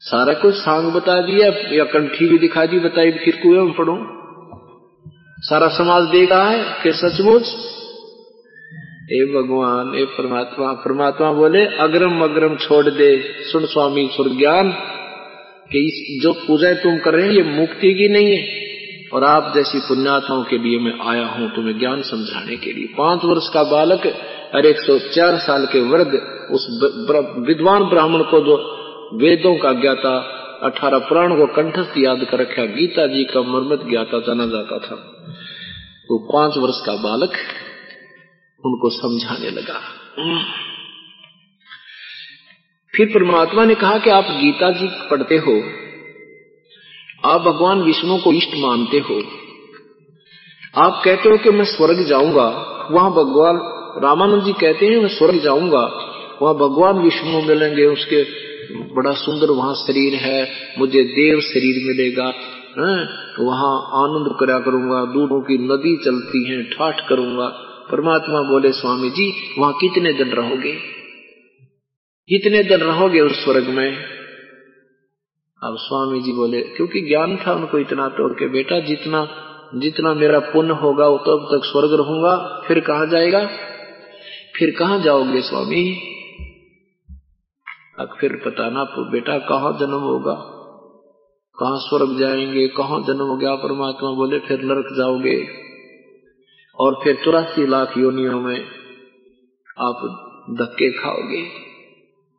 सारा 0.00 0.32
कुछ 0.32 0.54
सांग 0.54 0.92
बता 0.92 1.20
दिया, 1.20 1.74
या 1.74 1.84
कंठी 1.84 2.28
भी 2.28 2.38
दिखा 2.38 2.66
दी, 2.66 2.78
बताई, 2.78 3.10
फिर 3.10 3.36
कुएँ 3.36 3.72
पढ़ू 3.72 4.17
सारा 5.40 5.68
समाज 5.68 6.02
देख 6.02 6.32
रहा 6.32 6.50
है 6.50 6.82
कि 6.82 6.92
सचमुच 6.92 7.42
हे 9.12 9.24
भगवान, 9.24 9.94
हे 9.94 10.04
परमात्मा 10.04 10.72
परमात्मा 10.72 11.32
बोले, 11.32 11.66
अग्रम 11.66 12.20
अग्रम 12.24 12.56
छोड़ 12.56 12.84
दे। 12.84 13.24
सुन 13.52 13.66
स्वामी 13.66 14.10
सुर 14.16 14.28
ज्ञान 14.28 14.70
कि 15.72 16.20
जो 16.22 16.32
पूजा 16.32 16.74
तुम 16.74 16.98
कर 16.98 17.14
रहे 17.14 17.26
हैं, 17.26 17.32
ये 17.32 17.42
मुक्ति 17.42 17.94
की 17.94 18.08
नहीं 18.08 18.36
है। 18.36 18.68
और 19.14 19.24
आप 19.24 19.52
जैसी 19.54 19.78
पुण्यात्माओं 19.78 20.44
के 20.44 20.58
लिए 20.58 20.78
मैं 20.78 21.08
आया 21.08 21.26
हूँ 21.26 21.54
तुम्हें 21.56 21.78
ज्ञान 21.78 22.02
समझाने 22.02 22.56
के 22.56 22.72
लिए। 22.72 22.86
पाँच 22.98 23.20
वर्ष 23.24 23.48
का 23.48 23.62
बालक, 23.62 24.14
और 24.54 24.66
एक 24.66 24.78
सौ 24.78 24.98
चार 24.98 25.36
साल 25.36 25.66
के 25.66 25.80
वर्ग 25.80 26.08
उस 26.50 26.66
विद्वान 27.38 27.84
ब्राह्मण 27.84 28.22
को 28.22 28.40
जो 28.40 28.56
वेदों 29.14 29.56
का 29.56 29.72
ज्ञाता, 29.72 30.18
अठारह 30.62 30.98
पुराण 30.98 31.36
को 31.36 31.46
कंठस्थ 31.46 31.98
याद 31.98 32.26
कर 32.30 32.38
रखा, 32.38 32.64
गीता 32.64 33.06
जी 33.06 33.24
का 33.24 33.42
मर्मत 33.42 33.80
ज्ञाता 33.90 34.18
जाना 34.18 34.46
जाता 34.46 34.78
था। 34.78 35.17
तो 36.08 36.18
पाँच 36.18 36.56
वर्ष 36.56 36.76
का 36.86 36.92
बालक 36.96 37.34
उनको 38.64 38.90
समझाने 38.90 39.50
लगा 39.50 39.78
फिर 42.94 43.06
परमात्मा 43.06 43.64
ने 43.64 43.74
कहा 43.74 43.98
कि 43.98 44.10
आप 44.10 44.24
गीता 44.24 44.70
जी 44.70 44.86
पढ़ते 45.10 45.36
हो, 45.36 45.52
आप 47.24 47.40
भगवान 47.40 47.82
विष्णु 47.82 48.18
को 48.18 48.32
इष्ट 48.32 48.56
मानते 48.56 48.98
हो, 48.98 49.18
आप 50.74 51.02
कहते 51.04 51.28
हो 51.28 51.36
कि 51.36 51.50
मैं 51.50 51.64
स्वर्ग 51.64 52.04
जाऊँगा, 52.06 52.48
वहाँ 52.90 53.10
भगवान 53.10 53.60
रामानंद 54.04 54.44
जी 54.44 54.52
कहते 54.52 54.86
हैं, 54.86 54.96
मैं 54.96 55.08
स्वर्ग 55.08 55.40
जाऊँगा, 55.42 55.84
वहाँ 56.42 56.54
भगवान 56.54 56.98
विष्णु 56.98 57.42
मिलेंगे, 57.42 57.86
उसके 57.86 58.22
बड़ा 58.94 59.12
सुंदर 59.12 59.50
वहाँ 59.50 59.74
शरीर 59.74 60.14
है, 60.14 60.40
मुझे 60.78 61.02
देव 61.02 61.40
शरीर 61.40 61.86
मिलेगा? 61.86 62.32
वहाँ 63.40 63.76
आनंद 63.78 64.36
करा 64.40 64.58
करूँगा, 64.58 65.04
दूधों 65.04 65.40
की 65.40 65.58
नदी 65.58 65.96
चलती 65.96 66.44
है, 66.44 66.62
ठाठ 66.62 67.08
करूँगा। 67.08 67.48
परमात्मा 67.90 68.42
बोले 68.42 68.72
स्वामी 68.72 69.10
जी 69.10 69.32
वहाँ 69.58 69.72
कितने 69.72 70.12
दिन 70.12 70.28
रहोगे? 70.28 70.72
कितने 72.28 72.62
दिन 72.62 72.80
रहोगे 72.80 73.20
उस 73.20 73.44
स्वर्ग 73.44 73.68
में? 73.68 73.96
अब 75.62 75.76
स्वामी 75.76 76.20
जी 76.20 76.32
बोले, 76.32 76.60
क्योंकि 76.60 77.00
ज्ञान 77.00 77.36
था 77.36 77.52
उनको 77.52 77.78
इतना 77.78 78.08
तो 78.08 78.34
के, 78.34 78.48
बेटा, 78.48 78.80
जितना 78.80 79.44
जितना 79.74 80.14
मेरा 80.14 80.38
पुण्य 80.38 80.72
होगा, 80.72 81.08
वो 81.08 81.18
तब 81.18 81.56
तक 81.56 81.64
स्वर्ग 81.64 81.92
रहूँगा। 81.92 82.62
फिर 82.68 82.80
कहा 82.80 83.04
जाएगा? 83.04 83.46
फिर 84.58 84.74
कहा 84.78 84.98
जाओगे 84.98 85.40
स्वामी? 85.40 85.96
अब 87.98 88.16
फिर 88.20 88.32
बताना 88.46 88.84
बेटा, 88.84 89.38
कहा 89.38 89.78
जन्म 89.78 89.94
होगा? 89.94 90.57
कहा 91.60 91.76
स्वर्ग 91.76 92.18
जाएँगे, 92.18 92.68
कहा 92.68 92.98
जन्म 92.98 93.22
हो 93.22 93.36
गया 93.36 93.54
परमात्मा 93.54 94.10
बोले, 94.10 94.38
फिर 94.38 94.60
नरक 94.62 94.84
जाओगे। 94.96 95.48
और 96.74 97.00
फिर 97.04 97.16
चौरासी 97.24 97.66
लाख 97.66 97.98
योनियों 97.98 98.40
में 98.40 98.64
आप 99.78 99.96
धक्के 100.50 100.92
खाओगे। 100.92 101.67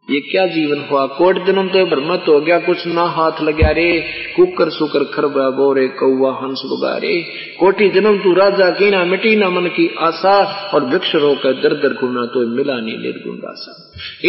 ये 0.09 0.19
क्या 0.21 0.45
जीवन 0.47 0.79
हुआ? 0.83 1.05
कोट 1.15 1.37
जन्म 1.45 1.67
तो 1.69 1.85
भ्रमत 1.85 2.25
हो 2.27 2.39
गया, 2.39 2.57
कुछ 2.59 2.85
ना 2.89 3.03
हाथ 3.11 3.41
लगा 3.43 3.71
रे। 3.71 3.89
कुकर 4.35 4.69
सुकर 4.69 5.03
खरबा 5.13 5.49
बोरे 5.55 5.87
कौआ 5.95 6.31
हंस 6.35 6.61
बुगा 6.65 6.95
रे 6.97 7.15
कोटि 7.59 7.89
जन्म 7.89 8.17
तू 8.19 8.33
राजा 8.33 8.69
की 8.71 8.89
ना 8.91 9.03
मिटी 9.05 9.35
ना 9.35 9.49
मन 9.49 9.67
की 9.69 9.87
आशा, 9.99 10.35
और 10.73 10.85
वृक्ष 10.85 11.15
रोकर 11.15 11.53
दर 11.61 11.73
दर 11.81 11.93
घूमना 11.95 12.25
तो 12.27 12.45
मिला 12.55 12.79
नहीं 12.79 12.97
निर्गुण 12.97 13.35
रासा। 13.39 13.73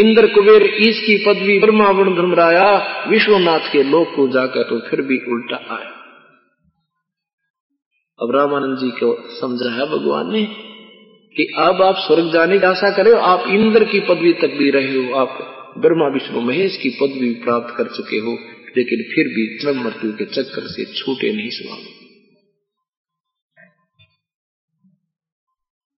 इंद्र 0.00 0.26
कुबेर 0.26 0.64
ईस 0.80 1.00
की 1.06 1.16
पदवी 1.26 1.58
ब्रह्मा 1.58 1.90
वर्ण 1.90 2.14
धर्मराया, 2.16 2.66
विश्वनाथ 3.08 3.72
के 3.72 3.82
लोक 3.84 4.12
को 4.16 4.26
जाकर 4.28 4.62
तो 4.62 4.78
फिर 4.88 5.02
भी 5.02 5.18
उल्टा 5.28 5.60
आया। 5.70 5.92
अब 8.18 8.34
रामानंद 8.36 8.76
जी 8.78 8.90
को 8.94 9.14
समझाया 9.30 9.84
भगवान 9.86 10.32
ने 10.32 10.42
कि 11.36 11.46
अब 11.58 11.82
आप 11.82 11.96
स्वर्ग 11.98 12.30
जाने 12.32 12.58
की 12.58 12.66
आशा 12.66 12.90
करे, 12.90 13.12
आप 13.24 13.44
इंद्र 13.50 13.84
की 13.84 14.00
पदवी 14.00 14.32
तक 14.40 14.58
भी 14.58 14.70
रहे 14.70 14.94
हो, 14.96 15.14
आप 15.14 15.38
ब्रह्मा, 15.78 16.08
विष्णु, 16.08 16.40
महेश 16.40 16.76
की 16.76 16.90
पदवी 16.90 17.34
प्राप्त 17.34 17.74
कर 17.76 17.84
चुके 17.84 18.16
हो, 18.16 18.38
लेकिन 18.76 19.02
फिर 19.14 19.28
भी 19.28 19.58
जन्म 19.58 19.84
मृत्यु 19.84 20.12
के 20.12 20.24
चक्कर 20.24 20.62
से 20.62 20.84
छूटे 20.84 21.32
नहीं 21.32 21.50
स्वामी। 21.50 21.96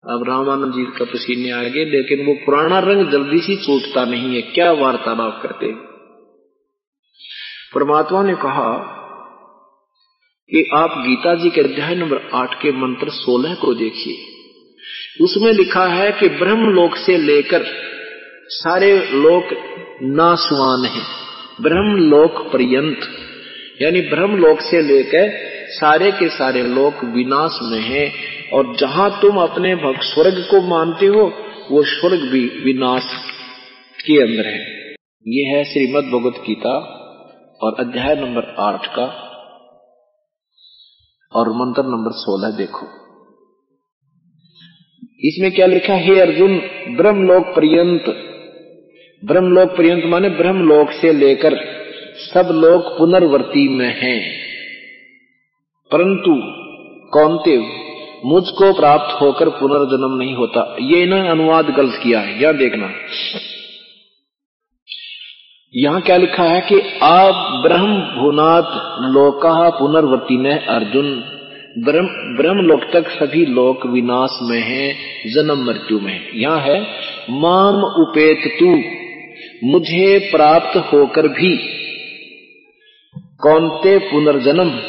अब 0.04 0.24
रामानंद 0.28 0.72
जी 0.72 0.84
का 0.84 1.04
पसीने 1.04 1.50
आ 1.50 1.62
गए, 1.62 1.84
लेकिन 1.84 2.26
वो 2.26 2.34
पुराना 2.34 2.78
रंग 2.78 3.10
जल्दी 3.10 3.38
से 3.38 3.56
छूटता 3.56 4.04
नहीं 4.04 4.34
है। 4.34 4.42
क्या 4.42 4.72
वार्तालाप 4.72 5.40
करते 5.42 5.92
परमात्मा 7.74 8.22
ने 8.22 8.34
कहा 8.34 8.98
कि 10.50 10.70
आप 10.74 10.90
गीता 10.98 11.34
जी 11.34 11.50
के 11.50 11.60
अध्याय 11.60 11.94
नंबर 11.94 12.30
आठ 12.34 12.62
के 12.62 12.72
मंत्र 12.72 13.10
सोलह 13.10 13.54
को 13.54 13.74
देखिए। 13.74 14.16
उसमें 15.24 15.52
लिखा 15.52 15.86
है 15.86 16.12
कि 16.12 16.28
ब्रह्म 16.28 16.60
लोक 16.60 16.96
से 16.96 17.16
लेकर 17.18 17.91
सारे 18.48 18.96
लोक 18.96 19.44
नासवान 20.02 20.84
हैं। 20.84 21.06
ब्रह्म 21.60 21.96
लोक 21.96 22.52
पर्यंत, 22.52 22.98
यानी 23.82 24.00
ब्रह्म 24.00 24.36
लोक 24.36 24.60
से 24.60 24.82
लेकर 24.82 25.30
सारे 25.68 26.12
के 26.12 26.28
सारे 26.28 26.62
लोक 26.62 27.04
विनाश 27.04 27.58
में 27.62 27.80
हैं, 27.80 28.12
और 28.50 28.76
जहाँ 28.76 29.20
तुम 29.22 29.36
अपने 29.36 29.74
भक्त 29.74 30.02
स्वर्ग 30.02 30.46
को 30.50 30.60
मानते 30.60 31.06
हो, 31.06 31.32
वो 31.70 31.82
स्वर्ग 31.82 32.20
भी 32.20 32.48
विनाश 32.64 33.02
के 34.06 34.22
अंदर 34.22 34.46
है। 34.46 34.92
ये 35.26 35.56
है 35.56 35.64
श्रीमद 35.64 36.04
भगवत 36.04 36.34
गीता 36.46 36.78
और 37.62 37.76
अध्याय 37.80 38.14
नंबर 38.16 38.54
आठ 38.58 38.86
का, 38.86 39.06
और 41.32 41.48
मंत्र 41.48 41.82
नंबर 41.82 42.10
सोलह 42.10 42.56
देखो। 42.56 42.86
इसमें 45.20 45.52
क्या 45.52 45.66
लिखा 45.66 45.94
है 45.94 46.20
अर्जुन, 46.20 46.58
ब्रह्मलोक 46.96 47.46
पर्यंत 47.46 48.28
ब्रह्मलोक 49.24 49.70
पर्यंत 49.70 50.04
माने 50.04 50.28
ब्रह्मलोक 50.28 50.90
से 50.90 51.12
लेकर 51.12 51.56
सब 52.16 52.48
लोग 52.52 52.98
पुनर्वर्ती 52.98 53.68
में 53.68 54.00
हैं। 54.00 54.32
परंतु 55.92 56.40
कौनते 57.12 57.58
मुझको 58.24 58.72
प्राप्त 58.72 59.22
होकर 59.22 59.48
पुनर्जन्म 59.48 60.16
नहीं 60.16 60.34
होता। 60.34 60.76
ये 60.80 61.02
इन्होंने 61.02 61.28
अनुवाद 61.28 61.66
गलत 61.66 62.00
किया 62.02 62.20
है, 62.20 62.42
यहाँ 62.42 62.56
देखना। 62.56 62.90
यहाँ 65.76 66.00
क्या 66.00 66.16
लिखा 66.16 66.42
है 66.42 66.60
कि 66.60 66.80
आप 67.02 67.62
ब्रह्म 67.62 68.00
भूनाथ 68.00 69.02
लोका 69.12 69.70
पुनर्वर्ती 69.70 70.36
में 70.36 70.66
अर्जुन, 70.66 71.24
ब्रह्म 71.78 72.36
ब्रह्म 72.36 72.58
लोक 72.58 72.80
तक 72.92 73.08
सभी 73.08 73.46
लोक 73.46 73.86
विनाश 73.86 74.38
में 74.42 74.60
हैं, 74.60 74.96
जन्म 75.34 75.66
मृत्यु 75.66 76.00
में 76.00 76.28
यहाँ 76.34 76.60
है, 76.60 76.80
माम 77.30 77.84
उपेत 77.84 78.58
तू 78.60 79.01
मुझे 79.64 80.18
प्राप्त 80.18 80.76
होकर 80.76 81.28
भी। 81.28 81.56
कौनते 83.16 83.98
पुनर्जन्म? 83.98 84.80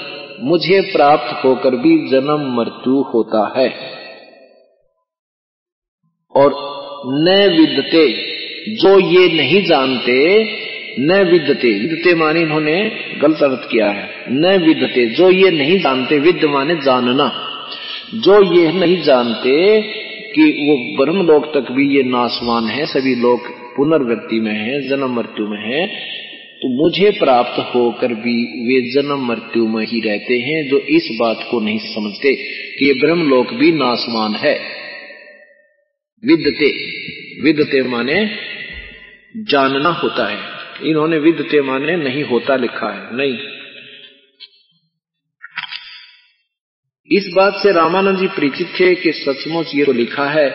मुझे 0.42 0.82
प्राप्त 0.82 1.46
होकर 1.46 1.76
भी 1.76 2.10
जन्म 2.10 2.60
मृत्यु 2.60 3.02
होता 3.02 3.54
है। 3.58 3.70
और 6.36 6.74
न 7.06 7.56
विदते 7.60 8.34
जो 8.76 9.00
ये 9.00 9.34
नहीं 9.34 9.64
जानते, 9.64 10.44
न 11.00 11.30
विदते 11.32 11.80
विदते 11.80 12.16
माने 12.16 12.42
इन्होंने 12.42 12.92
गलत 13.22 13.44
अर्थ 13.44 13.72
किया 13.72 13.90
है। 13.90 14.10
न 14.30 14.58
विदते 14.66 15.06
जो 15.06 15.32
ये 15.32 15.52
नहीं 15.52 15.80
जानते, 15.80 16.20
विद्य 16.20 16.48
माने 16.48 16.76
जानना। 16.76 17.50
जो 18.14 18.56
ये 18.56 18.72
नहीं 18.72 19.02
जानते 19.02 19.82
कि 20.36 20.42
वो 20.42 21.06
ब्रह्म 21.06 21.28
लोक 21.28 21.46
तक 21.46 21.72
भी 21.72 21.98
ये 21.98 22.04
नासवान 22.04 22.66
है, 22.66 22.86
सभी 22.86 23.16
लोग 23.16 23.63
पुनर्वृत्ति 23.78 24.40
में 24.40 24.54
है, 24.54 24.90
जन्म 24.90 25.16
मृत्यु 25.16 25.48
में 25.48 25.62
है 25.62 25.88
तो 26.62 26.70
मुझे 26.84 27.12
प्राप्त 27.12 27.76
होकर 27.76 28.08
भी 28.08 28.36
वे 28.68 28.92
जन्म 28.92 29.28
मृत्यु 29.28 29.68
में 29.68 29.86
ही 29.86 30.00
रहते 30.00 30.34
हैं, 30.38 30.70
जो 30.70 30.80
इस 30.80 31.18
बात 31.20 31.48
को 31.52 31.60
नहीं 31.60 31.80
समझते 31.80 32.36
कि 32.80 32.86
ये 32.86 32.94
ब्रह्म 32.94 33.30
लोक 33.30 33.54
भी 33.54 33.72
नासमान 33.72 34.36
है। 34.36 34.60
विद्यते 36.26 36.70
विद्यते 37.42 37.82
माने 37.82 38.30
जानना 39.38 39.90
होता 39.90 40.28
है। 40.28 40.38
इन्होंने 40.90 41.18
विद्यते 41.18 41.62
माने 41.62 41.96
नहीं 41.96 42.24
होता 42.24 42.56
लिखा 42.56 42.88
है, 42.88 43.18
नहीं। 43.18 43.38
इस 47.12 47.34
बात 47.36 47.54
से 47.54 47.72
रामानंद 47.72 48.18
जी 48.18 48.28
परिचित 48.28 48.68
थे 48.80 48.96
कि 48.96 49.12
सचमुच 49.12 49.76
ये 49.76 49.86
तो 49.86 49.94
लिखा 49.94 50.26
है 50.26 50.50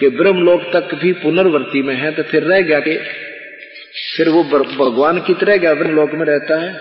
कि 0.00 0.08
ब्रह्मलोक 0.08 0.62
तक 0.72 0.94
भी 0.94 1.12
पुनर्वर्ती 1.12 1.82
में 1.82 1.94
है 1.94 2.12
तो 2.12 2.22
फिर 2.22 2.42
रह 2.42 2.60
गया 2.60 2.80
कि 2.80 2.98
फिर 4.16 4.28
वो 4.28 4.44
भगवान 4.44 5.18
की 5.18 5.34
तरह 5.34 5.56
गया, 5.56 5.74
ब्रह्मलोक 5.74 6.10
में 6.10 6.26
रहता 6.26 6.60
है। 6.62 6.74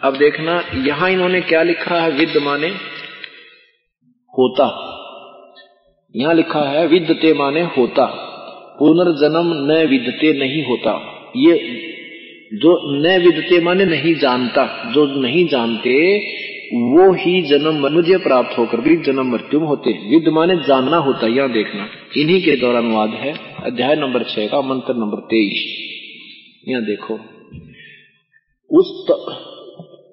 अब 0.00 0.16
देखना, 0.16 0.64
यहाँ 0.74 1.10
इन्होंने 1.10 1.40
क्या 1.40 1.62
लिखा 1.62 2.00
है? 2.00 2.10
विद 2.10 2.36
माने 2.36 2.68
होता। 4.38 4.92
यहाँ 6.16 6.34
लिखा 6.34 6.70
है 6.70 6.86
विद्यते 6.86 7.34
माने 7.34 7.62
होता। 7.62 8.06
पुनर्जन्म 8.78 9.72
न 9.72 9.86
विद्यते 9.86 10.38
नहीं 10.38 10.64
होता। 10.64 10.92
ये 11.36 11.56
जो 12.54 12.98
न 13.00 13.22
विदते 13.24 13.60
माने 13.60 13.84
नहीं 13.84 14.14
जानता 14.14 14.92
जो 14.94 15.20
नहीं 15.20 15.48
जानते 15.48 16.18
वो 16.66 17.12
ही 17.12 17.42
जन्म 17.42 17.92
मुझे 17.92 18.16
प्राप्त 18.16 18.58
होकर 18.58 18.80
भी 18.80 18.96
जन्म 18.96 19.32
मृत्यु 19.32 19.60
होते 19.60 19.90
विद 19.90 20.28
माने 20.28 20.56
जानना 20.56 20.96
होता 20.96 21.26
यहाँ 21.26 21.52
देखना। 21.52 21.88
इन्हीं 22.16 22.42
के 22.42 22.56
दौरान 22.56 22.84
अनुवाद 22.84 23.10
है 23.10 23.34
अध्याय 23.64 23.96
नंबर 23.96 24.22
छह 24.22 24.46
का 24.46 24.60
मंत्र 24.60 24.94
नंबर 24.94 25.18
तेईस। 25.18 25.86
यहाँ 26.68 26.84
देखो। 26.84 27.14
उस 28.70 29.06
त, 29.10 29.30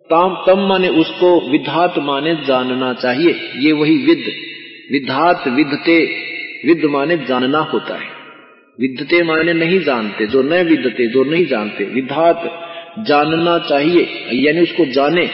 ताम 0.10 0.44
तम 0.48 0.60
माने 0.60 0.88
उसको 0.88 1.52
विधात 1.52 1.94
माने 1.98 2.36
जानना 2.36 2.94
चाहिए। 2.94 3.36
ये 3.58 3.72
वही 3.72 3.98
विद 3.98 4.24
विधात 4.92 5.48
विधते 5.48 6.06
विद 6.66 6.86
माने 6.86 7.18
जानना 7.18 7.60
होता 7.60 7.98
है। 7.98 8.13
विद्यते 8.80 9.24
माने 9.24 9.54
नहीं 9.54 9.80
जानते, 9.80 10.26
जो 10.26 10.44
न 10.44 10.54
विद्यते, 10.54 11.08
जो 11.08 11.24
नहीं 11.24 11.46
जानते। 11.46 11.84
विधात 11.84 12.44
जानना 13.00 13.60
चाहिए, 13.60 14.28
यानी 14.34 14.62
उसको 14.62 14.86
जाने 14.86 15.30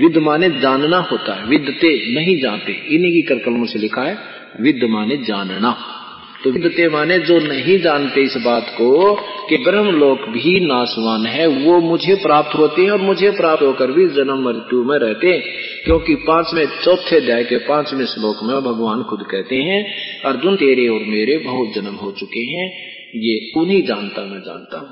विद 0.00 0.18
माने 0.18 0.50
जानना 0.50 0.98
होता 0.98 1.34
है। 1.34 1.46
विद्यते 1.46 2.14
नहीं 2.14 2.40
जानते, 2.40 2.72
इन्हीं 2.72 3.12
की 3.12 3.22
करकलमों 3.22 3.66
से 3.66 3.78
लिखा 3.78 4.02
है 4.02 4.18
विद 4.60 4.80
माने 4.84 5.16
जानना। 5.16 5.96
तो 6.44 6.50
विद्यते 6.50 6.88
माने 6.88 7.18
जो 7.18 7.38
नहीं 7.38 7.78
जानते 7.78 8.20
इस 8.20 8.36
बात 8.36 8.66
को, 8.68 9.20
कि 9.48 9.56
ब्रह्मलोक 9.56 10.20
भी 10.20 10.60
नासवान 10.60 11.26
है, 11.26 11.46
वो 11.46 11.80
मुझे 11.80 12.14
प्राप्त 12.14 12.58
होते 12.58 12.82
हैं 12.82 12.90
और 12.90 12.98
मुझे 12.98 13.30
प्राप्त 13.30 13.62
होकर 13.62 13.92
भी 13.92 14.08
जन्म 14.08 14.48
मृत्यु 14.48 14.84
में 14.84 14.98
रहते 14.98 15.26
हैं। 15.26 15.42
क्योंकि 15.84 16.14
पाँचवें, 16.14 16.68
चौथे 16.84 17.16
अध्याय 17.16 17.44
के 17.44 17.56
पाँचवें 17.56 18.06
श्लोक 18.06 18.36
में 18.42 18.56
भगवान 18.56 19.02
खुद 19.02 19.26
कहते 19.30 19.56
हैं, 19.56 19.94
अर्जुन, 20.24 20.56
तेरे 20.56 20.88
और 20.88 21.00
मेरे 21.00 21.38
बहुत 21.38 21.74
जन्म 21.74 21.94
हो 21.94 22.12
चुके 22.12 22.40
हैं, 22.40 22.90
ये 23.14 23.60
उन्हीं 23.60 23.82
जानता 23.82 24.22
मैं 24.22 24.40
जानता 24.40 24.78
हूँ। 24.78 24.88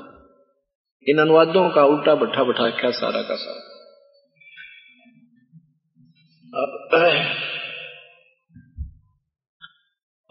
इन 1.07 1.17
अनुवादों 1.17 1.69
का 1.69 1.85
उल्टा 1.85 2.15
बट्ठा 2.15 2.43
बठा 2.43 2.69
क्या 2.69 2.91
सारा 2.91 3.21
का 3.21 3.35
सारा? 3.35 3.75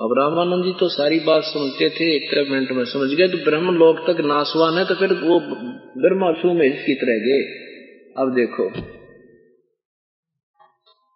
अब 0.00 0.12
रामानंद 0.18 0.64
जी 0.64 0.72
तो 0.72 0.88
सारी 0.88 1.20
बात 1.20 1.42
समझते 1.44 1.88
थे, 1.90 2.04
एक 2.16 2.50
मिनट 2.50 2.70
में 2.70 2.84
समझ 2.84 3.08
गए 3.10 3.28
तो 3.28 3.38
ब्रह्म 3.44 3.70
लोक 3.74 3.96
तक 3.98 4.20
नासवान 4.20 4.78
है 4.78 4.84
तो 4.84 4.94
फिर 4.94 5.12
वो 5.12 5.38
ब्रह्माशु 6.02 6.52
में 6.52 6.66
इसकी 6.66 6.94
तरह 6.94 7.18
गए। 7.18 7.40
अब 8.18 8.34
देखो। 8.34 8.66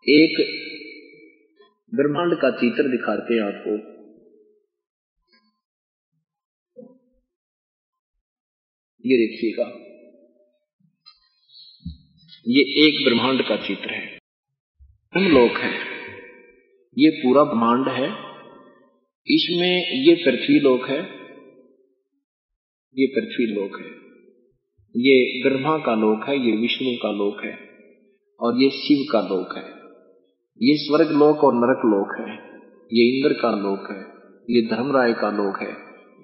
एक 0.07 0.41
ब्रह्मांड 1.95 2.35
का 2.37 2.51
चित्र 2.51 2.89
दिखाते 2.89 3.35
हैं 3.35 3.43
आपको। 3.43 3.77
ये 9.05 9.19
देखिएगा। 9.27 9.69
ये 12.49 12.63
एक 12.87 13.05
ब्रह्मांड 13.05 13.49
का 13.49 13.57
चित्र 13.57 13.91
है। 13.91 14.19
ब्रह्म 15.13 15.29
लोक 15.29 15.57
है। 15.57 15.73
ये 16.99 17.11
पूरा 17.11 17.45
ब्रह्मांड 17.45 17.89
है। 17.89 18.32
इसमें 19.29 20.03
ये 20.05 20.15
पृथ्वी 20.15 20.61
लोक 20.61 20.89
है, 20.89 20.99
ये 22.97 23.07
पृथ्वी 23.07 23.47
लोक 23.47 23.81
है, 23.81 23.91
ये 24.95 25.43
ब्रह्मा 25.45 25.79
का 25.79 25.95
लोक 25.95 26.29
है, 26.29 26.37
ये 26.47 26.57
विष्णु 26.57 26.93
का 26.93 27.13
लोक 27.13 27.45
है, 27.45 27.59
और 28.41 28.63
ये 28.63 28.71
शिव 28.71 29.05
का 29.13 29.21
लोक 29.21 29.57
है। 29.57 29.65
ये 30.61 30.77
स्वर्ग 30.77 31.11
लोक 31.11 31.45
और 31.45 31.55
नरक 31.55 31.87
लोक 31.87 32.19
है, 32.21 32.35
ये 32.93 33.07
इंद्र 33.09 33.33
का 33.33 33.51
लोक 33.51 33.91
है, 33.91 34.01
ये 34.51 34.63
धर्मराय 34.63 35.13
का 35.13 35.31
लोक 35.31 35.63
है, 35.63 35.73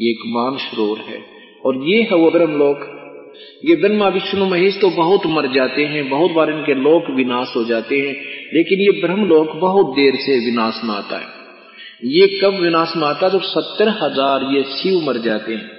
ये 0.01 0.11
एक 0.11 0.27
मान 0.27 0.57
सरोवर 0.57 0.99
है, 0.99 1.23
और 1.65 1.77
ये 1.77 2.03
है 2.03 2.17
वो 2.17 2.31
ब्रह्म 2.31 2.59
लोक। 2.59 2.95
ये 3.65 3.77
ब्रह्मा, 3.77 4.09
विष्णु, 4.09 4.47
महेश 4.47 4.81
तो 4.81 4.91
बहुत 4.91 5.27
मर 5.27 5.55
जाते 5.55 5.85
हैं, 5.85 6.09
बहुत 6.09 6.31
बार 6.31 6.51
इनके 6.51 6.75
लोक 6.75 7.11
विनाश 7.11 7.57
हो 7.57 7.65
जाते 7.65 7.99
हैं, 7.99 8.15
लेकिन 8.55 8.81
ये 8.81 9.01
ब्रह्म 9.01 9.27
लोक 9.27 9.57
बहुत 9.57 9.97
देर 9.97 10.15
से 10.15 10.39
विनाश 10.45 10.81
में 10.85 10.95
आता 10.95 11.19
है। 11.19 11.38
ये 12.05 12.41
कब 12.43 12.61
विनाश 12.61 12.93
में 12.97 13.07
आता 13.07 13.29
जब 13.29 13.41
सत्तर 13.41 13.89
हज़ार 13.89 14.43
ये 14.55 14.63
शिव 14.63 15.01
मर 15.01 15.19
जाते 15.19 15.55
हैं। 15.55 15.71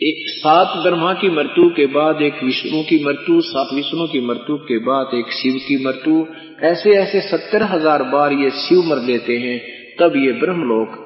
एक 0.00 0.28
सात 0.28 0.82
ब्रह्मा 0.82 1.12
की 1.12 1.30
मृत्यु 1.30 1.68
के 1.68 1.86
बाद, 1.86 2.22
एक 2.22 2.42
विष्णु 2.44 2.82
की 2.82 3.04
मृत्यु, 3.04 3.40
सात 3.40 3.74
विष्णु 3.74 4.06
की 4.06 4.20
मृत्यु 4.20 4.56
के 4.56 4.78
बाद, 4.78 5.14
एक 5.14 5.32
शिव 5.32 5.54
की 5.68 5.84
मृत्यु 5.86 6.26
ऐसे 6.62 6.90
ऐसे 6.90 7.20
सत्तर 7.20 7.62
हज़ार 7.62 8.02
बार 8.02 8.32
ये 8.32 8.50
शिव 8.50 8.82
मर 8.82 9.02
लेते 9.02 9.38
हैं, 9.38 9.58
तब 10.00 10.16
ये 10.16 10.32
ब्रह्मलोक 10.32 10.98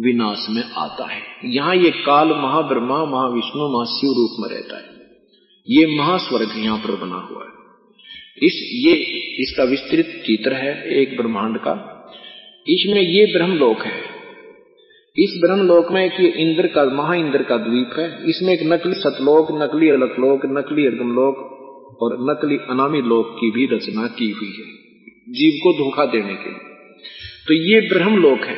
विनाश 0.00 0.46
में 0.50 0.62
आता 0.76 1.12
है। 1.12 1.22
यहाँ 1.44 1.76
ये 1.76 1.90
काल 1.90 2.28
महाब्रह्मा, 2.28 3.04
महाविष्णु, 3.04 3.68
महाशिव 3.68 4.10
रूप 4.10 4.36
में 4.40 4.48
रहता 4.48 4.76
है। 4.76 4.90
ये 5.68 5.98
महास्वर्ग 5.98 6.64
यहाँ 6.64 6.78
पर 6.78 6.96
बना 6.96 7.16
हुआ 7.16 7.44
है। 7.44 7.50
इस, 8.42 8.70
ये, 8.72 8.92
इसका 9.42 9.64
विस्तृत 9.64 10.22
चित्र 10.26 10.52
है 10.52 11.00
एक 11.00 11.16
ब्रह्मांड 11.16 11.58
का। 11.58 11.98
इसमें 12.66 13.00
ये 13.00 13.24
ब्रह्मलोक 13.32 13.82
है। 13.82 14.00
इस 15.16 15.32
ब्रह्मलोक 15.40 15.90
में 15.92 16.04
एक 16.04 16.20
इंद्र 16.20 16.66
का 16.66 16.84
महा 16.92 17.14
इंद्र 17.16 17.42
का 17.42 17.56
द्वीप 17.60 17.98
है। 17.98 18.06
इसमें 18.30 18.52
एक 18.54 18.60
नकली 18.66 18.94
सतलोक, 18.96 19.50
नकली 19.62 19.88
अलकलोक, 19.90 20.46
नकली 20.48 20.86
अर्गमलोक 20.86 21.48
और 22.02 22.16
नकली 22.22 22.56
अनामी 22.70 23.00
लोक 23.08 23.34
की 23.40 23.50
भी 23.50 23.66
रचना 23.66 24.06
की 24.18 24.30
हुई 24.30 24.48
है, 24.50 24.68
जीव 25.32 25.58
को 25.62 25.72
धोखा 25.74 26.04
देने 26.12 26.34
के 26.36 26.50
लिए। 26.50 26.70
तो 27.46 27.54
ये 27.64 27.80
ब्रह्मलोक 27.88 28.44
है। 28.44 28.56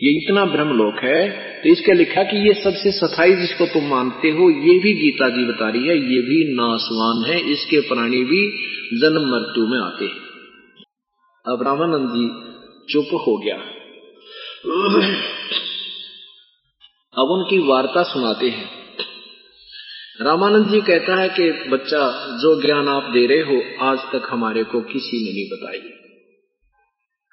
ये 0.00 0.10
इतना 0.14 0.44
ब्रह्मलोक 0.46 0.98
है 1.02 1.20
तो 1.62 1.68
इसके 1.68 1.92
लिखा 1.94 2.22
कि 2.24 2.36
ये 2.38 2.52
सबसे 2.54 2.90
सफ़ाई 2.92 3.34
जिसको 3.36 3.66
तुम 3.68 3.88
मानते 3.90 4.30
हो, 4.30 4.50
ये 4.50 4.78
भी 4.78 4.92
गीता 4.94 5.28
जी 5.28 5.44
बता 5.44 5.68
रही 5.68 5.88
है, 5.88 5.96
ये 5.96 6.20
भी 6.22 6.44
नासवान 6.54 7.24
है, 7.24 7.40
इसके 7.52 7.80
प्राणी 7.88 8.22
भी 8.24 8.42
जन्म 8.96 9.24
मृत्यु 9.30 9.66
में 9.66 9.78
आते 9.80 10.04
हैं। 10.04 10.25
अब 11.48 11.62
रामानंद 11.62 12.08
जी 12.08 12.28
चुप 12.92 13.06
हो 13.14 13.36
गया। 13.36 13.56
अब 17.22 17.30
उनकी 17.30 17.58
वार्ता 17.58 18.02
सुनाते 18.02 18.48
हैं। 18.48 18.70
रामानंद 20.20 20.68
जी 20.68 20.80
कहता 20.80 21.20
है 21.20 21.28
कि, 21.28 21.68
बच्चा, 21.68 22.26
जो 22.36 22.62
ज्ञान 22.62 22.88
आप 22.88 23.02
दे 23.02 23.26
रहे 23.26 23.40
हो, 23.40 23.84
आज 23.84 23.98
तक 23.98 24.28
हमारे 24.30 24.64
को 24.64 24.80
किसी 24.80 25.24
ने 25.24 25.32
नहीं 25.32 25.50
बताई 25.50 25.90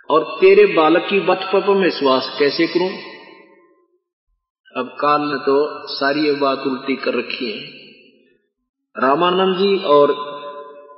और 0.09 0.37
तेरे 0.41 0.65
बालक 0.65 1.07
की 1.09 1.19
बात 1.19 1.49
पर 1.53 1.73
मैं 1.73 1.83
विश्वास 1.83 2.35
कैसे 2.39 2.67
करूँ? 2.67 2.91
अब 4.77 4.97
काल 4.99 5.21
ने 5.21 5.37
तो 5.37 5.87
सारी 5.87 6.25
ये 6.25 6.33
बात 6.33 6.59
उल्टी 6.59 6.95
कर 6.95 7.13
रखी 7.13 7.51
है। 7.51 7.63
रामानंद 9.07 9.55
जी 9.55 9.83
और 9.83 10.15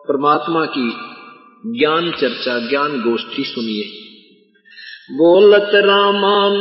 परमात्मा 0.07 0.66
की 0.66 1.14
ज्ञान 1.68 2.11
चर्चा, 2.11 2.70
ज्ञान 2.70 3.01
गोष्ठी 3.01 3.43
सुनिए। 3.43 3.84
बोलत 5.11 5.72
रामान, 5.74 6.53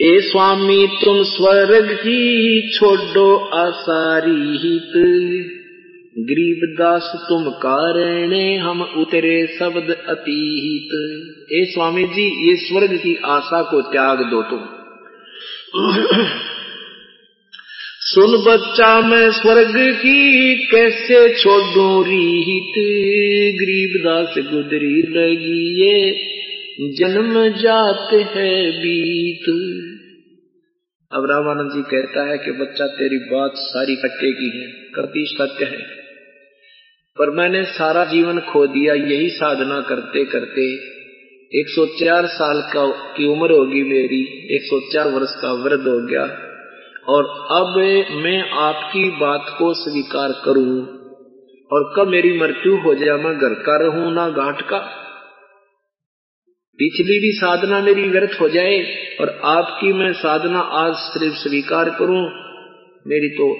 ए 0.00 0.20
स्वामी, 0.20 0.86
तुम 0.86 1.22
स्वर्ग 1.22 1.94
की 1.94 2.60
छोड़ो 2.78 3.36
आसारी 3.36 4.58
हित। 4.58 4.92
गरीब 6.18 6.76
दास 6.78 7.12
तुम 7.28 7.50
कारण 7.50 8.58
हम 8.58 8.82
उतरे 8.82 9.56
शब्द 9.58 9.96
अतीत। 10.08 10.90
ए 11.52 11.64
स्वामी 11.74 12.04
जी, 12.04 12.48
ये 12.48 12.56
स्वर्ग 12.56 12.96
की 12.96 13.16
आशा 13.24 13.62
को 13.62 13.80
त्याग 13.82 14.18
दो 14.18 14.42
तुम। 14.42 14.60
सुन 18.16 18.44
बच्चा 18.44 19.00
मैं 19.00 19.30
स्वर्ग 19.30 19.94
की 19.94 20.54
कैसे 20.66 21.34
छोड़ू 21.34 22.02
रीत? 22.02 22.74
गरीब 23.54 24.04
दास 24.04 24.34
गुदरी 24.38 25.02
लगी 25.02 25.82
ये 25.82 26.10
जन्म 26.98 27.48
जाते 27.48 28.16
है 28.16 28.70
बीत। 28.70 29.42
अब 31.12 31.26
रामानंद 31.30 31.70
जी 31.70 31.82
कहता 31.82 32.30
है 32.30 32.38
कि 32.38 32.50
बच्चा 32.50 32.86
तेरी 32.86 33.18
बात 33.18 33.50
सारी 33.54 33.96
कट्टे 33.96 34.32
की 34.32 34.58
है 34.58 34.70
कति 34.70 35.24
सत्य 35.28 35.64
है। 35.64 35.82
पर 37.18 37.30
मैंने 37.30 37.64
सारा 37.64 38.04
जीवन 38.04 38.38
खो 38.38 38.66
दिया, 38.66 38.94
यही 38.94 39.28
साधना 39.28 39.80
करते 39.80 40.24
करते। 40.24 40.74
104 41.60 42.26
साल 42.26 42.60
का 42.60 42.86
की 42.86 43.26
उम्र 43.26 43.52
होगी 43.52 43.82
मेरी 43.82 44.46
104 44.56 45.06
वर्ष 45.08 45.34
का 45.42 45.52
वृद्ध 45.52 45.86
हो 45.88 46.06
गया। 46.06 46.50
और 47.08 47.24
अब 47.50 47.76
मैं 48.22 48.50
आपकी 48.50 49.10
बात 49.10 49.56
को 49.58 49.74
स्वीकार 49.74 50.32
करूँ 50.44 50.86
और 51.70 51.94
कब 51.96 52.08
मेरी 52.08 52.38
मृत्यु 52.38 52.76
हो 52.76 52.94
जाए, 52.94 53.18
मैं 53.18 53.38
घर 53.38 53.54
का 53.54 53.76
रहूँ 53.76 54.14
ना 54.14 54.28
घाट 54.30 54.62
का। 54.62 54.78
पिछली 56.78 57.18
भी 57.18 57.32
साधना 57.32 57.80
मेरी 57.80 58.08
व्यर्थ 58.08 58.40
हो 58.40 58.48
जाए 58.48 58.78
और 59.20 59.40
आपकी 59.44 59.92
मैं 59.92 60.12
साधना 60.12 60.60
आज 60.60 60.94
सिर्फ़ 60.94 61.34
स्वीकार 61.34 61.90
करूँ, 61.90 62.22
मेरी 63.06 63.28
तो 63.28 63.52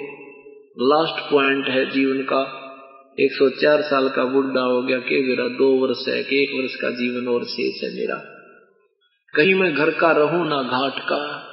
लास्ट 0.77 1.31
पॉइंट 1.31 1.67
है 1.67 1.89
जीवन 1.91 2.21
का। 2.21 2.61
104 3.19 3.81
साल 3.81 4.09
का 4.09 4.25
बुढ़ा 4.25 4.61
हो 4.61 4.81
गया, 4.81 4.99
के 4.99 5.27
मेरा 5.27 5.47
दो 5.47 5.87
वर्ष 5.87 6.07
है, 6.07 6.23
कि 6.23 6.43
एक 6.43 6.61
वर्ष 6.61 6.75
का 6.75 6.89
जीवन 6.89 7.27
और 7.27 7.43
शेष 7.43 7.83
है 7.83 7.89
मेरा। 7.89 8.15
कहीं 9.33 9.55
मैं 9.55 9.75
घर 9.75 9.89
का 9.89 10.11
रहूँ 10.11 10.47
ना 10.47 10.61
घाट 10.61 10.99
का 10.99 11.44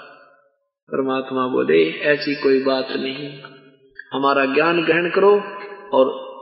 परमात्मा 0.89 1.47
बोले, 1.47 1.91
ऐसी 1.91 2.35
कोई 2.35 2.63
बात 2.63 2.89
नहीं। 2.91 3.41
हमारा 4.13 4.45
ज्ञान 4.45 4.85
ग्रहण 4.85 5.11
करो 5.11 5.41
और 5.97 6.33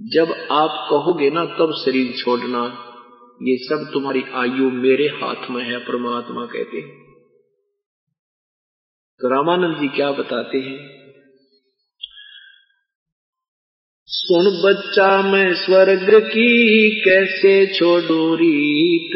जब 0.00 0.48
आप 0.50 0.86
कहोगे 0.90 1.30
ना, 1.30 1.44
तब 1.44 1.82
शरीर 1.84 2.16
छोड़ना। 2.16 2.86
ये 3.42 3.56
सब 3.56 3.90
तुम्हारी 3.92 4.24
आयु 4.34 4.70
मेरे 4.70 5.06
हाथ 5.06 5.50
में 5.50 5.64
है, 5.64 5.78
परमात्मा 5.78 6.46
कहते 6.46 6.78
हैं। 6.78 7.10
तो 9.20 9.28
रामानंद 9.28 9.76
जी 9.76 9.88
क्या 9.88 10.12
बताते 10.12 10.58
हैं? 10.58 11.00
सुन 14.06 14.62
बच्चा, 14.64 15.22
मैं 15.22 15.54
स्वर्ग 15.54 16.22
की 16.26 16.90
कैसे 17.00 17.66
छोड़ू 17.66 18.34
रीत? 18.34 19.10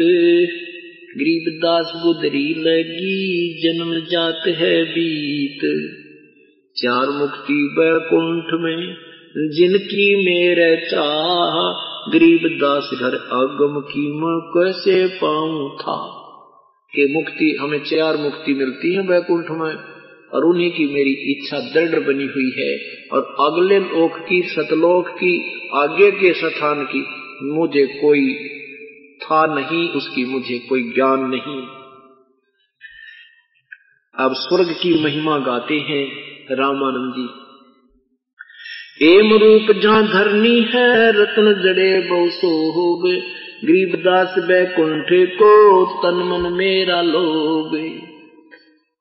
गरीबदास 1.17 1.93
गुदरी 1.95 2.53
लगी, 2.53 3.53
जन्म 3.63 3.99
जात 4.11 4.41
है 4.47 4.83
बीत। 4.83 5.59
चार 6.75 7.09
मुक्ति 7.09 7.75
बैकुंठ 7.79 8.61
में, 8.61 8.93
जिनकी 9.37 10.15
मेरे 10.15 10.87
चाह 10.91 11.85
गरीबदास 12.13 12.89
घर 12.93 13.15
आगम 13.15 13.79
की 13.79 14.11
मैं 14.11 14.39
कैसे 14.39 15.07
पाऊँ 15.07 15.77
था? 15.77 16.21
कि 16.95 17.13
मुक्ति, 17.15 17.57
हमें 17.61 17.79
चार 17.79 18.17
मुक्ति 18.17 18.53
मिलती 18.53 18.93
है 18.93 19.07
बैकुंठ 19.07 19.45
में, 19.49 19.75
और 20.33 20.45
उन्हीं 20.45 20.71
की 20.71 20.85
मेरी 20.85 21.11
इच्छा 21.11 21.59
दृढ़ 21.59 21.99
बनी 21.99 22.25
हुई 22.25 22.51
है। 22.57 22.77
और 23.13 23.35
अगले 23.39 23.79
लोक 23.79 24.11
की, 24.29 24.41
सतलोक 24.41 25.07
की, 25.07 25.61
आगे 25.75 26.11
के 26.11 26.33
स्थान 26.33 26.83
की, 26.83 27.05
मुझे 27.43 27.85
कोई 27.85 28.35
था 29.23 29.45
नहीं, 29.55 29.89
उसकी 29.89 30.25
मुझे 30.25 30.59
कोई 30.59 30.83
ज्ञान 30.83 31.19
नहीं। 31.19 31.61
अब 34.15 34.33
स्वर्ग 34.33 34.71
की 34.81 35.03
महिमा 35.03 35.37
गाते 35.37 35.79
हैं 35.79 36.03
रामानंद। 36.55 37.13
जी 37.17 37.45
एम 39.07 39.33
रूप 39.33 39.81
जहाँ 39.81 40.03
धरनी 40.07 40.61
है, 40.61 41.11
रत्न 41.11 41.53
जड़े 41.63 42.09
बहु 42.09 42.95
गरीबदास 42.95 44.35
बैकुंठ 44.37 45.07
को 45.31 45.85
तन 46.03 46.17
मन 46.17 46.53
मेरा 46.53 47.01
लोग 47.01 47.71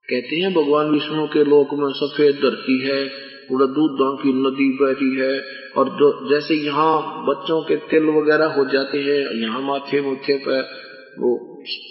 कहते 0.08 0.36
हैं, 0.36 0.54
भगवान 0.54 0.90
विष्णु 0.90 1.26
के 1.26 1.44
लोक 1.44 1.74
में 1.74 1.92
सफ़ेद 1.92 2.34
धरती 2.34 2.78
है 2.86 3.08
पूरा 3.48 3.66
दूधों 3.66 4.16
की 4.16 4.28
नदी 4.28 4.68
बहती 4.82 5.10
है। 5.20 5.63
और 5.76 5.88
जो 5.98 6.08
जैसे 6.30 6.54
यहाँ 6.56 6.92
बच्चों 7.26 7.60
के 7.62 7.76
तिल 7.90 8.08
वगैरह 8.10 8.54
हो 8.54 8.64
जाते 8.64 8.98
हैं, 8.98 9.20
यहाँ 9.40 9.60
माथे 9.62 10.00
मुथे 10.00 10.36
पर 10.38 10.60
वो 11.18 11.30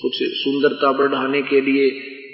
कुछ 0.01 0.17
सुंदरता 0.37 0.91
बढ़ाने 0.91 1.41
के 1.41 1.61
लिए 1.61 1.85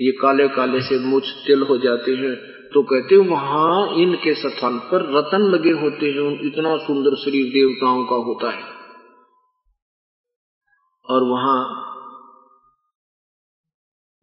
ये 0.01 0.11
काले 0.11 0.47
काले 0.47 0.81
से 0.81 0.99
मुझ 0.99 1.23
तिल 1.47 1.61
हो 1.61 1.77
जाते 1.77 2.11
हैं 2.11 2.35
तो 2.69 2.81
कहते 2.83 3.15
हैं 3.15 3.27
वहाँ 3.29 3.95
इनके 3.95 4.33
स्थान 4.33 4.77
पर 4.79 5.05
रतन 5.17 5.45
लगे 5.49 5.71
होते 5.79 6.09
हैं 6.09 6.31
इतना 6.47 6.75
सुंदर 6.77 7.15
शरीर 7.15 7.45
देवताओं 7.53 8.03
का 8.05 8.15
होता 8.25 8.51
है। 8.51 8.63
और 11.05 11.23
वहाँ, 11.23 11.59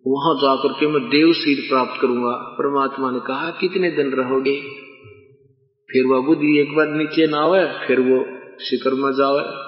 वहाँ 0.04 0.34
जाकर 0.36 0.72
के 0.72 0.86
मैं 0.86 1.02
देव 1.08 1.32
सिर 1.32 1.60
प्राप्त 1.68 2.00
करूँगा। 2.00 2.34
परमात्मा 2.58 3.10
ने 3.10 3.20
कहा, 3.20 3.50
कितने 3.50 3.90
दिन 3.90 4.12
रहोगे? 4.12 4.85
फिर 5.92 6.04
वह 6.06 6.20
बुद्धि 6.20 6.60
एक 6.60 6.76
बार 6.76 6.88
नीचे 6.88 7.26
ना 7.26 7.38
आवे 7.38 7.86
फिर 7.86 8.00
वो 8.00 8.26
शिखर 8.60 8.90
में 8.94 9.12
जावे। 9.12 9.66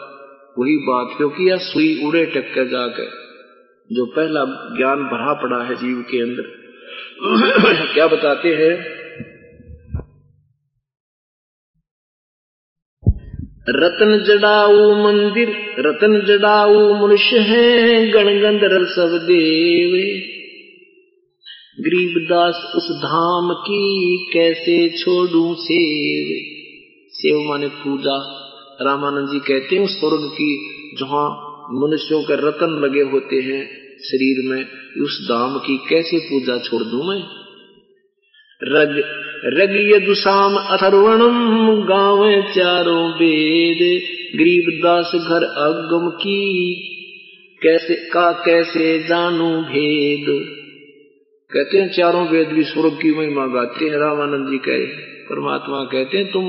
वही 0.58 0.76
बात 0.76 1.16
क्योंकि 1.16 1.50
यह 1.50 1.56
सुई 1.56 2.04
उड़े 2.04 2.26
टक्के 2.26 2.68
जाकर 2.68 3.10
जो 3.92 4.06
पहला 4.06 4.44
ज्ञान 4.76 4.96
भरा 4.96 5.32
पड़ा 5.34 5.64
है 5.64 5.74
जीव 5.74 6.04
के 6.10 6.22
अंदर। 6.22 6.42
क्या 7.94 8.06
बताते 8.06 8.48
हैं? 8.48 8.98
रतन 13.68 14.24
जड़ाऊ 14.26 14.94
मंदिर, 15.04 15.48
रतन 15.78 16.20
जड़ाऊ 16.20 17.06
मनुष्य 17.06 17.38
है 17.38 18.10
गणगंधर्व 18.10 18.84
सब 18.84 19.18
देवे। 19.22 20.37
गरीबदास 21.80 22.72
उस 22.76 22.90
धाम 22.90 23.52
की 23.52 24.16
कैसे 24.32 24.88
छोड़ू 24.88 25.54
सेव? 25.54 26.26
सेव 27.10 27.48
माने 27.48 27.68
पूजा। 27.68 28.16
रामानंद 28.82 29.28
जी 29.28 29.38
कहते 29.38 29.76
हैं, 29.76 29.86
स्वर्ग 29.86 30.30
की 30.32 30.56
जहाँ 31.00 31.30
मनुष्यों 31.72 32.22
के 32.22 32.34
रतन 32.34 32.80
लगे 32.84 33.00
होते 33.00 33.36
हैं 33.36 33.66
शरीर 33.98 34.50
में, 34.50 34.66
उस 35.02 35.28
धाम 35.28 35.58
की 35.58 35.76
कैसे 35.88 36.18
पूजा 36.18 36.58
छोड़ 36.58 36.82
दू 36.82 37.02
मैं? 37.02 37.22
रग 38.62 39.02
रग 39.44 39.92
यदुषाम 39.92 40.56
अथर्वणम, 40.56 41.82
गाँव 41.82 42.42
चारों 42.42 43.10
वेद, 43.10 44.02
गरीबदास 44.38 45.12
घर 45.14 45.42
अगम 45.44 46.10
की, 46.10 46.74
कैसे, 47.62 47.94
का 47.94 48.32
कैसे 48.32 48.98
जानू 48.98 49.62
भेद? 49.62 50.57
कहते 51.54 51.78
हैं, 51.78 51.92
चारों 51.92 52.28
वेद 52.28 52.48
भी 52.48 52.62
स्वर्ग 52.62 52.94
की 53.02 53.18
महिमा 53.18 53.46
गाते 53.46 53.84
हैं, 53.84 53.98
रामानंद 53.98 54.50
जी 54.50 54.58
कहे, 54.58 54.86
परमात्मा 55.24 55.84
कहते 55.84 56.18
हैं, 56.18 56.32
तुम 56.32 56.44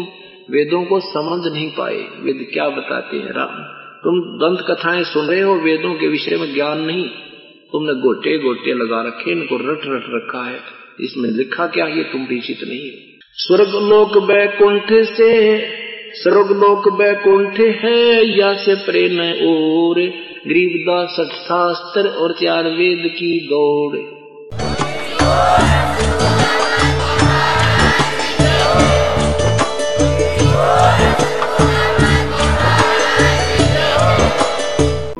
वेदों 0.51 0.85
को 0.85 0.99
समझ 0.99 1.53
नहीं 1.53 1.71
पाए। 1.71 1.95
वेद 1.95 2.49
क्या 2.53 2.69
बताते 2.69 3.17
हैं, 3.17 3.33
राम? 3.33 3.63
तुम 4.03 4.19
दंत 4.19 4.65
कथाएँ 4.71 5.03
सुन 5.03 5.25
रहे 5.25 5.41
हो, 5.41 5.55
वेदों 5.55 5.93
के 5.93 6.07
विषय 6.07 6.37
में 6.37 6.53
ज्ञान 6.53 6.81
नहीं। 6.81 7.07
तुमने 7.71 7.93
गोटे 7.93 8.37
गोटे 8.37 8.73
लगा 8.73 9.01
रखे, 9.01 9.31
इनको 9.31 9.57
रट 9.57 9.81
रट 9.85 10.03
रखा 10.09 10.43
है। 10.43 10.59
इसमें 10.99 11.29
लिखा 11.29 11.67
क्या 11.67 11.85
ये 11.85 12.03
तुम 12.03 12.25
परिचित 12.25 12.57
नहीं 12.67 12.91
स्वर्ग 13.33 13.69
लोक 13.69 14.23
बैकुंठ 14.23 15.05
से, 15.05 15.61
स्वर्ग 16.13 16.51
लोक 16.51 16.93
बैकुंठ 16.93 17.59
है, 17.59 18.37
या 18.37 18.53
से 18.53 18.75
प्रेम 18.75 19.19
और 19.47 19.95
गरीबदास 20.47 21.15
शास्त्र 21.21 22.09
और 22.09 22.33
चार 22.33 22.63
वेद 22.63 23.11
की 23.11 23.47
दौड़। 23.47 24.18
Woo! 25.30 26.48